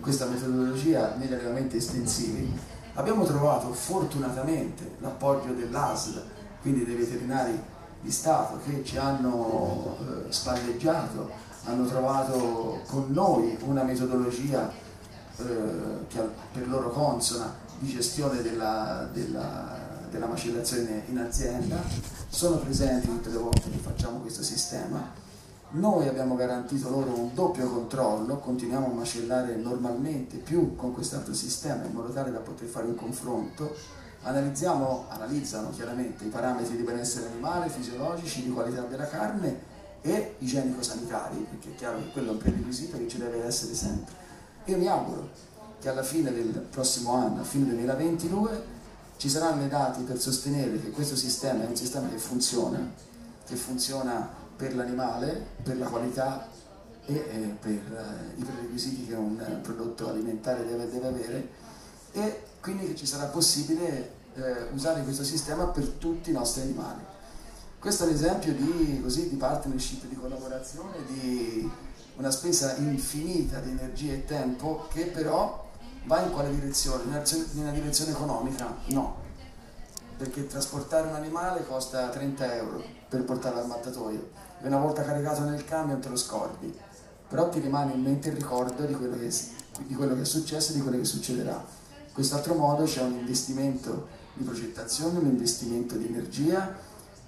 questa 0.00 0.26
metodologia 0.26 1.14
negli 1.16 1.32
allevamenti 1.32 1.76
estensivi. 1.76 2.52
Abbiamo 2.94 3.24
trovato 3.24 3.72
fortunatamente 3.72 4.96
l'appoggio 5.00 5.52
dell'ASL, 5.52 6.22
quindi 6.60 6.84
dei 6.84 6.94
veterinari 6.94 7.60
di 8.00 8.10
Stato, 8.10 8.58
che 8.64 8.84
ci 8.84 8.98
hanno 8.98 9.96
eh, 9.98 10.32
spalleggiato, 10.32 11.30
hanno 11.64 11.86
trovato 11.86 12.80
con 12.86 13.06
noi 13.08 13.56
una 13.64 13.82
metodologia 13.82 14.70
eh, 15.36 16.06
che 16.08 16.20
per 16.52 16.68
loro 16.68 16.90
consona 16.90 17.52
di 17.78 17.88
gestione 17.88 18.42
della, 18.42 19.08
della, 19.12 19.78
della 20.10 20.26
macellazione 20.26 21.02
in 21.08 21.18
azienda, 21.18 21.82
sono 22.28 22.56
presenti 22.58 23.06
tutte 23.06 23.30
le 23.30 23.38
volte 23.38 23.70
che 23.70 23.78
facciamo 23.78 24.18
questo 24.18 24.42
sistema. 24.42 25.22
Noi 25.74 26.06
abbiamo 26.06 26.36
garantito 26.36 26.88
loro 26.88 27.18
un 27.18 27.34
doppio 27.34 27.68
controllo, 27.68 28.36
continuiamo 28.36 28.86
a 28.86 28.90
macellare 28.90 29.56
normalmente 29.56 30.36
più 30.36 30.76
con 30.76 30.94
quest'altro 30.94 31.34
sistema 31.34 31.82
in 31.82 31.90
modo 31.90 32.12
tale 32.12 32.30
da 32.30 32.38
poter 32.38 32.68
fare 32.68 32.86
un 32.86 32.94
confronto. 32.94 33.74
Analizziamo, 34.22 35.06
analizzano 35.08 35.70
chiaramente 35.70 36.26
i 36.26 36.28
parametri 36.28 36.76
di 36.76 36.84
benessere 36.84 37.26
animale, 37.26 37.68
fisiologici, 37.70 38.44
di 38.44 38.50
qualità 38.50 38.82
della 38.82 39.08
carne 39.08 39.72
e 40.00 40.36
igienico-sanitari, 40.38 41.44
perché 41.50 41.70
è 41.70 41.74
chiaro 41.74 41.98
che 41.98 42.10
quello 42.12 42.28
è 42.28 42.32
un 42.34 42.38
prerequisito 42.38 42.96
che 42.96 43.08
ci 43.08 43.18
deve 43.18 43.44
essere 43.44 43.74
sempre. 43.74 44.14
Io 44.66 44.76
mi 44.76 44.86
auguro 44.86 45.28
che 45.80 45.88
alla 45.88 46.04
fine 46.04 46.32
del 46.32 46.66
prossimo 46.70 47.14
anno, 47.14 47.40
a 47.40 47.44
fine 47.44 47.64
2022, 47.64 48.64
ci 49.16 49.28
saranno 49.28 49.64
i 49.64 49.68
dati 49.68 50.04
per 50.04 50.20
sostenere 50.20 50.80
che 50.80 50.90
questo 50.90 51.16
sistema 51.16 51.64
è 51.64 51.66
un 51.66 51.74
sistema 51.74 52.08
che 52.08 52.18
funziona, 52.18 52.92
che 53.44 53.56
funziona 53.56 54.42
per 54.56 54.74
l'animale, 54.74 55.46
per 55.62 55.78
la 55.78 55.86
qualità 55.86 56.48
e 57.06 57.14
eh, 57.14 57.56
per 57.60 57.70
eh, 57.70 58.40
i 58.40 58.44
prerequisiti 58.44 59.06
che 59.06 59.14
un 59.14 59.60
prodotto 59.62 60.08
alimentare 60.08 60.66
deve, 60.66 60.88
deve, 60.88 61.06
avere 61.06 61.48
e 62.12 62.42
quindi 62.60 62.96
ci 62.96 63.06
sarà 63.06 63.26
possibile 63.26 64.12
eh, 64.34 64.68
usare 64.72 65.02
questo 65.02 65.24
sistema 65.24 65.66
per 65.66 65.86
tutti 65.86 66.30
i 66.30 66.32
nostri 66.32 66.62
animali. 66.62 67.02
Questo 67.78 68.04
è 68.04 68.06
un 68.06 68.14
esempio 68.14 68.54
di, 68.54 69.00
così, 69.02 69.28
di 69.28 69.36
partnership, 69.36 70.06
di 70.06 70.14
collaborazione, 70.14 71.04
di 71.06 71.70
una 72.16 72.30
spesa 72.30 72.76
infinita 72.76 73.58
di 73.58 73.70
energia 73.70 74.12
e 74.12 74.24
tempo 74.24 74.86
che 74.90 75.06
però 75.06 75.70
va 76.04 76.22
in 76.22 76.32
quale 76.32 76.50
direzione? 76.50 77.02
In 77.02 77.60
una 77.60 77.72
direzione 77.72 78.12
economica? 78.12 78.74
No, 78.86 79.16
perché 80.16 80.46
trasportare 80.46 81.08
un 81.08 81.14
animale 81.14 81.66
costa 81.66 82.08
30 82.08 82.54
euro 82.54 82.82
per 83.08 83.24
portarlo 83.24 83.60
al 83.60 83.66
mattatoio 83.66 84.30
e 84.64 84.68
una 84.68 84.78
volta 84.78 85.02
caricato 85.02 85.42
nel 85.42 85.62
camion 85.66 86.00
te 86.00 86.08
lo 86.08 86.16
scordi, 86.16 86.74
però 87.28 87.50
ti 87.50 87.60
rimane 87.60 87.92
in 87.92 88.00
mente 88.00 88.30
il 88.30 88.34
ricordo 88.34 88.84
di 88.86 88.94
quello 88.94 89.18
che, 89.18 89.30
di 89.86 89.94
quello 89.94 90.14
che 90.14 90.22
è 90.22 90.24
successo 90.24 90.72
e 90.72 90.76
di 90.76 90.80
quello 90.80 90.96
che 90.96 91.04
succederà. 91.04 91.52
In 91.52 92.12
quest'altro 92.14 92.54
modo 92.54 92.84
c'è 92.84 93.02
un 93.02 93.12
investimento 93.12 94.08
di 94.32 94.42
progettazione, 94.42 95.18
un 95.18 95.26
investimento 95.26 95.96
di 95.96 96.06
energia, 96.06 96.74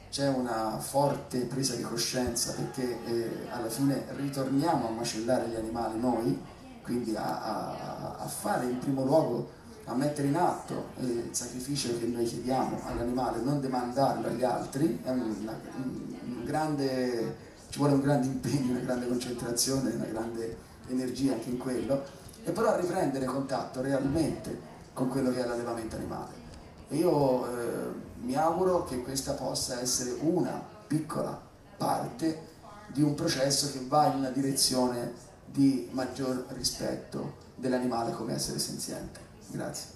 c'è 0.08 0.28
una 0.28 0.78
forte 0.78 1.40
presa 1.40 1.74
di 1.74 1.82
coscienza 1.82 2.52
perché 2.52 3.04
eh, 3.04 3.48
alla 3.50 3.68
fine 3.68 4.06
ritorniamo 4.16 4.88
a 4.88 4.90
macellare 4.90 5.48
gli 5.48 5.56
animali 5.56 6.00
noi, 6.00 6.40
quindi 6.82 7.14
a, 7.14 7.42
a, 7.42 8.16
a, 8.16 8.26
fare 8.26 8.64
in 8.64 8.78
primo 8.78 9.04
luogo, 9.04 9.50
a 9.84 9.94
mettere 9.94 10.28
in 10.28 10.36
atto 10.36 10.86
eh, 11.00 11.04
il 11.04 11.28
sacrificio 11.32 11.98
che 11.98 12.06
noi 12.06 12.24
chiediamo 12.24 12.80
all'animale, 12.86 13.42
non 13.42 13.60
demandarlo 13.60 14.28
agli 14.28 14.42
altri, 14.42 15.02
è 15.04 15.10
una, 15.10 15.24
un 15.24 16.05
grande, 16.46 17.36
ci 17.68 17.78
vuole 17.78 17.94
un 17.94 18.00
grande 18.00 18.26
impegno, 18.26 18.70
una 18.70 18.80
grande 18.80 19.08
concentrazione, 19.08 19.90
una 19.90 20.06
grande 20.06 20.56
energia 20.88 21.34
anche 21.34 21.50
in 21.50 21.58
quello, 21.58 22.02
e 22.42 22.50
però 22.52 22.72
a 22.72 22.76
riprendere 22.76 23.26
contatto 23.26 23.82
realmente 23.82 24.74
con 24.94 25.08
quello 25.08 25.30
che 25.30 25.42
è 25.42 25.46
l'allevamento 25.46 25.96
animale. 25.96 26.44
E 26.88 26.96
io 26.96 27.46
eh, 27.46 27.92
mi 28.20 28.34
auguro 28.34 28.84
che 28.84 29.02
questa 29.02 29.32
possa 29.32 29.80
essere 29.80 30.16
una 30.20 30.62
piccola 30.86 31.38
parte 31.76 32.54
di 32.86 33.02
un 33.02 33.14
processo 33.14 33.70
che 33.72 33.84
va 33.86 34.06
in 34.06 34.18
una 34.18 34.30
direzione 34.30 35.12
di 35.44 35.88
maggior 35.90 36.46
rispetto 36.50 37.44
dell'animale 37.56 38.12
come 38.12 38.34
essere 38.34 38.58
senziente. 38.58 39.20
Grazie 39.48 39.94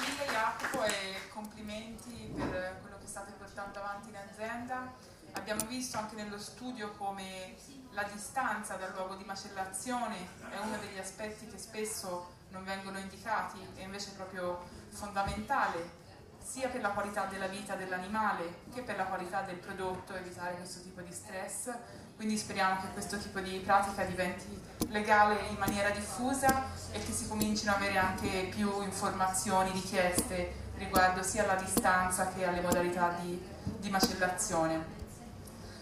mille 0.00 0.26
Jacopo 0.30 0.84
e 0.84 1.28
complimenti 1.32 2.32
per 2.36 2.78
quello 2.80 2.96
che 3.00 3.06
state 3.06 3.32
portando 3.38 3.77
avanti 3.88 4.10
in 4.10 4.16
azienda. 4.16 4.92
Abbiamo 5.32 5.64
visto 5.66 5.96
anche 5.96 6.14
nello 6.14 6.38
studio 6.38 6.92
come 6.92 7.54
la 7.92 8.02
distanza 8.02 8.74
dal 8.74 8.92
luogo 8.94 9.14
di 9.14 9.24
macellazione 9.24 10.16
è 10.50 10.58
uno 10.62 10.76
degli 10.78 10.98
aspetti 10.98 11.46
che 11.46 11.58
spesso 11.58 12.36
non 12.50 12.64
vengono 12.64 12.98
indicati 12.98 13.58
e 13.76 13.82
invece 13.82 14.10
è 14.10 14.14
proprio 14.14 14.62
fondamentale 14.90 15.96
sia 16.38 16.68
per 16.68 16.80
la 16.80 16.90
qualità 16.90 17.24
della 17.24 17.46
vita 17.46 17.74
dell'animale 17.74 18.62
che 18.72 18.82
per 18.82 18.96
la 18.96 19.04
qualità 19.04 19.42
del 19.42 19.56
prodotto, 19.56 20.14
evitare 20.14 20.56
questo 20.56 20.80
tipo 20.82 21.00
di 21.00 21.12
stress. 21.12 21.70
Quindi 22.16 22.36
speriamo 22.36 22.80
che 22.80 22.88
questo 22.92 23.16
tipo 23.18 23.40
di 23.40 23.58
pratica 23.58 24.04
diventi 24.04 24.60
legale 24.88 25.40
in 25.48 25.56
maniera 25.56 25.90
diffusa 25.90 26.64
e 26.90 26.98
che 26.98 27.12
si 27.12 27.28
comincino 27.28 27.72
ad 27.72 27.80
avere 27.80 27.98
anche 27.98 28.48
più 28.50 28.82
informazioni 28.82 29.70
richieste 29.70 30.66
riguardo 30.78 31.22
sia 31.22 31.42
alla 31.42 31.60
distanza 31.60 32.28
che 32.28 32.46
alle 32.46 32.60
modalità 32.60 33.16
di, 33.20 33.40
di 33.78 33.90
macellazione. 33.90 34.96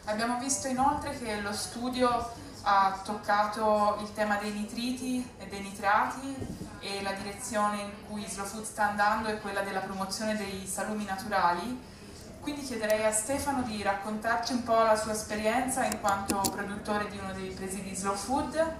Abbiamo 0.04 0.38
visto 0.38 0.68
inoltre 0.68 1.18
che 1.18 1.40
lo 1.40 1.52
studio 1.52 2.32
ha 2.62 3.00
toccato 3.04 3.98
il 4.00 4.12
tema 4.12 4.36
dei 4.36 4.52
nitriti 4.52 5.28
e 5.38 5.46
dei 5.46 5.60
nitrati 5.60 6.34
e 6.80 7.02
la 7.02 7.12
direzione 7.12 7.80
in 7.80 7.90
cui 8.08 8.26
Slow 8.26 8.44
Food 8.44 8.64
sta 8.64 8.88
andando 8.88 9.28
è 9.28 9.40
quella 9.40 9.62
della 9.62 9.80
promozione 9.80 10.36
dei 10.36 10.66
salumi 10.66 11.04
naturali. 11.04 11.80
Quindi 12.40 12.62
chiederei 12.62 13.04
a 13.04 13.12
Stefano 13.12 13.62
di 13.62 13.82
raccontarci 13.82 14.52
un 14.52 14.62
po' 14.62 14.82
la 14.82 14.96
sua 14.96 15.12
esperienza 15.12 15.84
in 15.84 16.00
quanto 16.00 16.40
produttore 16.52 17.08
di 17.08 17.18
uno 17.18 17.32
dei 17.32 17.50
presidi 17.50 17.94
Slow 17.94 18.14
Food. 18.14 18.74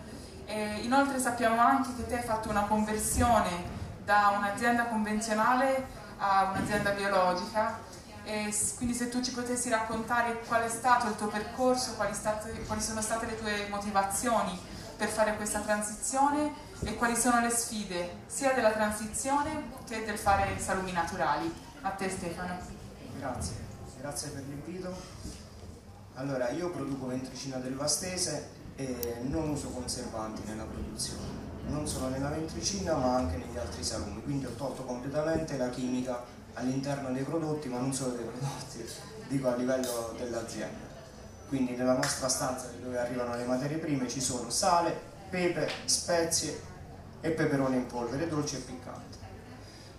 E 0.46 0.78
inoltre 0.82 1.18
sappiamo 1.18 1.60
anche 1.60 1.94
che 1.96 2.06
te 2.06 2.18
hai 2.18 2.24
fatto 2.24 2.48
una 2.48 2.62
conversione 2.62 3.74
da 4.04 4.32
un'azienda 4.36 4.84
convenzionale 4.84 5.86
a 6.18 6.50
un'azienda 6.52 6.90
biologica 6.90 7.78
e 8.26 8.52
quindi 8.76 8.92
se 8.92 9.08
tu 9.08 9.22
ci 9.22 9.30
potessi 9.30 9.68
raccontare 9.68 10.40
qual 10.48 10.62
è 10.62 10.68
stato 10.68 11.06
il 11.06 11.14
tuo 11.14 11.28
percorso, 11.28 11.94
quali, 11.94 12.12
state, 12.12 12.64
quali 12.66 12.82
sono 12.82 13.00
state 13.00 13.24
le 13.26 13.38
tue 13.38 13.68
motivazioni 13.70 14.58
per 14.96 15.08
fare 15.08 15.36
questa 15.36 15.60
transizione 15.60 16.52
e 16.80 16.96
quali 16.96 17.14
sono 17.14 17.40
le 17.40 17.50
sfide 17.50 18.22
sia 18.26 18.52
della 18.52 18.72
transizione 18.72 19.70
che 19.86 20.04
del 20.04 20.18
fare 20.18 20.58
salumi 20.58 20.90
naturali. 20.90 21.54
A 21.82 21.90
te 21.90 22.10
Stefano. 22.10 22.58
Grazie, 23.16 23.54
grazie 24.00 24.30
per 24.30 24.42
l'invito. 24.42 24.92
Allora, 26.14 26.50
io 26.50 26.70
produco 26.70 27.06
ventricina 27.06 27.58
del 27.58 27.76
Vastese 27.76 28.48
e 28.74 29.18
non 29.22 29.50
uso 29.50 29.68
conservanti 29.68 30.42
nella 30.46 30.64
produzione, 30.64 31.28
non 31.68 31.86
solo 31.86 32.08
nella 32.08 32.30
ventricina 32.30 32.96
ma 32.96 33.14
anche 33.14 33.36
negli 33.36 33.56
altri 33.56 33.84
salumi, 33.84 34.20
quindi 34.24 34.46
ho 34.46 34.54
tolto 34.56 34.82
completamente 34.82 35.56
la 35.56 35.68
chimica 35.68 36.24
all'interno 36.56 37.12
dei 37.12 37.22
prodotti, 37.22 37.68
ma 37.68 37.78
non 37.78 37.92
solo 37.92 38.14
dei 38.14 38.24
prodotti, 38.24 38.84
dico 39.28 39.48
a 39.48 39.56
livello 39.56 40.14
dell'azienda. 40.18 40.84
Quindi 41.48 41.76
nella 41.76 41.94
nostra 41.94 42.28
stanza 42.28 42.68
dove 42.82 42.98
arrivano 42.98 43.36
le 43.36 43.44
materie 43.44 43.78
prime 43.78 44.08
ci 44.08 44.20
sono 44.20 44.50
sale, 44.50 44.98
pepe, 45.30 45.68
spezie 45.84 46.60
e 47.20 47.30
peperone 47.30 47.76
in 47.76 47.86
polvere, 47.86 48.28
dolce 48.28 48.56
e 48.56 48.60
piccante. 48.60 49.16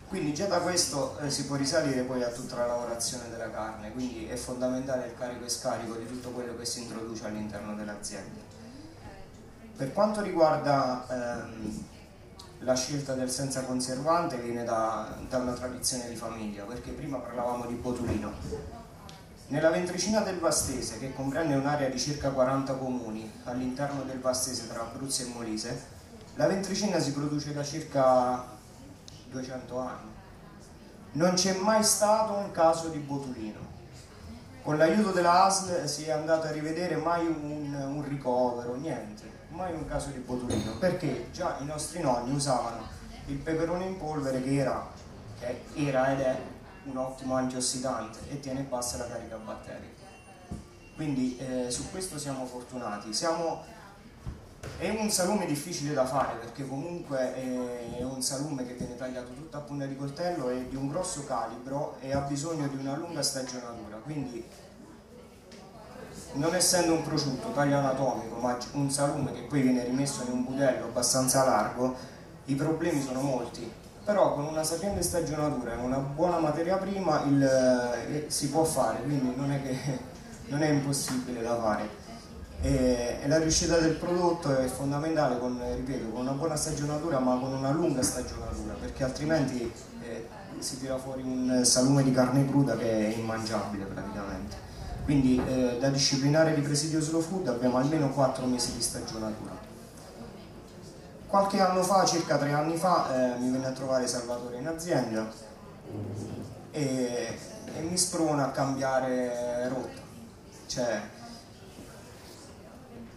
Quindi 0.07 0.33
già 0.33 0.45
da 0.45 0.59
questo 0.59 1.19
eh, 1.19 1.29
si 1.29 1.45
può 1.45 1.57
risalire 1.57 2.03
poi 2.03 2.23
a 2.23 2.29
tutta 2.29 2.55
la 2.55 2.65
lavorazione 2.65 3.29
della 3.29 3.51
carne, 3.51 3.91
quindi 3.91 4.27
è 4.27 4.35
fondamentale 4.35 5.07
il 5.07 5.17
carico 5.17 5.43
e 5.43 5.49
scarico 5.49 5.95
di 5.95 6.07
tutto 6.07 6.29
quello 6.29 6.55
che 6.55 6.65
si 6.65 6.83
introduce 6.83 7.25
all'interno 7.25 7.75
dell'azienda. 7.75 8.39
Per 9.75 9.93
quanto 9.93 10.21
riguarda 10.21 11.05
ehm, 11.09 11.83
la 12.59 12.75
scelta 12.75 13.13
del 13.13 13.29
senza 13.29 13.63
conservante 13.63 14.37
viene 14.37 14.63
da, 14.63 15.15
da, 15.29 15.37
una 15.37 15.53
tradizione 15.53 16.09
di 16.09 16.15
famiglia, 16.15 16.63
perché 16.63 16.91
prima 16.91 17.17
parlavamo 17.17 17.65
di 17.65 17.75
botulino. 17.75 18.33
Nella 19.49 19.69
ventricina 19.69 20.21
del 20.21 20.39
Vastese, 20.39 20.99
che 20.99 21.13
comprende 21.13 21.55
un'area 21.55 21.89
di 21.89 21.99
circa 21.99 22.31
40 22.31 22.73
comuni 22.73 23.31
all'interno 23.43 24.03
del 24.03 24.19
Vastese 24.19 24.67
tra 24.67 24.81
Abruzzo 24.81 25.23
e 25.23 25.27
Molise, 25.27 25.85
la 26.35 26.47
ventricina 26.47 26.99
si 26.99 27.13
produce 27.13 27.53
da 27.53 27.63
circa 27.63 28.45
200 29.29 29.79
anni. 29.79 30.11
Non 31.13 31.33
c'è 31.33 31.57
mai 31.57 31.83
stato 31.83 32.33
un 32.33 32.51
caso 32.51 32.89
di 32.89 32.99
botulino. 32.99 33.75
Con 34.67 34.77
l'aiuto 34.77 35.11
della 35.11 35.45
ASL 35.45 35.87
si 35.87 36.03
è 36.03 36.11
andato 36.11 36.47
a 36.47 36.51
rivedere 36.51 36.97
mai 36.97 37.25
un, 37.25 37.73
un 37.73 38.03
ricovero, 38.05 38.75
niente 38.75 39.23
mai 39.51 39.71
un 39.71 39.87
caso 39.87 40.09
di 40.09 40.19
botulino, 40.19 40.73
perché 40.77 41.29
già 41.31 41.55
i 41.61 41.65
nostri 41.65 42.01
nonni 42.01 42.35
usavano 42.35 42.85
il 43.27 43.37
peperone 43.37 43.85
in 43.85 43.97
polvere 43.97 44.43
che 44.43 44.57
era, 44.57 44.85
che 45.39 45.61
era 45.73 46.11
ed 46.11 46.19
è 46.19 46.37
un 46.83 46.97
ottimo 46.97 47.35
antiossidante 47.35 48.19
e 48.29 48.41
tiene 48.41 48.63
bassa 48.63 48.97
la 48.97 49.07
carica 49.07 49.37
batterica. 49.37 50.03
Quindi 50.95 51.37
eh, 51.37 51.71
su 51.71 51.89
questo 51.89 52.19
siamo 52.19 52.45
fortunati. 52.45 53.13
Siamo, 53.13 53.63
è 54.77 54.89
un 54.89 55.09
salume 55.09 55.45
difficile 55.45 55.93
da 55.93 56.05
fare 56.05 56.35
perché 56.37 56.67
comunque 56.67 57.33
è 57.33 58.03
un 58.03 58.21
salume 58.21 58.65
che 58.65 58.73
viene 58.73 58.95
tagliato 58.95 59.33
tutto 59.33 59.57
a 59.57 59.61
punta 59.61 59.85
di 59.85 59.95
coltello 59.95 60.49
e 60.49 60.67
di 60.69 60.75
un 60.75 60.87
grosso 60.87 61.25
calibro 61.25 61.97
e 61.99 62.13
ha 62.13 62.19
bisogno 62.19 62.67
di 62.67 62.77
una 62.77 62.95
lunga 62.95 63.21
stagionatura. 63.23 63.97
Quindi 63.97 64.45
non 66.33 66.53
essendo 66.53 66.93
un 66.93 67.03
prosciutto 67.03 67.51
taglio 67.51 67.77
anatomico, 67.77 68.35
ma 68.37 68.57
un 68.73 68.91
salume 68.91 69.33
che 69.33 69.41
poi 69.41 69.61
viene 69.61 69.83
rimesso 69.83 70.23
in 70.23 70.31
un 70.31 70.43
budello 70.43 70.85
abbastanza 70.85 71.43
largo, 71.43 71.95
i 72.45 72.55
problemi 72.55 73.01
sono 73.01 73.21
molti. 73.21 73.71
Però 74.03 74.33
con 74.35 74.45
una 74.45 74.63
sapiente 74.63 75.01
stagionatura 75.01 75.73
e 75.73 75.77
una 75.77 75.97
buona 75.97 76.37
materia 76.37 76.77
prima 76.77 77.23
il, 77.23 77.43
eh, 77.43 78.25
si 78.29 78.49
può 78.49 78.63
fare, 78.63 79.01
quindi 79.01 79.33
non 79.35 79.51
è, 79.51 79.61
che, 79.61 79.99
non 80.47 80.61
è 80.61 80.69
impossibile 80.69 81.41
da 81.41 81.59
fare. 81.59 82.06
E, 82.61 83.19
e, 83.21 83.27
la 83.27 83.37
riuscita 83.37 83.77
del 83.77 83.93
prodotto 83.93 84.55
è 84.57 84.65
fondamentale 84.65 85.37
con, 85.37 85.61
ripeto, 85.75 86.09
con 86.09 86.21
una 86.21 86.31
buona 86.31 86.55
stagionatura 86.55 87.19
ma 87.19 87.37
con 87.37 87.53
una 87.53 87.69
lunga 87.71 88.01
stagionatura 88.01 88.73
perché 88.79 89.03
altrimenti 89.03 89.71
eh, 90.01 90.27
si 90.57 90.79
tira 90.79 90.97
fuori 90.97 91.21
un 91.21 91.61
salume 91.63 92.01
di 92.01 92.11
carne 92.11 92.47
cruda 92.47 92.75
che 92.75 93.13
è 93.13 93.15
immangiabile 93.15 93.85
praticamente. 93.85 94.65
Quindi 95.03 95.41
eh, 95.47 95.77
da 95.79 95.89
disciplinare 95.89 96.53
di 96.53 96.61
presidio 96.61 96.99
slow 96.99 97.21
food 97.21 97.47
abbiamo 97.47 97.77
almeno 97.77 98.09
4 98.09 98.45
mesi 98.45 98.73
di 98.73 98.81
stagionatura. 98.81 99.55
Qualche 101.27 101.61
anno 101.61 101.83
fa, 101.83 102.05
circa 102.05 102.37
3 102.37 102.51
anni 102.53 102.75
fa, 102.75 103.35
eh, 103.35 103.39
mi 103.39 103.51
venne 103.51 103.67
a 103.67 103.71
trovare 103.71 104.07
Salvatore 104.07 104.57
in 104.57 104.67
azienda 104.67 105.31
e, 106.71 107.37
e 107.73 107.81
mi 107.81 107.97
sprona 107.97 108.47
a 108.47 108.51
cambiare 108.51 109.69
rotta. 109.69 110.01
Cioè, 110.65 111.01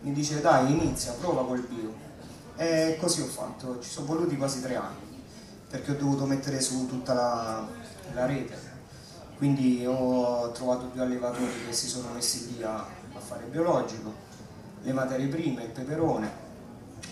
mi 0.01 0.12
dice 0.12 0.40
dai 0.40 0.72
inizia, 0.72 1.12
prova 1.12 1.44
col 1.44 1.61
bio. 1.61 2.09
E 2.57 2.96
così 3.01 3.22
ho 3.22 3.26
fatto, 3.26 3.78
ci 3.80 3.88
sono 3.88 4.07
voluti 4.07 4.36
quasi 4.36 4.61
3 4.61 4.76
anni, 4.76 5.24
perché 5.68 5.92
ho 5.92 5.96
dovuto 5.96 6.26
mettere 6.26 6.61
su 6.61 6.86
tutta 6.86 7.14
la, 7.14 7.66
la 8.12 8.26
rete 8.26 8.70
quindi 9.40 9.86
ho 9.86 10.51
trovato 10.51 10.90
due 10.92 11.01
allevatori 11.01 11.51
che 11.66 11.72
si 11.72 11.88
sono 11.88 12.12
messi 12.12 12.55
lì 12.55 12.62
a, 12.62 12.74
a 12.74 13.18
fare 13.18 13.44
biologico, 13.44 14.12
le 14.82 14.92
materie 14.92 15.28
prime, 15.28 15.62
il 15.62 15.70
peperone, 15.70 16.30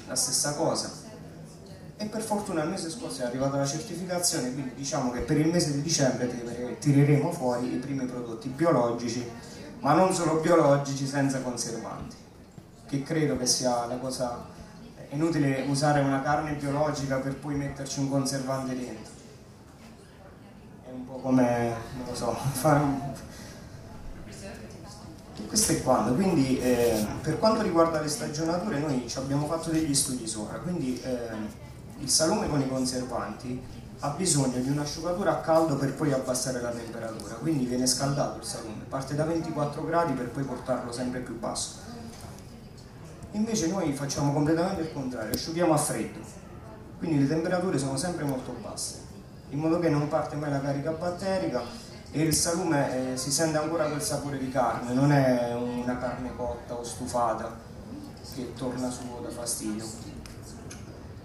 la 0.07 0.14
stessa 0.14 0.53
cosa. 0.53 0.93
E 1.97 2.05
per 2.05 2.20
fortuna 2.20 2.64
il 2.64 2.68
mese 2.68 2.91
scorso 2.91 3.22
è 3.22 3.24
arrivata 3.24 3.57
la 3.57 3.64
certificazione, 3.64 4.53
quindi 4.53 4.74
diciamo 4.74 5.11
che 5.11 5.20
per 5.20 5.39
il 5.39 5.49
mese 5.49 5.72
di 5.72 5.80
dicembre 5.80 6.76
tireremo 6.78 7.32
fuori 7.32 7.72
i 7.72 7.78
primi 7.78 8.05
prodotti 8.05 8.49
biologici, 8.49 9.26
ma 9.80 9.95
non 9.95 10.12
solo 10.12 10.39
biologici, 10.41 11.07
senza 11.07 11.41
conservanti, 11.41 12.16
che 12.89 13.03
credo 13.03 13.36
che 13.36 13.47
sia 13.47 13.86
la 13.86 13.97
cosa 13.97 14.47
è 14.95 15.14
inutile 15.14 15.64
usare 15.68 16.01
una 16.01 16.22
carne 16.22 16.55
biologica 16.55 17.16
per 17.16 17.36
poi 17.36 17.55
metterci 17.55 18.01
un 18.01 18.09
conservante 18.09 18.74
dentro 18.74 19.16
un 20.99 21.07
po' 21.07 21.16
come, 21.16 21.74
non 21.97 22.07
lo 22.07 22.14
so, 22.14 22.32
fare 22.53 22.80
un... 22.80 23.01
Questo 25.47 25.72
è 25.72 25.82
quando, 25.82 26.14
quindi 26.14 26.59
eh, 26.59 27.07
per 27.22 27.39
quanto 27.39 27.62
riguarda 27.62 28.01
le 28.01 28.09
stagionature 28.09 28.80
noi 28.80 29.09
ci 29.09 29.18
abbiamo 29.18 29.47
fatto 29.47 29.70
degli 29.70 29.95
studi 29.95 30.26
sopra, 30.26 30.59
quindi 30.59 31.01
eh, 31.01 31.28
il 32.01 32.11
salume 32.11 32.49
con 32.49 32.61
i 32.61 32.68
conservanti 32.68 33.62
ha 34.01 34.11
bisogno 34.11 34.59
di 34.59 34.68
un'asciugatura 34.68 35.39
a 35.39 35.41
caldo 35.41 35.76
per 35.76 35.95
poi 35.95 36.12
abbassare 36.12 36.61
la 36.61 36.70
temperatura, 36.70 37.34
quindi 37.36 37.64
viene 37.64 37.86
scaldato 37.86 38.39
il 38.39 38.45
salume, 38.45 38.84
parte 38.89 39.14
da 39.14 39.24
24 39.24 39.84
gradi 39.84 40.12
per 40.12 40.28
poi 40.28 40.43
portarlo 40.43 40.93
sempre 40.93 41.20
più 41.20 41.39
basso. 41.39 41.86
Invece 43.33 43.68
noi 43.68 43.93
facciamo 43.93 44.33
completamente 44.33 44.83
il 44.83 44.93
contrario, 44.93 45.35
asciughiamo 45.35 45.72
a 45.72 45.76
freddo, 45.76 46.20
quindi 46.99 47.20
le 47.20 47.29
temperature 47.29 47.79
sono 47.79 47.97
sempre 47.97 48.24
molto 48.24 48.53
basse 48.61 49.07
in 49.51 49.61
modo 49.61 49.79
che 49.79 49.89
non 49.89 50.09
parte 50.09 50.37
mai 50.37 50.51
la 50.51 50.61
carica 50.61 50.91
batterica 50.91 51.62
e 52.11 52.22
il 52.22 52.35
salume 52.35 53.12
eh, 53.12 53.16
si 53.16 53.31
sente 53.31 53.59
ancora 53.59 53.87
quel 53.87 54.03
sapore 54.03 54.39
di 54.39 54.51
carne, 54.51 54.93
non 54.93 55.12
è 55.12 55.55
una 55.55 55.99
carne 55.99 56.35
cotta 56.37 56.74
o 56.74 56.83
stufata 56.83 57.57
che 58.35 58.53
torna 58.55 58.91
su 58.91 59.03
da 59.22 59.31
fastidio. 59.31 59.85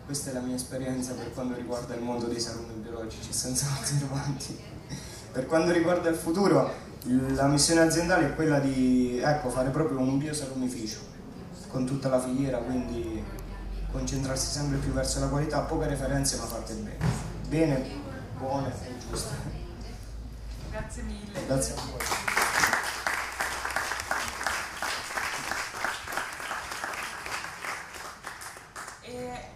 Questa 0.06 0.32
è 0.32 0.34
la 0.34 0.41
mia 0.41 0.56
esperienza 0.56 1.14
per 1.14 1.34
quanto 1.34 1.56
riguarda 1.56 1.95
il 1.95 2.01
mondo 2.01 2.26
dei 2.26 2.39
salumi 2.39 2.74
biologici 2.74 3.32
senza 3.32 3.68
conservanti. 3.76 4.60
per 5.32 5.45
quanto 5.45 5.72
riguarda 5.72 6.10
il 6.10 6.16
futuro, 6.16 6.72
la 7.04 7.47
missione 7.47 7.82
aziendale 7.82 8.28
è 8.28 8.36
quella 8.36 8.60
di 8.60 9.20
ecco, 9.20 9.49
fare 9.49 9.70
proprio 9.70 9.99
un 9.99 10.18
biosalumificio 10.18 11.12
con 11.74 11.88
tutta 11.88 12.08
la 12.08 12.22
filiera, 12.22 12.60
quindi 12.60 13.26
concentrarsi 13.92 14.46
sempre 14.46 14.78
più 14.78 14.92
verso 14.92 15.20
la 15.20 15.28
qualità, 15.28 15.62
poche 15.62 15.88
referenze 15.88 16.38
ma 16.38 16.46
fatte 16.46 16.76
bene. 16.76 17.04
Bene 17.48 18.02
buone 18.38 18.72
e 18.72 18.98
giuste. 19.00 19.36
Grazie 20.70 21.02
mille. 21.02 21.46
Grazie 21.48 21.74
a 21.76 21.82
voi. 21.82 22.02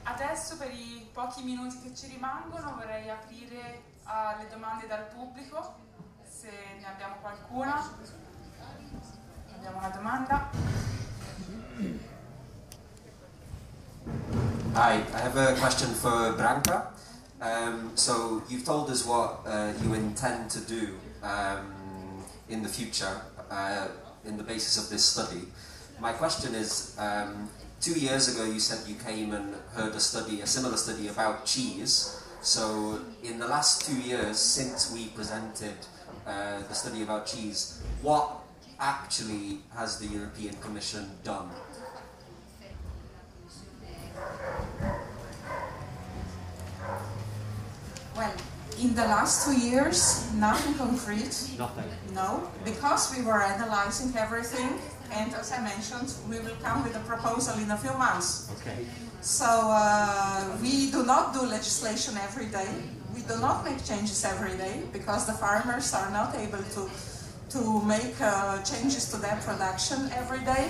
Adesso 0.04 0.58
per 0.58 0.72
i 0.72 1.08
pochi 1.14 1.44
minuti 1.44 1.80
che 1.80 1.94
ci 1.94 2.08
rimangono 2.08 2.74
vorrei 2.76 3.08
aprire 3.10 3.84
alle 4.04 4.48
domande 4.50 4.88
dal 4.88 5.06
pubblico, 5.08 5.76
se 6.28 6.50
ne 6.80 6.88
abbiamo 6.88 7.18
qualcuna. 7.22 7.88
Abbiamo 9.54 9.78
una 9.78 9.90
domanda. 9.90 10.50
Hi, 14.74 15.04
I 15.14 15.20
have 15.20 15.38
a 15.38 15.54
question 15.60 15.90
for 15.90 16.34
Branka. 16.34 16.88
Um, 17.40 17.92
so 17.94 18.42
you've 18.50 18.66
told 18.66 18.90
us 18.90 19.06
what 19.06 19.42
uh, 19.46 19.74
you 19.84 19.94
intend 19.94 20.50
to 20.52 20.60
do 20.62 20.98
um, 21.22 22.24
in 22.50 22.64
the 22.64 22.70
future 22.70 23.22
uh, 23.52 23.90
in 24.26 24.38
the 24.38 24.44
basis 24.44 24.84
of 24.84 24.90
this 24.90 25.06
study. 25.06 25.42
My 26.00 26.14
question 26.14 26.56
is, 26.56 26.96
um, 26.98 27.48
two 27.80 27.94
years 27.94 28.34
ago 28.34 28.44
you 28.44 28.60
said 28.60 28.88
you 28.90 28.96
came 28.96 29.34
and 29.34 29.54
heard 29.74 29.94
a 29.94 30.00
study, 30.00 30.42
a 30.42 30.48
similar 30.48 30.78
study 30.78 31.10
about 31.10 31.46
cheese. 31.46 32.24
So 32.42 33.02
in 33.24 33.38
the 33.38 33.48
last 33.48 33.86
two 33.86 34.00
years 34.02 34.40
since 34.40 34.92
we 34.92 35.10
presented 35.10 35.78
uh, 36.26 36.64
the 36.68 36.74
study 36.74 37.04
about 37.04 37.28
cheese, 37.28 37.84
what 38.02 38.32
actually 38.80 39.60
has 39.76 39.98
the 40.00 40.06
European 40.06 40.54
Commission 40.62 41.10
done 41.24 41.50
Well, 48.16 48.34
in 48.80 48.94
the 48.96 49.04
last 49.04 49.46
two 49.46 49.58
years, 49.58 50.32
nothing 50.34 50.74
concrete. 50.76 51.36
Nothing. 51.58 51.90
No, 52.14 52.50
because 52.64 53.16
we 53.16 53.24
were 53.24 53.42
analyzing 53.42 54.16
everything, 54.16 54.80
and 55.12 55.34
as 55.34 55.52
I 55.52 55.62
mentioned, 55.62 56.14
we 56.30 56.40
will 56.40 56.58
come 56.62 56.84
with 56.84 56.96
a 56.96 57.00
proposal 57.02 57.58
in 57.60 57.72
a 57.72 57.78
few 57.78 57.94
months. 57.98 58.52
Okay. 58.60 58.86
So 59.22 59.46
uh, 59.46 60.58
we 60.62 60.92
do 60.92 61.04
not 61.04 61.34
do 61.34 61.42
legislation 61.42 62.16
every 62.18 62.46
day. 62.48 62.70
We 63.14 63.22
do 63.22 63.40
not 63.40 63.66
make 63.66 63.84
changes 63.84 64.24
every 64.24 64.56
day 64.58 64.84
because 64.94 65.26
the 65.26 65.34
farmers 65.34 65.94
are 65.94 66.12
not 66.12 66.36
able 66.36 66.64
to 66.76 66.90
to 67.50 67.82
make 67.84 68.20
uh, 68.20 68.62
changes 68.64 69.10
to 69.12 69.18
their 69.18 69.38
production 69.38 70.12
every 70.14 70.44
day. 70.44 70.70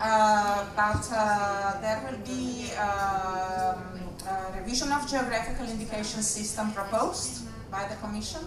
Uh, 0.00 0.66
but 0.76 1.08
uh, 1.10 1.80
there 1.80 1.98
will 2.06 2.18
be 2.26 2.70
um, 2.74 4.07
a 4.28 4.52
revision 4.58 4.92
of 4.92 5.08
geographical 5.08 5.66
indication 5.66 6.22
system 6.22 6.72
proposed 6.72 7.48
by 7.70 7.86
the 7.88 7.96
Commission. 7.96 8.44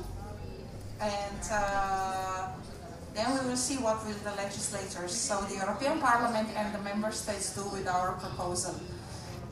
And 1.02 1.42
uh, 1.52 2.48
then 3.14 3.28
we 3.34 3.50
will 3.50 3.58
see 3.58 3.78
what 3.78 4.06
will 4.06 4.22
the 4.24 4.36
legislators, 4.36 5.12
so 5.12 5.42
the 5.50 5.56
European 5.56 6.00
Parliament 6.00 6.50
and 6.56 6.74
the 6.74 6.80
Member 6.80 7.12
States 7.12 7.56
do 7.56 7.64
with 7.70 7.88
our 7.88 8.14
proposal. 8.14 8.76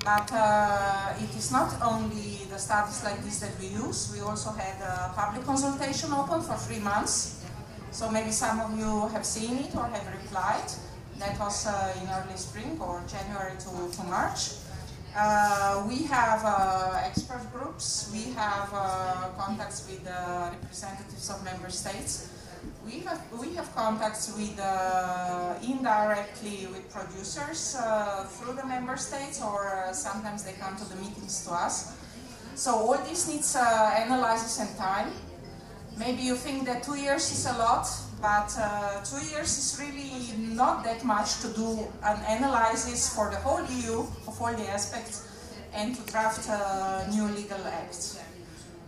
But 0.05 0.32
uh, 0.32 1.13
it 1.19 1.36
is 1.36 1.51
not 1.51 1.75
only 1.82 2.47
the 2.49 2.57
studies 2.57 3.03
like 3.03 3.21
this 3.23 3.39
that 3.39 3.51
we 3.59 3.67
use, 3.67 4.11
we 4.13 4.21
also 4.21 4.51
had 4.51 4.80
a 4.82 5.11
public 5.13 5.45
consultation 5.45 6.13
open 6.13 6.41
for 6.41 6.55
three 6.55 6.80
months. 6.80 7.43
So 7.91 8.09
maybe 8.09 8.32
some 8.32 8.61
of 8.61 8.77
you 8.80 9.07
have 9.09 9.25
seen 9.25 9.57
it 9.57 9.75
or 9.75 9.86
have 9.88 10.07
replied. 10.07 10.71
That 11.17 11.38
was 11.38 11.67
uh, 11.67 11.93
in 11.99 12.07
early 12.07 12.38
spring 12.38 12.80
or 12.80 13.03
January 13.11 13.57
to, 13.59 13.97
to 13.97 14.03
March. 14.03 14.51
Uh, 15.16 15.86
we 15.88 16.03
have 16.03 16.41
uh, 16.45 17.01
expert 17.03 17.41
groups, 17.51 18.10
we 18.14 18.32
have 18.34 18.70
uh, 18.74 19.30
contacts 19.38 19.88
with 19.89 20.05
uh, 20.07 20.49
representatives 20.51 21.30
of 21.30 21.43
member 21.43 21.70
states. 21.70 22.30
We 22.86 22.99
have, 23.01 23.22
we 23.39 23.55
have 23.55 23.74
contacts 23.76 24.36
with 24.38 24.60
uh, 24.60 25.55
indirectly 25.64 26.68
with 26.72 26.91
producers 26.91 27.76
uh, 27.80 28.26
through 28.26 28.53
the 28.53 28.66
member 28.66 28.97
states 28.97 29.41
or 29.41 29.89
sometimes 29.93 30.43
they 30.43 30.53
come 30.53 30.76
to 30.78 30.86
the 30.86 30.95
meetings 30.95 31.45
to 31.45 31.53
us. 31.53 31.95
So 32.55 32.72
all 32.76 32.97
this 32.97 33.28
needs 33.28 33.55
analysis 33.55 34.60
and 34.60 34.78
time. 34.78 35.12
Maybe 35.97 36.22
you 36.22 36.36
think 36.36 36.66
that 36.66 36.84
two 36.84 36.95
years 36.95 37.32
is 37.32 37.45
a 37.45 37.57
lot, 37.57 37.88
but 38.22 38.53
uh, 38.59 39.01
two 39.03 39.26
years 39.28 39.57
is 39.57 39.80
really 39.80 40.53
not 40.55 40.84
that 40.84 41.03
much 41.05 41.39
to 41.41 41.47
do 41.53 41.88
an 42.03 42.38
analysis 42.38 43.13
for 43.15 43.30
the 43.30 43.38
whole 43.38 43.63
EU 43.65 43.99
of 44.28 44.41
all 44.41 44.53
the 44.53 44.67
aspects 44.70 45.26
and 45.74 45.95
to 45.95 46.11
draft 46.11 46.47
a 46.49 47.07
new 47.11 47.26
legal 47.28 47.63
act. 47.65 48.17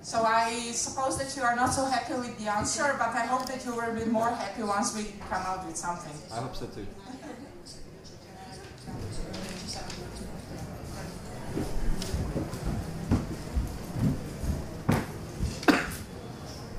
So 0.04 0.24
I 0.24 0.72
suppose 0.74 1.18
that 1.20 1.36
you 1.38 1.44
are 1.44 1.56
not 1.56 1.74
so 1.74 1.86
happy 1.86 2.16
with 2.16 2.38
the 2.40 2.52
answer, 2.52 2.96
but 2.98 3.10
I 3.10 3.26
hope 3.26 3.46
that 3.46 3.64
you 3.66 3.76
will 3.76 3.94
be 3.94 4.06
more 4.06 4.32
happy 4.32 4.64
once 4.64 4.96
we 4.98 5.14
come 5.30 5.44
out 5.46 5.66
with 5.66 5.78
something. 5.78 6.14
I 6.32 6.42
hope 6.42 6.56
so 6.56 6.66
too. 6.66 6.88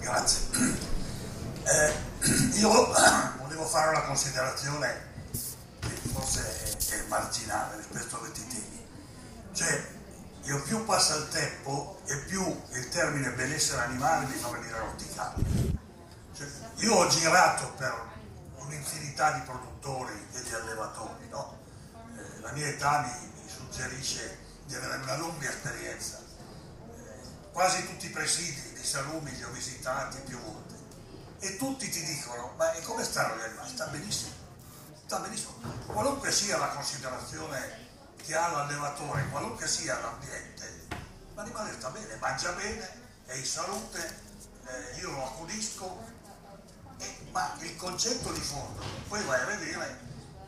Grazie. 0.03 0.77
Io 2.23 2.69
volevo 3.39 3.67
fare 3.67 3.91
una 3.91 4.03
considerazione 4.03 5.11
che 5.81 5.89
forse 6.13 6.77
è, 6.91 7.03
marginale 7.09 7.77
rispetto 7.79 8.15
a 8.15 8.19
questi 8.21 8.47
temi. 8.47 8.87
Cioè, 9.53 9.89
io 10.45 10.63
più 10.63 10.85
passa 10.85 11.17
il 11.17 11.29
tempo 11.31 12.01
e 12.07 12.17
più 12.19 12.63
il 12.71 12.89
termine 12.91 13.33
benessere 13.33 13.83
animale 13.83 14.27
mi 14.27 14.35
fa 14.35 14.51
venire 14.51 14.79
l'orticaria. 14.79 15.45
Cioè, 16.33 16.47
io 16.77 16.95
ho 16.95 17.09
girato 17.09 17.73
per 17.73 17.93
un'infinità 18.59 19.33
di 19.33 19.41
produttori 19.41 20.29
e 20.33 20.43
di 20.43 20.55
allevatori, 20.55 21.29
no? 21.29 21.59
Eh, 22.17 22.41
la 22.41 22.53
mia 22.53 22.69
età 22.69 23.01
mi, 23.01 23.43
mi 23.43 23.49
suggerisce 23.49 24.39
di 24.67 24.77
avere 24.77 25.03
una 25.03 25.17
lunga 25.17 25.49
esperienza. 25.49 26.19
Eh, 26.19 27.51
quasi 27.51 27.85
tutti 27.85 28.07
i 28.07 28.11
presidi 28.11 28.75
di 28.75 28.85
salumi 28.85 29.35
li 29.35 29.43
ho 29.43 29.51
visitati 29.51 30.19
più 30.25 30.39
volte 30.41 30.72
e 31.43 31.57
tutti 31.57 31.91
ti 31.91 32.05
dicono 32.05 32.53
ma 32.57 32.73
e 32.73 32.83
come 32.83 33.03
stanno 33.03 33.37
gli 33.37 33.43
animali? 33.43 33.69
Sta 33.69 33.87
benissimo, 33.87 34.31
sta 35.05 35.19
benissimo. 35.19 35.55
Qualunque 35.87 36.31
sia 36.31 36.57
la 36.57 36.69
considerazione 36.69 37.91
che 38.25 38.37
ha 38.37 38.49
l'allevatore, 38.49 39.27
qualunque 39.29 39.67
sia 39.67 39.99
l'ambiente, 39.99 40.87
l'animale 41.35 41.73
sta 41.73 41.91
bene, 41.91 42.15
mangia 42.21 42.53
bene, 42.53 42.89
è 43.27 43.35
in 43.35 43.45
salute, 43.45 44.21
eh, 44.67 45.01
io 45.01 45.11
lo 45.11 45.27
accudisco, 45.27 46.05
eh, 46.99 47.27
ma 47.33 47.57
il 47.59 47.75
concetto 47.75 48.31
di 48.31 48.41
fondo, 48.41 48.81
poi 49.09 49.25
vai 49.25 49.41
a 49.41 49.47
vedere 49.47 49.99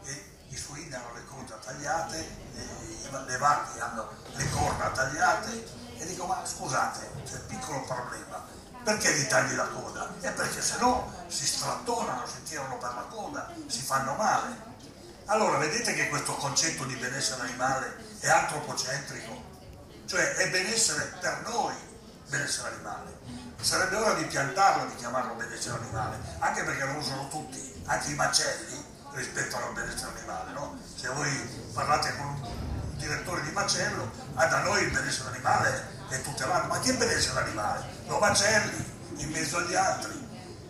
che 0.05 0.33
i 0.49 0.57
suini 0.57 0.95
hanno 0.95 1.13
le 1.13 1.25
corna 1.25 1.57
tagliate, 1.57 2.19
eh, 2.55 3.11
le 3.27 3.37
vacche 3.39 3.81
hanno 3.81 4.09
le 4.33 4.49
corna 4.51 4.91
tagliate 4.91 5.83
e 5.97 6.07
dico 6.07 6.27
ma 6.27 6.47
scusate, 6.47 7.11
c'è 7.25 7.35
un 7.35 7.47
piccolo 7.49 7.83
problema, 7.83 8.47
perché 8.85 9.13
gli 9.15 9.27
tagli 9.27 9.55
la 9.55 9.67
coda? 9.67 10.15
È 10.21 10.31
perché 10.31 10.61
se 10.61 10.77
no 10.79 11.11
si 11.27 11.47
strattonano, 11.47 12.27
si 12.27 12.43
tirano 12.43 12.77
per 12.77 12.93
la 12.95 13.07
coda, 13.09 13.51
si 13.67 13.81
fanno 13.81 14.15
male. 14.15 14.73
Allora 15.27 15.57
vedete 15.57 15.95
che 15.95 16.09
questo 16.09 16.35
concetto 16.35 16.85
di 16.85 16.95
benessere 16.95 17.43
animale 17.43 17.97
è 18.21 18.29
antropocentrico, 18.29 19.43
cioè 20.05 20.35
è 20.35 20.51
benessere 20.51 21.17
per 21.19 21.43
noi, 21.49 21.75
benessere 22.29 22.75
animale. 22.75 23.19
Sarebbe 23.59 23.97
ora 23.97 24.13
di 24.13 24.25
piantarlo, 24.25 24.87
di 24.87 24.97
chiamarlo 24.97 25.33
benessere 25.33 25.79
animale, 25.79 26.21
anche 26.41 26.63
perché 26.63 26.85
lo 26.85 26.99
usano 26.99 27.29
tutti, 27.29 27.83
anche 27.87 28.11
i 28.11 28.15
macelli 28.15 28.85
rispettano 29.13 29.69
il 29.69 29.75
benessere 29.75 30.13
animale, 30.19 30.53
no? 30.53 30.79
Se 30.95 31.09
voi 31.09 31.31
parlate 31.73 32.15
con 32.19 32.27
un 32.27 32.97
direttore 32.97 33.43
di 33.43 33.51
macello, 33.53 34.11
ah, 34.35 34.47
da 34.47 34.63
noi 34.63 34.83
il 34.83 34.91
benessere 34.91 35.31
animale 35.31 35.94
è 36.09 36.21
tutelato, 36.21 36.67
ma 36.69 36.79
che 36.81 36.95
benessere 36.95 37.41
animale? 37.41 37.85
Lo 38.07 38.19
macelli 38.19 38.93
in 39.17 39.31
mezzo 39.31 39.59
agli 39.59 39.75
altri. 39.75 40.13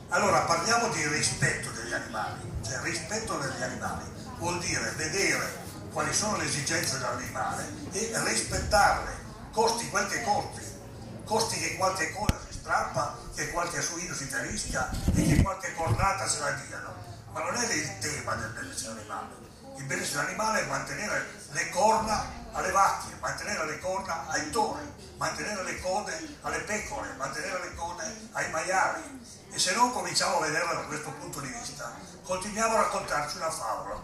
Allora 0.09 0.41
parliamo 0.43 0.89
di 0.89 1.07
rispetto 1.09 1.71
degli 1.71 1.93
animali, 1.93 2.41
cioè 2.65 2.79
rispetto 2.83 3.37
degli 3.39 3.63
animali 3.63 4.05
vuol 4.39 4.59
dire 4.61 4.91
vedere 4.97 5.63
quali 5.93 6.13
sono 6.13 6.37
le 6.37 6.45
esigenze 6.45 6.99
dell'animale 6.99 7.67
e 7.93 8.11
rispettarle, 8.25 9.13
costi 9.53 9.89
quel 9.89 10.07
che 10.09 10.23
costi, 10.23 10.61
costi 11.25 11.59
che 11.59 11.77
qualche 11.77 12.13
coda 12.13 12.39
si 12.49 12.59
strappa, 12.59 13.17
che 13.35 13.51
qualche 13.51 13.81
suino 13.81 14.15
si 14.15 14.29
terisca 14.29 14.91
e 15.15 15.27
che 15.27 15.43
qualche 15.43 15.73
cornata 15.75 16.29
se 16.29 16.41
la 16.41 16.51
diano. 16.51 16.95
Ma 17.33 17.41
non 17.43 17.55
è 17.55 17.73
il 17.73 17.99
tema 17.99 18.35
del 18.35 18.51
benessere 18.51 18.93
animale. 18.93 19.43
Il 19.77 19.85
benessere 19.85 20.27
animale 20.27 20.61
è 20.61 20.67
mantenere 20.67 21.27
le 21.51 21.69
corna 21.71 22.43
alle 22.55 22.71
vacche, 22.71 23.17
mantenere 23.21 23.67
le 23.67 23.81
corna 23.81 24.29
ai 24.29 24.51
tori, 24.51 24.93
mantenere 25.17 25.65
le 25.65 25.81
code 25.81 26.37
alle 26.43 26.61
pecore, 26.61 27.13
mantenere 27.17 27.61
le 27.61 27.75
code 27.75 28.05
ai 28.33 28.51
maiali. 28.51 29.03
E 29.51 29.59
se 29.59 29.75
non 29.75 29.93
cominciamo 29.93 30.39
a 30.39 30.41
vederla 30.41 30.75
da 30.75 30.81
questo 30.83 31.11
punto 31.11 31.41
di 31.41 31.49
vista, 31.49 31.93
continuiamo 32.23 32.75
a 32.75 32.83
raccontarci 32.83 33.37
una 33.37 33.51
favola. 33.51 34.03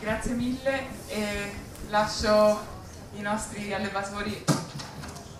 Grazie 0.00 0.32
mille 0.32 1.08
e 1.08 1.54
lascio 1.88 2.74
i 3.14 3.20
nostri 3.20 3.74
allevatori, 3.74 4.44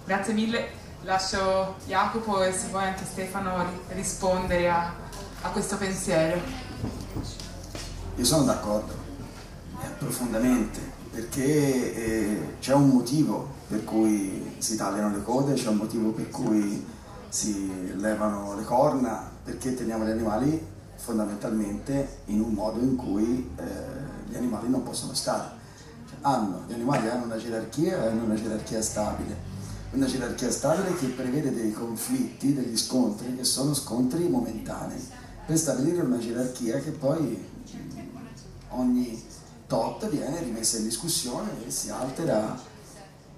grazie 0.04 0.32
mille, 0.32 0.72
lascio 1.02 1.76
Jacopo 1.86 2.42
e 2.42 2.52
se 2.52 2.68
vuoi 2.68 2.84
anche 2.84 3.04
Stefano 3.04 3.82
rispondere 3.88 4.68
a, 4.68 4.92
a 5.42 5.48
questo 5.50 5.76
pensiero. 5.76 6.65
Io 8.18 8.24
sono 8.24 8.44
d'accordo, 8.44 8.94
eh, 9.82 9.88
profondamente, 9.98 10.80
perché 11.10 11.94
eh, 11.94 12.56
c'è 12.60 12.72
un 12.72 12.88
motivo 12.88 13.46
per 13.68 13.84
cui 13.84 14.54
si 14.56 14.74
tagliano 14.74 15.14
le 15.14 15.22
code, 15.22 15.52
c'è 15.52 15.68
un 15.68 15.76
motivo 15.76 16.12
per 16.12 16.30
cui 16.30 16.82
si 17.28 17.94
levano 17.96 18.56
le 18.56 18.64
corna, 18.64 19.30
perché 19.44 19.74
teniamo 19.74 20.06
gli 20.06 20.10
animali 20.10 20.66
fondamentalmente 20.94 22.20
in 22.26 22.40
un 22.40 22.52
modo 22.54 22.80
in 22.80 22.96
cui 22.96 23.50
eh, 23.54 23.62
gli 24.30 24.34
animali 24.34 24.70
non 24.70 24.82
possono 24.82 25.12
stare. 25.12 25.50
Cioè, 26.08 26.16
hanno, 26.22 26.62
gli 26.66 26.72
animali 26.72 27.08
hanno 27.08 27.24
una 27.24 27.36
gerarchia 27.36 28.00
hanno 28.00 28.24
una 28.24 28.34
gerarchia 28.34 28.80
stabile. 28.80 29.36
Una 29.90 30.06
gerarchia 30.06 30.50
stabile 30.50 30.94
che 30.96 31.08
prevede 31.08 31.52
dei 31.52 31.72
conflitti, 31.72 32.54
degli 32.54 32.78
scontri 32.78 33.36
che 33.36 33.44
sono 33.44 33.74
scontri 33.74 34.26
momentanei, 34.26 35.06
per 35.44 35.58
stabilire 35.58 36.00
una 36.00 36.18
gerarchia 36.18 36.78
che 36.78 36.92
poi 36.92 37.54
ogni 38.70 39.24
tot 39.66 40.08
viene 40.08 40.42
rimessa 40.42 40.78
in 40.78 40.84
discussione 40.84 41.50
e 41.66 41.70
si 41.70 41.90
altera. 41.90 42.58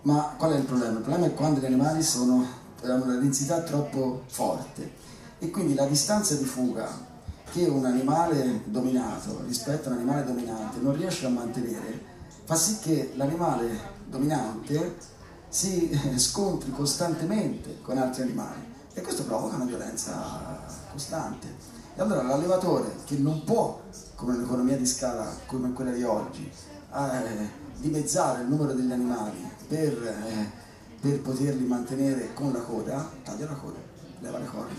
Ma 0.03 0.35
qual 0.37 0.53
è 0.53 0.57
il 0.57 0.64
problema? 0.64 0.99
Il 0.99 1.05
problema 1.05 1.26
è 1.26 1.35
quando 1.35 1.61
gli 1.61 1.66
animali 1.66 2.03
sono, 2.03 2.47
hanno 2.83 3.05
una 3.05 3.16
densità 3.16 3.61
troppo 3.61 4.22
forte 4.26 4.93
e 5.39 5.51
quindi 5.51 5.74
la 5.74 5.87
distanza 5.87 6.35
di 6.35 6.45
fuga 6.45 7.07
che 7.51 7.64
un 7.64 7.85
animale 7.85 8.62
dominato 8.64 9.43
rispetto 9.47 9.89
a 9.89 9.93
un 9.93 9.99
animale 9.99 10.24
dominante 10.24 10.79
non 10.81 10.95
riesce 10.97 11.26
a 11.26 11.31
mantenere 11.31 12.16
fa 12.49 12.55
sì 12.55 12.79
che 12.79 13.12
l'animale 13.16 13.97
dominante 14.07 14.97
si 15.51 15.91
scontri 16.16 16.70
costantemente 16.70 17.83
con 17.83 17.99
altri 17.99 18.22
animali 18.22 18.74
e 18.95 19.03
questo 19.03 19.24
provoca 19.24 19.57
una 19.57 19.66
violenza 19.66 20.64
costante. 20.91 21.47
E 21.95 22.01
allora 22.01 22.22
l'allevatore 22.22 22.97
che 23.05 23.16
non 23.16 23.45
può, 23.45 23.83
come 24.19 24.35
un'economia 24.35 24.77
di 24.77 24.85
scala 24.85 25.33
come 25.47 25.73
quella 25.73 25.93
di 25.93 26.03
oggi, 26.03 26.51
eh, 26.93 27.49
dimezzare 27.77 28.43
il 28.43 28.49
numero 28.49 28.73
degli 28.73 28.91
animali 28.91 29.49
per, 29.69 29.93
eh, 29.93 30.51
per 31.01 31.21
poterli 31.21 31.64
mantenere 31.64 32.35
con 32.35 32.53
la 32.53 32.59
coda, 32.59 33.09
taglia 33.23 33.47
la 33.47 33.55
coda, 33.55 33.79
leva 34.19 34.39
le 34.39 34.47
corna. 34.47 34.75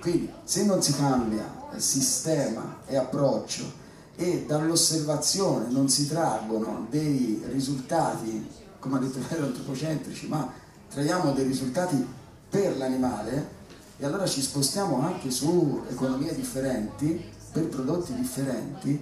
Quindi 0.00 0.32
se 0.42 0.64
non 0.64 0.80
si 0.80 0.94
cambia 0.94 1.44
sistema 1.76 2.78
e 2.86 2.96
approccio 2.96 3.70
e 4.16 4.46
dall'osservazione 4.46 5.68
non 5.68 5.90
si 5.90 6.08
traggono 6.08 6.86
dei 6.88 7.42
risultati, 7.50 8.48
come 8.78 8.96
ha 8.96 9.00
detto 9.00 9.18
Vero, 9.28 9.44
antropocentrici, 9.44 10.28
ma 10.28 10.50
traiamo 10.88 11.32
dei 11.32 11.44
risultati 11.44 12.06
per 12.48 12.78
l'animale 12.78 13.56
e 13.98 14.06
allora 14.06 14.26
ci 14.26 14.40
spostiamo 14.40 15.02
anche 15.02 15.30
su 15.30 15.82
economie 15.90 16.34
differenti, 16.34 17.36
per 17.52 17.68
prodotti 17.68 18.14
differenti, 18.14 19.00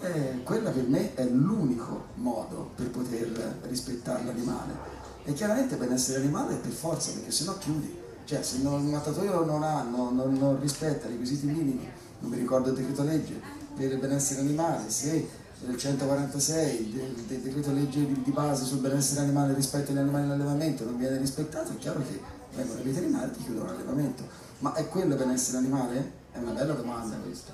eh, 0.00 0.42
quella 0.42 0.70
per 0.70 0.86
me 0.86 1.14
è 1.14 1.24
l'unico 1.24 2.06
modo 2.14 2.70
per 2.74 2.90
poter 2.90 3.60
rispettare 3.68 4.24
l'animale. 4.24 4.94
E 5.24 5.32
chiaramente 5.32 5.76
benessere 5.76 6.20
animale 6.20 6.54
è 6.54 6.58
per 6.58 6.72
forza, 6.72 7.12
perché 7.12 7.30
sennò 7.30 7.56
chiudi. 7.58 8.04
Cioè 8.24 8.42
se 8.42 8.58
non, 8.58 8.84
il 8.84 8.90
mattatoio 8.90 9.44
non, 9.44 9.62
ha, 9.62 9.82
non, 9.82 10.16
non, 10.16 10.32
non 10.34 10.60
rispetta 10.60 11.06
i 11.06 11.10
requisiti 11.10 11.46
minimi 11.46 11.88
non 12.20 12.30
mi 12.30 12.38
ricordo 12.38 12.70
il 12.70 12.76
decreto 12.76 13.02
legge, 13.02 13.40
per 13.76 13.92
il 13.92 13.98
benessere 13.98 14.40
animale, 14.40 14.88
se 14.88 15.28
il 15.66 15.76
146 15.76 16.92
del, 16.92 17.12
del 17.26 17.40
decreto 17.40 17.72
legge 17.72 18.06
di, 18.06 18.22
di, 18.22 18.30
base 18.30 18.64
sul 18.64 18.78
benessere 18.78 19.20
animale 19.20 19.54
rispetto 19.54 19.90
agli 19.90 19.98
animali 19.98 20.24
in 20.24 20.30
allevamento 20.30 20.84
non 20.84 20.96
viene 20.96 21.18
rispettato, 21.18 21.72
è 21.72 21.78
chiaro 21.78 22.00
che 22.00 22.20
vengono 22.54 22.80
i 22.80 22.82
veterinari 22.82 23.30
e 23.30 23.34
ti 23.34 23.44
chiudono 23.44 23.66
l'allevamento. 23.66 24.22
Ma 24.58 24.74
è 24.74 24.88
quello 24.88 25.16
benessere 25.16 25.58
animale? 25.58 26.12
È 26.32 26.38
una 26.38 26.52
bella 26.52 26.72
domanda 26.74 27.16
questa. 27.16 27.52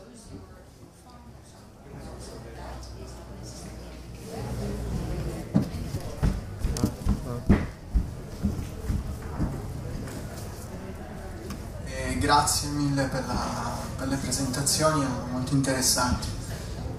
Grazie 12.23 12.69
mille 12.71 13.05
per, 13.05 13.27
la, 13.27 13.77
per, 13.99 14.09
le 14.09 14.17
presentazioni 14.17 15.07
molto 15.31 15.55
interessanti. 15.55 16.29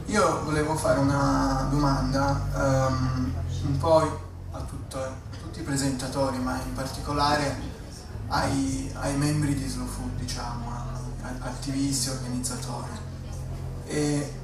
Io 0.08 0.44
volevo 0.44 0.76
fare 0.76 1.00
una 1.00 1.68
domanda 1.72 2.90
um, 2.90 3.34
un 3.66 3.78
po' 3.78 4.22
a 4.52 4.60
tutti 4.60 4.84
soprattutto 4.94 4.98
a 4.98 5.38
tutti 5.42 5.60
i 5.60 5.64
presentatori, 5.64 6.38
ma 6.38 6.60
in 6.62 6.74
particolare 6.74 7.56
ai, 8.28 8.92
ai 9.00 9.16
membri 9.18 9.56
di 9.56 9.68
Slow 9.68 9.88
Food, 9.88 10.16
diciamo, 10.18 10.72
attivisti, 11.40 12.10
organizzatori. 12.10 12.92
E 13.86 14.40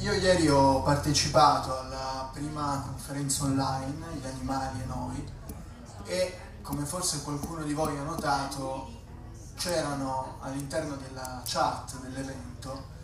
io 0.00 0.12
ieri 0.12 0.48
ho 0.48 0.82
partecipato 0.82 1.78
alla 1.78 2.30
prima 2.32 2.82
conferenza 2.86 3.44
online, 3.44 4.06
Gli 4.20 4.26
animali 4.26 4.80
e 4.80 4.86
noi, 4.86 5.30
e 6.04 6.38
come 6.62 6.84
forse 6.84 7.22
qualcuno 7.22 7.62
di 7.62 7.72
voi 7.72 7.96
ha 7.96 8.02
notato, 8.02 8.95
c'erano 9.56 10.36
all'interno 10.40 10.96
della 10.96 11.42
chat 11.44 11.96
dell'evento 12.00 12.94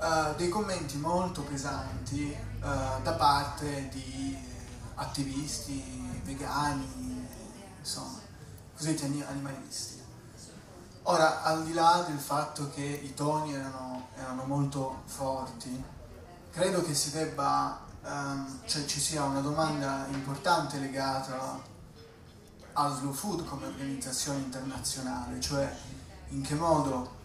uh, 0.00 0.34
dei 0.36 0.48
commenti 0.48 0.96
molto 0.96 1.42
pesanti 1.42 2.36
uh, 2.60 3.02
da 3.02 3.12
parte 3.12 3.88
di 3.90 4.36
attivisti, 4.94 6.20
vegani, 6.24 7.26
insomma, 7.78 8.18
cosiddetti 8.76 9.24
animalisti. 9.26 9.98
Ora, 11.04 11.42
al 11.42 11.64
di 11.64 11.72
là 11.72 12.04
del 12.06 12.18
fatto 12.18 12.70
che 12.70 12.82
i 12.82 13.14
toni 13.14 13.54
erano, 13.54 14.08
erano 14.16 14.44
molto 14.44 15.02
forti, 15.06 15.82
credo 16.50 16.82
che 16.82 16.94
si 16.94 17.10
debba, 17.10 17.80
um, 18.02 18.60
cioè 18.66 18.84
ci 18.84 19.00
sia 19.00 19.22
una 19.24 19.40
domanda 19.40 20.06
importante 20.10 20.78
legata 20.78 21.68
a 22.72 22.94
Slow 22.94 23.12
Food 23.12 23.44
come 23.44 23.66
organizzazione 23.66 24.38
internazionale, 24.38 25.40
cioè 25.40 25.74
in 26.28 26.42
che 26.42 26.54
modo 26.54 27.18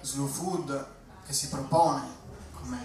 Slow 0.00 0.26
Food 0.26 0.86
che 1.26 1.32
si 1.32 1.48
propone 1.48 2.02
come 2.52 2.78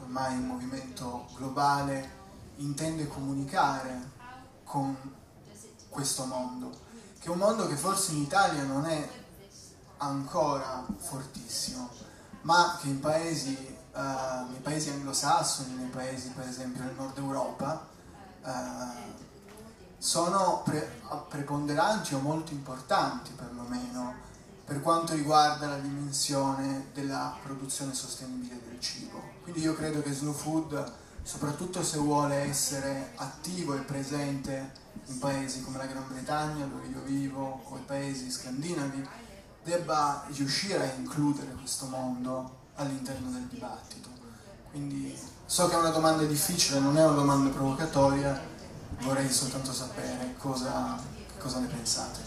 ormai 0.00 0.36
un 0.36 0.46
movimento 0.46 1.26
globale 1.36 2.20
intende 2.56 3.08
comunicare 3.08 4.10
con 4.64 4.96
questo 5.88 6.24
mondo, 6.24 6.70
che 7.18 7.28
è 7.28 7.30
un 7.30 7.38
mondo 7.38 7.66
che 7.66 7.76
forse 7.76 8.12
in 8.12 8.22
Italia 8.22 8.64
non 8.64 8.86
è 8.86 9.08
ancora 9.98 10.84
fortissimo, 10.96 11.88
ma 12.42 12.78
che 12.80 12.88
in 12.88 13.00
paesi, 13.00 13.76
uh, 13.94 14.50
nei 14.50 14.60
paesi 14.62 14.90
anglosassoni, 14.90 15.74
nei 15.74 15.90
paesi 15.90 16.30
per 16.30 16.48
esempio 16.48 16.82
del 16.82 16.94
nord 16.94 17.18
Europa, 17.18 17.86
uh, 18.42 19.21
sono 20.02 20.62
pre- 20.64 21.00
preponderanti 21.28 22.14
o 22.14 22.18
molto 22.18 22.52
importanti 22.52 23.30
perlomeno 23.36 24.12
per 24.64 24.82
quanto 24.82 25.14
riguarda 25.14 25.68
la 25.68 25.78
dimensione 25.78 26.88
della 26.92 27.36
produzione 27.40 27.94
sostenibile 27.94 28.60
del 28.66 28.80
cibo. 28.80 29.22
Quindi 29.44 29.60
io 29.60 29.74
credo 29.74 30.02
che 30.02 30.12
Slow 30.12 30.32
Food, 30.32 30.92
soprattutto 31.22 31.84
se 31.84 31.98
vuole 31.98 32.34
essere 32.34 33.12
attivo 33.14 33.76
e 33.76 33.82
presente 33.82 34.72
in 35.06 35.20
paesi 35.20 35.62
come 35.62 35.78
la 35.78 35.86
Gran 35.86 36.08
Bretagna, 36.08 36.64
dove 36.66 36.88
io 36.88 37.02
vivo, 37.04 37.62
o 37.68 37.76
i 37.76 37.82
paesi 37.86 38.28
scandinavi, 38.28 39.08
debba 39.62 40.24
riuscire 40.30 40.82
a 40.82 40.94
includere 40.94 41.52
questo 41.52 41.86
mondo 41.86 42.56
all'interno 42.74 43.30
del 43.30 43.46
dibattito. 43.46 44.08
Quindi 44.72 45.16
so 45.46 45.68
che 45.68 45.76
è 45.76 45.78
una 45.78 45.90
domanda 45.90 46.24
difficile, 46.24 46.80
non 46.80 46.98
è 46.98 47.04
una 47.04 47.14
domanda 47.14 47.50
provocatoria, 47.50 48.50
vorrei 49.00 49.30
soltanto 49.30 49.72
sapere 49.72 50.34
cosa, 50.38 50.98
cosa 51.38 51.58
ne 51.58 51.66
pensate. 51.66 52.20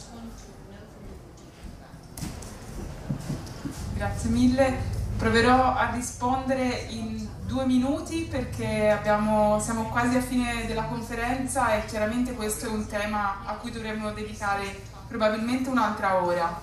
Grazie 3.93 4.30
mille. 4.30 4.93
Proverò 5.18 5.74
a 5.74 5.91
rispondere 5.91 6.88
in 6.89 7.26
due 7.45 7.66
minuti 7.66 8.28
perché 8.30 8.89
abbiamo, 8.89 9.59
siamo 9.61 9.88
quasi 9.89 10.18
a 10.18 10.22
fine 10.22 10.66
della 10.66 10.84
conferenza 10.84 11.74
e 11.76 11.86
chiaramente 11.86 12.34
questo 12.34 12.66
è 12.66 12.70
un 12.70 12.86
tema 12.86 13.45
a 13.45 13.53
cui 13.53 13.72
dovremmo 13.72 14.11
dedicare 14.11 14.82
probabilmente 15.07 15.70
un'altra 15.70 16.22
ora. 16.22 16.59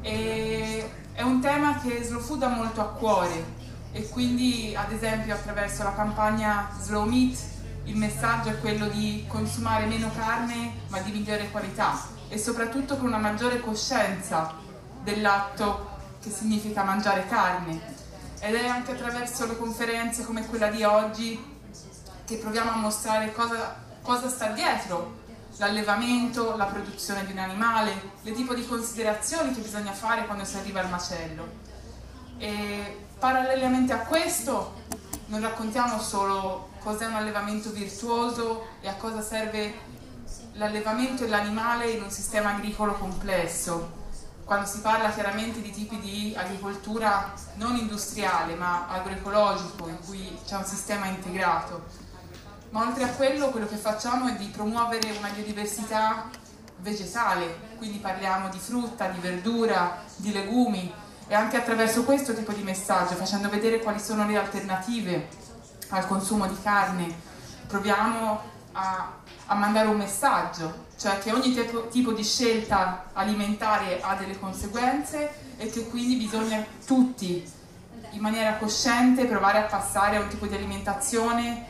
E 0.00 0.90
è 1.12 1.22
un 1.22 1.40
tema 1.40 1.78
che 1.78 2.02
Slow 2.02 2.20
Food 2.20 2.42
ha 2.42 2.48
molto 2.48 2.80
a 2.80 2.86
cuore 2.86 3.58
e 3.92 4.08
quindi 4.08 4.74
ad 4.74 4.90
esempio 4.90 5.34
attraverso 5.34 5.82
la 5.82 5.94
campagna 5.94 6.68
Slow 6.80 7.04
Meat 7.04 7.38
il 7.90 7.96
messaggio 7.96 8.50
è 8.50 8.60
quello 8.60 8.86
di 8.86 9.24
consumare 9.26 9.84
meno 9.86 10.10
carne 10.14 10.74
ma 10.88 11.00
di 11.00 11.10
migliore 11.10 11.50
qualità 11.50 12.00
e 12.28 12.38
soprattutto 12.38 12.96
con 12.96 13.08
una 13.08 13.18
maggiore 13.18 13.60
coscienza 13.60 14.54
dell'atto 15.02 15.88
che 16.22 16.30
significa 16.30 16.84
mangiare 16.84 17.26
carne 17.26 17.98
ed 18.38 18.54
è 18.54 18.66
anche 18.68 18.92
attraverso 18.92 19.44
le 19.46 19.56
conferenze 19.56 20.24
come 20.24 20.46
quella 20.46 20.68
di 20.68 20.84
oggi 20.84 21.58
che 22.24 22.36
proviamo 22.36 22.70
a 22.70 22.76
mostrare 22.76 23.32
cosa, 23.32 23.74
cosa 24.02 24.28
sta 24.28 24.50
dietro 24.50 25.18
l'allevamento, 25.56 26.56
la 26.56 26.66
produzione 26.66 27.26
di 27.26 27.32
un 27.32 27.38
animale, 27.38 28.12
le 28.22 28.32
tipo 28.32 28.54
di 28.54 28.64
considerazioni 28.64 29.52
che 29.52 29.60
bisogna 29.60 29.92
fare 29.92 30.26
quando 30.26 30.44
si 30.44 30.56
arriva 30.56 30.80
al 30.80 30.88
macello. 30.88 31.46
E 32.38 33.04
parallelamente 33.18 33.92
a 33.92 33.98
questo 33.98 34.74
non 35.26 35.42
raccontiamo 35.42 36.00
solo 36.00 36.69
cos'è 36.82 37.06
un 37.06 37.14
allevamento 37.14 37.70
virtuoso 37.70 38.66
e 38.80 38.88
a 38.88 38.94
cosa 38.94 39.22
serve 39.22 39.98
l'allevamento 40.54 41.24
e 41.24 41.28
l'animale 41.28 41.90
in 41.90 42.02
un 42.02 42.10
sistema 42.10 42.54
agricolo 42.54 42.94
complesso, 42.94 43.98
quando 44.44 44.66
si 44.66 44.80
parla 44.80 45.10
chiaramente 45.10 45.60
di 45.60 45.70
tipi 45.70 45.98
di 46.00 46.34
agricoltura 46.36 47.32
non 47.54 47.76
industriale 47.76 48.54
ma 48.54 48.88
agroecologico 48.88 49.88
in 49.88 49.98
cui 50.04 50.38
c'è 50.44 50.56
un 50.56 50.64
sistema 50.64 51.06
integrato. 51.06 52.08
Ma 52.70 52.82
oltre 52.82 53.04
a 53.04 53.08
quello, 53.08 53.50
quello 53.50 53.66
che 53.66 53.76
facciamo 53.76 54.28
è 54.28 54.36
di 54.36 54.46
promuovere 54.46 55.10
una 55.18 55.28
biodiversità 55.28 56.28
vegetale, 56.78 57.68
quindi 57.76 57.98
parliamo 57.98 58.48
di 58.48 58.58
frutta, 58.58 59.08
di 59.08 59.18
verdura, 59.18 60.02
di 60.16 60.32
legumi. 60.32 60.92
E 61.26 61.34
anche 61.34 61.56
attraverso 61.56 62.02
questo 62.02 62.34
tipo 62.34 62.52
di 62.52 62.62
messaggio, 62.62 63.14
facendo 63.14 63.48
vedere 63.48 63.78
quali 63.80 64.00
sono 64.00 64.26
le 64.26 64.36
alternative 64.36 65.28
al 65.90 66.06
consumo 66.06 66.46
di 66.46 66.56
carne, 66.62 67.14
proviamo 67.66 68.40
a, 68.72 69.12
a 69.46 69.54
mandare 69.54 69.88
un 69.88 69.96
messaggio 69.96 70.88
cioè 71.00 71.18
che 71.18 71.32
ogni 71.32 71.54
tipo, 71.54 71.88
tipo 71.88 72.12
di 72.12 72.22
scelta 72.22 73.06
alimentare 73.14 74.02
ha 74.02 74.16
delle 74.16 74.38
conseguenze 74.38 75.30
e 75.56 75.70
che 75.70 75.88
quindi 75.88 76.16
bisogna 76.16 76.62
tutti 76.84 77.42
in 78.10 78.20
maniera 78.20 78.56
cosciente 78.56 79.24
provare 79.24 79.60
a 79.60 79.62
passare 79.62 80.16
a 80.16 80.20
un 80.20 80.28
tipo 80.28 80.46
di 80.46 80.54
alimentazione 80.54 81.64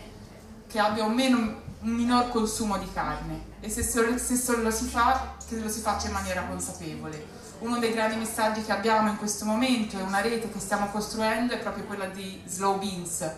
che 0.67 0.81
abbia 0.81 1.05
un, 1.05 1.15
meno, 1.15 1.37
un 1.39 1.91
minor 1.91 2.31
consumo 2.31 2.77
di 2.77 2.91
carne 2.93 3.41
e 3.61 3.71
se 3.71 3.85
solo, 3.85 4.19
se 4.19 4.35
solo 4.35 4.63
lo 4.63 4.71
si 4.73 4.87
fa, 4.87 5.37
che 5.49 5.61
lo 5.61 5.69
si 5.69 5.79
faccia 5.79 6.09
in 6.09 6.15
maniera 6.15 6.43
consapevole. 6.43 7.39
Uno 7.61 7.79
dei 7.79 7.93
grandi 7.93 8.17
messaggi 8.17 8.65
che 8.65 8.73
abbiamo 8.73 9.11
in 9.11 9.17
questo 9.17 9.45
momento 9.45 9.97
e 9.97 10.03
una 10.03 10.21
rete 10.21 10.51
che 10.51 10.59
stiamo 10.59 10.89
costruendo 10.89 11.53
è 11.53 11.59
proprio 11.59 11.85
quella 11.85 12.07
di 12.07 12.43
Slow 12.47 12.79
Beans, 12.79 13.31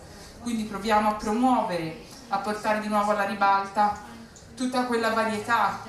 quindi 0.43 0.63
proviamo 0.63 1.09
a 1.09 1.13
promuovere, 1.15 2.01
a 2.27 2.37
portare 2.37 2.81
di 2.81 2.87
nuovo 2.87 3.11
alla 3.11 3.25
ribalta 3.25 3.99
tutta 4.55 4.85
quella 4.85 5.09
varietà, 5.09 5.79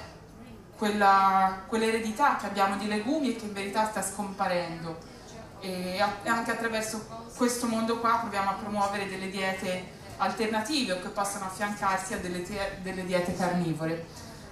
quell'eredità 0.76 2.36
che 2.36 2.46
abbiamo 2.46 2.76
di 2.76 2.88
legumi 2.88 3.32
e 3.34 3.36
che 3.36 3.44
in 3.44 3.52
verità 3.52 3.88
sta 3.90 4.02
scomparendo. 4.02 5.12
E 5.60 6.02
anche 6.24 6.50
attraverso 6.50 7.06
questo 7.36 7.66
mondo 7.66 7.98
qua 7.98 8.18
proviamo 8.20 8.50
a 8.50 8.54
promuovere 8.54 9.08
delle 9.08 9.30
diete 9.30 10.02
alternative 10.18 10.92
o 10.92 11.00
che 11.00 11.08
possano 11.08 11.46
affiancarsi 11.46 12.14
a 12.14 12.18
delle, 12.18 12.46
delle 12.82 13.04
diete 13.04 13.34
carnivore. 13.36 14.06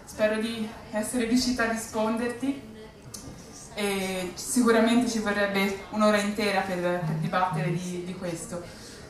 Spero 0.04 0.36
di 0.36 0.68
essere 0.90 1.24
riuscita 1.26 1.64
a 1.64 1.70
risponderti 1.70 2.70
e 3.74 4.32
sicuramente 4.34 5.08
ci 5.08 5.20
vorrebbe 5.20 5.84
un'ora 5.90 6.18
intera 6.18 6.60
per, 6.60 6.78
per 6.78 7.14
dibattere 7.20 7.72
di, 7.72 8.04
di, 8.04 8.14
questo. 8.14 8.62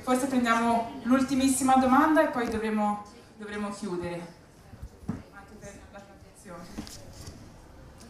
Forse 0.02 0.26
prendiamo 0.26 1.00
l'ultimissima 1.04 1.76
domanda 1.76 2.26
e 2.26 2.32
poi 2.32 2.50
dovremo, 2.50 3.04
dovremo 3.36 3.70
chiudere. 3.70 4.40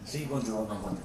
Sì, 0.02 0.24
buongiorno. 0.24 0.96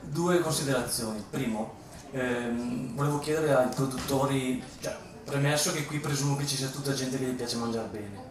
Due 0.00 0.40
considerazioni. 0.40 1.22
Primo, 1.28 1.74
ehm, 2.12 2.94
volevo 2.94 3.18
chiedere 3.18 3.54
ai 3.54 3.68
produttori, 3.68 4.62
cioè, 4.80 4.96
premesso 5.24 5.72
che 5.72 5.84
qui 5.84 5.98
presumo 5.98 6.36
che 6.36 6.46
ci 6.46 6.56
sia 6.56 6.68
tutta 6.68 6.94
gente 6.94 7.18
che 7.18 7.26
gli 7.26 7.34
piace 7.34 7.56
mangiare 7.56 7.88
bene, 7.88 8.22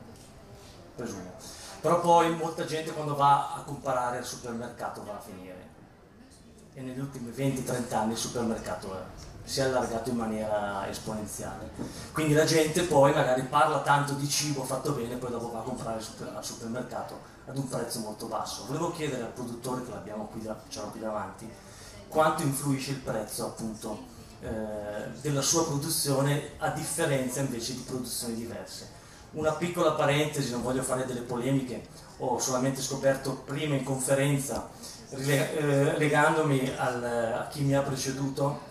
presumo. 0.96 1.32
Però 1.80 2.00
poi 2.00 2.36
molta 2.36 2.66
gente 2.66 2.92
quando 2.92 3.16
va 3.16 3.54
a 3.54 3.62
comparare 3.62 4.18
al 4.18 4.26
supermercato 4.26 5.04
va 5.04 5.14
a 5.14 5.22
finire. 5.22 5.76
E 6.74 6.82
negli 6.82 7.00
ultimi 7.00 7.30
20-30 7.30 7.94
anni 7.94 8.12
il 8.14 8.18
supermercato 8.18 8.98
è 8.98 9.04
si 9.48 9.62
è 9.62 9.64
allargato 9.64 10.10
in 10.10 10.18
maniera 10.18 10.86
esponenziale. 10.90 11.70
Quindi 12.12 12.34
la 12.34 12.44
gente 12.44 12.84
poi 12.84 13.14
magari 13.14 13.44
parla 13.44 13.80
tanto 13.80 14.14
di 14.14 14.28
cibo 14.28 14.64
fatto 14.64 14.92
bene, 14.92 15.16
poi 15.16 15.32
dopo 15.32 15.52
va 15.52 15.60
a 15.60 15.64
comprare 15.64 16.00
al 16.36 16.44
supermercato 16.44 17.18
ad 17.46 17.58
un 17.58 17.68
prezzo 17.70 18.00
molto 18.00 18.26
basso. 18.26 18.66
Volevo 18.66 18.92
chiedere 18.92 19.24
al 19.24 19.32
produttore 19.32 19.86
che 19.86 19.92
l'abbiamo 19.92 20.26
qui, 20.26 20.42
da, 20.42 20.54
qui 20.92 21.00
davanti 21.00 21.50
quanto 22.10 22.44
influisce 22.44 22.92
il 22.92 22.98
prezzo 22.98 23.46
appunto 23.46 24.16
eh, 24.42 24.50
della 25.22 25.42
sua 25.42 25.66
produzione 25.66 26.52
a 26.58 26.70
differenza 26.70 27.40
invece 27.40 27.74
di 27.74 27.84
produzioni 27.88 28.36
diverse. 28.36 28.96
Una 29.32 29.54
piccola 29.54 29.92
parentesi, 29.92 30.52
non 30.52 30.62
voglio 30.62 30.84
fare 30.84 31.06
delle 31.06 31.22
polemiche, 31.22 31.88
ho 32.18 32.38
solamente 32.38 32.82
scoperto 32.82 33.44
prima 33.46 33.76
in 33.76 33.84
conferenza, 33.84 34.70
eh, 35.10 35.98
legandomi 35.98 36.74
al, 36.76 37.04
a 37.04 37.48
chi 37.48 37.62
mi 37.62 37.76
ha 37.76 37.82
preceduto, 37.82 38.67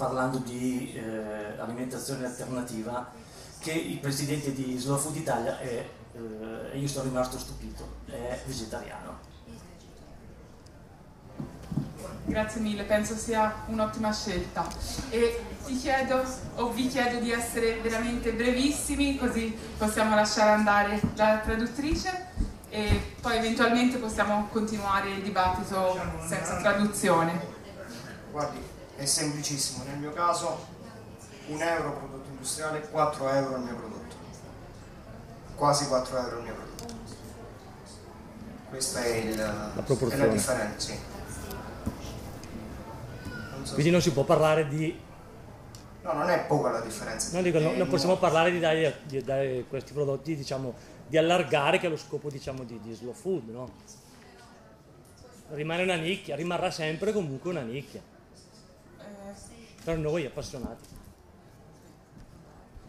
parlando 0.00 0.38
di 0.38 0.94
eh, 0.94 1.58
alimentazione 1.58 2.24
alternativa, 2.24 3.12
che 3.58 3.72
il 3.72 3.98
presidente 3.98 4.54
di 4.54 4.78
Slow 4.78 4.96
Food 4.96 5.16
Italia 5.16 5.58
è, 5.58 5.86
eh, 6.14 6.78
io 6.78 6.88
sono 6.88 7.04
rimasto 7.04 7.38
stupito, 7.38 7.86
è 8.06 8.40
vegetariano. 8.46 9.18
Grazie 12.24 12.62
mille, 12.62 12.84
penso 12.84 13.14
sia 13.14 13.64
un'ottima 13.66 14.10
scelta. 14.10 14.66
E 15.10 15.44
ti 15.66 15.76
chiedo 15.76 16.24
o 16.54 16.70
vi 16.70 16.88
chiedo 16.88 17.18
di 17.18 17.30
essere 17.30 17.80
veramente 17.82 18.32
brevissimi, 18.32 19.18
così 19.18 19.54
possiamo 19.76 20.14
lasciare 20.14 20.52
andare 20.52 20.98
la 21.16 21.40
traduttrice 21.44 22.28
e 22.70 23.16
poi 23.20 23.36
eventualmente 23.36 23.98
possiamo 23.98 24.48
continuare 24.50 25.10
il 25.10 25.22
dibattito 25.22 26.00
senza 26.26 26.56
traduzione. 26.56 27.58
Guardi, 28.30 28.78
è 29.00 29.06
semplicissimo, 29.06 29.84
nel 29.84 29.96
mio 29.96 30.12
caso 30.12 30.66
un 31.46 31.62
euro 31.62 31.92
prodotto 31.92 32.28
industriale, 32.28 32.80
4 32.90 33.28
euro 33.30 33.56
il 33.56 33.62
mio 33.62 33.74
prodotto. 33.74 34.14
Quasi 35.54 35.86
4 35.86 36.18
euro 36.18 36.36
il 36.36 36.42
mio 36.42 36.54
prodotto. 36.54 36.94
Questa 38.68 39.02
è, 39.02 39.08
il, 39.16 39.36
la, 39.36 39.72
è 39.74 40.16
la 40.16 40.26
differenza. 40.26 40.92
Non 43.54 43.66
so 43.66 43.72
Quindi 43.72 43.90
non 43.90 44.02
si 44.02 44.12
può 44.12 44.24
parlare 44.24 44.68
di... 44.68 45.00
No, 46.02 46.12
non 46.12 46.28
è 46.28 46.44
poca 46.44 46.70
la 46.70 46.80
differenza. 46.80 47.34
No, 47.34 47.42
dico, 47.42 47.58
no, 47.58 47.72
non 47.72 47.88
possiamo 47.88 48.18
parlare 48.18 48.50
di 48.50 48.60
dare, 48.60 49.00
di 49.04 49.22
dare, 49.22 49.64
questi 49.66 49.94
prodotti, 49.94 50.36
diciamo, 50.36 50.74
di 51.06 51.16
allargare 51.16 51.78
che 51.78 51.86
è 51.86 51.90
lo 51.90 51.96
scopo, 51.96 52.28
diciamo, 52.28 52.64
di, 52.64 52.78
di 52.80 52.92
slow 52.92 53.14
food, 53.14 53.48
no? 53.48 53.70
Rimane 55.52 55.84
una 55.84 55.96
nicchia, 55.96 56.36
rimarrà 56.36 56.70
sempre 56.70 57.12
comunque 57.12 57.50
una 57.50 57.62
nicchia. 57.62 58.09
Eh, 59.90 59.94
per 59.94 59.98
noi 59.98 60.24
appassionati. 60.24 60.88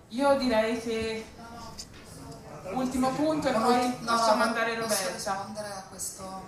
Io 0.10 0.38
direi 0.38 0.80
che 0.80 1.26
ultimo 2.74 3.10
punto 3.12 3.48
e 3.48 3.52
poi 3.54 3.88
no, 4.02 4.16
lasciamo 4.16 4.44
no, 4.44 4.50
andare 4.50 4.76
Roberta. 4.76 4.96
Posso 4.96 5.14
rispondere 5.14 5.68
a 5.68 5.84
questo? 5.90 6.42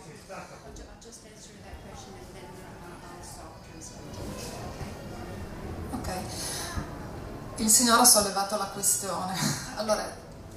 Ok. 5.91 6.10
Il 7.58 7.70
signore 7.70 8.01
ha 8.01 8.06
sollevato 8.06 8.58
la 8.58 8.66
questione. 8.66 9.34
Allora, 9.76 10.04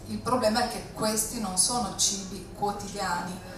il 0.06 0.18
problema 0.18 0.64
è 0.64 0.68
che 0.68 0.92
questi 0.92 1.40
non 1.40 1.56
sono 1.56 1.96
cibi 1.96 2.48
quotidiani. 2.54 3.54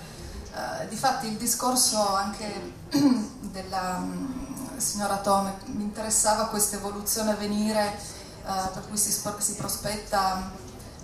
Uh, 0.52 0.88
difatti 0.88 1.28
il 1.28 1.36
discorso 1.36 2.14
anche 2.14 2.72
della 2.90 3.96
um, 3.98 4.47
signora 4.80 5.16
Tome 5.18 5.58
mi 5.66 5.82
interessava 5.82 6.46
questa 6.46 6.76
evoluzione 6.76 7.32
a 7.32 7.34
venire 7.34 7.98
eh, 8.48 8.68
per 8.72 8.86
cui 8.88 8.96
si, 8.96 9.10
si 9.10 9.54
prospetta 9.54 10.50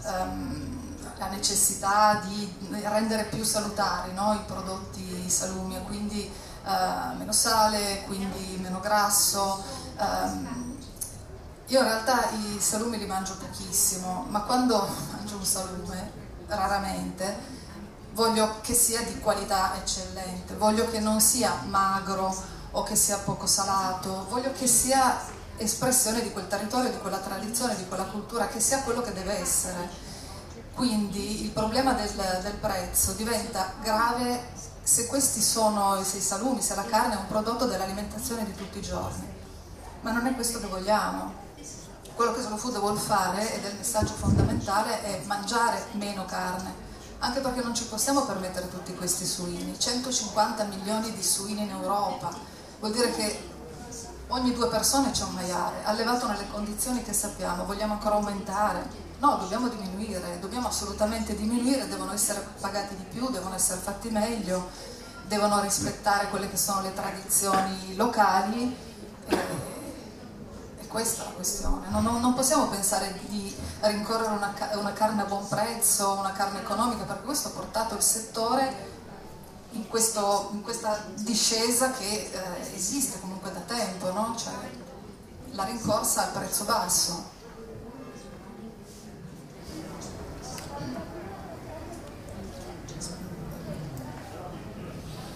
um, 0.04 0.74
la 1.18 1.28
necessità 1.28 2.20
di 2.24 2.52
rendere 2.82 3.24
più 3.24 3.44
salutari 3.44 4.12
no? 4.12 4.32
i 4.34 4.40
prodotti 4.46 5.28
salumi 5.28 5.76
e 5.76 5.82
quindi 5.82 6.30
uh, 6.64 7.16
meno 7.16 7.32
sale, 7.32 8.02
quindi 8.06 8.58
meno 8.60 8.80
grasso. 8.80 9.62
Um, 9.98 10.76
io 11.66 11.78
in 11.78 11.84
realtà 11.84 12.30
i 12.30 12.58
salumi 12.60 12.98
li 12.98 13.06
mangio 13.06 13.36
pochissimo, 13.36 14.26
ma 14.28 14.42
quando 14.42 14.76
mangio 15.12 15.36
un 15.36 15.44
salume, 15.44 16.12
raramente, 16.46 17.52
voglio 18.12 18.60
che 18.60 18.74
sia 18.74 19.02
di 19.02 19.18
qualità 19.18 19.74
eccellente, 19.76 20.54
voglio 20.56 20.88
che 20.90 21.00
non 21.00 21.20
sia 21.20 21.52
magro 21.66 22.52
o 22.76 22.82
che 22.82 22.96
sia 22.96 23.18
poco 23.18 23.46
salato, 23.46 24.26
voglio 24.28 24.52
che 24.52 24.66
sia 24.66 25.20
espressione 25.56 26.22
di 26.22 26.32
quel 26.32 26.48
territorio, 26.48 26.90
di 26.90 26.98
quella 26.98 27.18
tradizione, 27.18 27.76
di 27.76 27.86
quella 27.86 28.04
cultura, 28.04 28.48
che 28.48 28.58
sia 28.58 28.82
quello 28.82 29.00
che 29.00 29.12
deve 29.12 29.38
essere. 29.38 29.88
Quindi 30.74 31.44
il 31.44 31.50
problema 31.50 31.92
del, 31.92 32.10
del 32.42 32.54
prezzo 32.54 33.12
diventa 33.12 33.74
grave 33.80 34.48
se 34.82 35.06
questi 35.06 35.40
sono, 35.40 36.02
se 36.02 36.16
i 36.16 36.20
salumi, 36.20 36.60
se 36.60 36.74
la 36.74 36.84
carne 36.84 37.14
è 37.14 37.16
un 37.16 37.28
prodotto 37.28 37.66
dell'alimentazione 37.66 38.44
di 38.44 38.54
tutti 38.54 38.78
i 38.78 38.82
giorni. 38.82 39.26
Ma 40.00 40.10
non 40.10 40.26
è 40.26 40.34
questo 40.34 40.58
che 40.58 40.66
vogliamo. 40.66 41.42
Quello 42.16 42.32
che 42.32 42.42
Slow 42.42 42.58
Food 42.58 42.78
vuole 42.78 42.98
fare, 42.98 43.54
ed 43.54 43.64
è 43.64 43.68
il 43.68 43.76
messaggio 43.76 44.14
fondamentale, 44.14 45.02
è 45.02 45.22
mangiare 45.26 45.86
meno 45.92 46.24
carne, 46.24 46.74
anche 47.20 47.40
perché 47.40 47.62
non 47.62 47.74
ci 47.74 47.84
possiamo 47.84 48.24
permettere 48.24 48.68
tutti 48.68 48.94
questi 48.94 49.24
suini. 49.24 49.78
150 49.78 50.64
milioni 50.64 51.12
di 51.12 51.22
suini 51.22 51.62
in 51.62 51.70
Europa, 51.70 52.52
vuol 52.84 52.92
dire 52.96 53.10
che 53.12 53.48
ogni 54.28 54.52
due 54.52 54.68
persone 54.68 55.10
c'è 55.10 55.24
un 55.24 55.32
maiale, 55.32 55.84
allevato 55.84 56.26
nelle 56.26 56.46
condizioni 56.50 57.02
che 57.02 57.14
sappiamo, 57.14 57.64
vogliamo 57.64 57.94
ancora 57.94 58.16
aumentare? 58.16 59.02
No, 59.20 59.36
dobbiamo 59.36 59.68
diminuire, 59.68 60.38
dobbiamo 60.38 60.68
assolutamente 60.68 61.34
diminuire, 61.34 61.88
devono 61.88 62.12
essere 62.12 62.46
pagati 62.60 62.94
di 62.94 63.04
più, 63.04 63.30
devono 63.30 63.54
essere 63.54 63.80
fatti 63.80 64.10
meglio, 64.10 64.68
devono 65.26 65.62
rispettare 65.62 66.28
quelle 66.28 66.50
che 66.50 66.58
sono 66.58 66.82
le 66.82 66.92
tradizioni 66.92 67.96
locali. 67.96 68.76
E, 69.28 69.36
e 70.76 70.86
questa 70.86 71.22
è 71.22 71.26
la 71.28 71.32
questione. 71.32 71.88
Non, 71.88 72.04
non, 72.04 72.34
possiamo 72.34 72.66
pensare 72.66 73.18
di 73.28 73.56
rincorrere 73.80 74.28
una, 74.28 74.52
una 74.74 74.92
carne 74.92 75.22
a 75.22 75.24
buon 75.24 75.48
prezzo, 75.48 76.16
una 76.18 76.32
carne 76.32 76.60
economica, 76.60 77.04
perché 77.04 77.22
questo 77.22 77.48
ha 77.48 77.52
portato 77.52 77.94
il 77.94 78.02
settore 78.02 78.92
in, 79.74 79.88
questo, 79.88 80.50
in 80.52 80.62
questa 80.62 81.04
discesa 81.16 81.92
che 81.92 82.30
eh, 82.32 82.74
esiste 82.74 83.20
comunque 83.20 83.52
da 83.52 83.60
tempo, 83.60 84.12
no? 84.12 84.34
cioè, 84.36 84.52
la 85.52 85.64
rincorsa 85.64 86.24
al 86.24 86.32
prezzo 86.32 86.64
basso. 86.64 87.32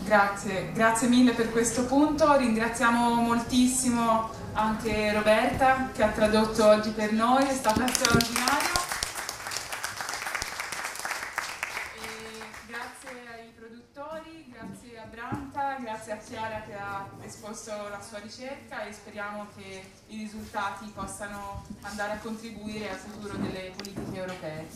Grazie, 0.05 0.73
grazie 0.73 1.09
mille 1.09 1.33
per 1.33 1.53
questo 1.53 1.85
punto, 1.85 2.35
ringraziamo 2.35 3.15
moltissimo 3.17 4.31
anche 4.55 5.13
Roberta 5.13 5.91
che 5.93 6.03
ha 6.03 6.09
tradotto 6.09 6.67
oggi 6.67 6.91
per 6.91 7.13
noi, 7.13 7.47
è 7.47 7.55
stata 7.55 7.87
straordinaria. 7.87 8.79
grazie 15.89 16.13
a 16.13 16.17
Chiara 16.39 16.63
che 16.63 16.75
ha 16.75 17.05
esposto 17.25 17.73
la 17.89 18.01
sua 18.01 18.21
ricerca 18.21 18.87
e 18.87 18.93
speriamo 18.93 19.49
che 19.57 19.91
i 20.07 20.19
risultati 20.19 20.89
possano 20.95 21.65
andare 21.81 22.13
a 22.13 22.19
contribuire 22.19 22.91
al 22.91 22.97
futuro 22.97 23.35
delle 23.39 23.73
politiche 23.77 24.17
europee. 24.17 24.69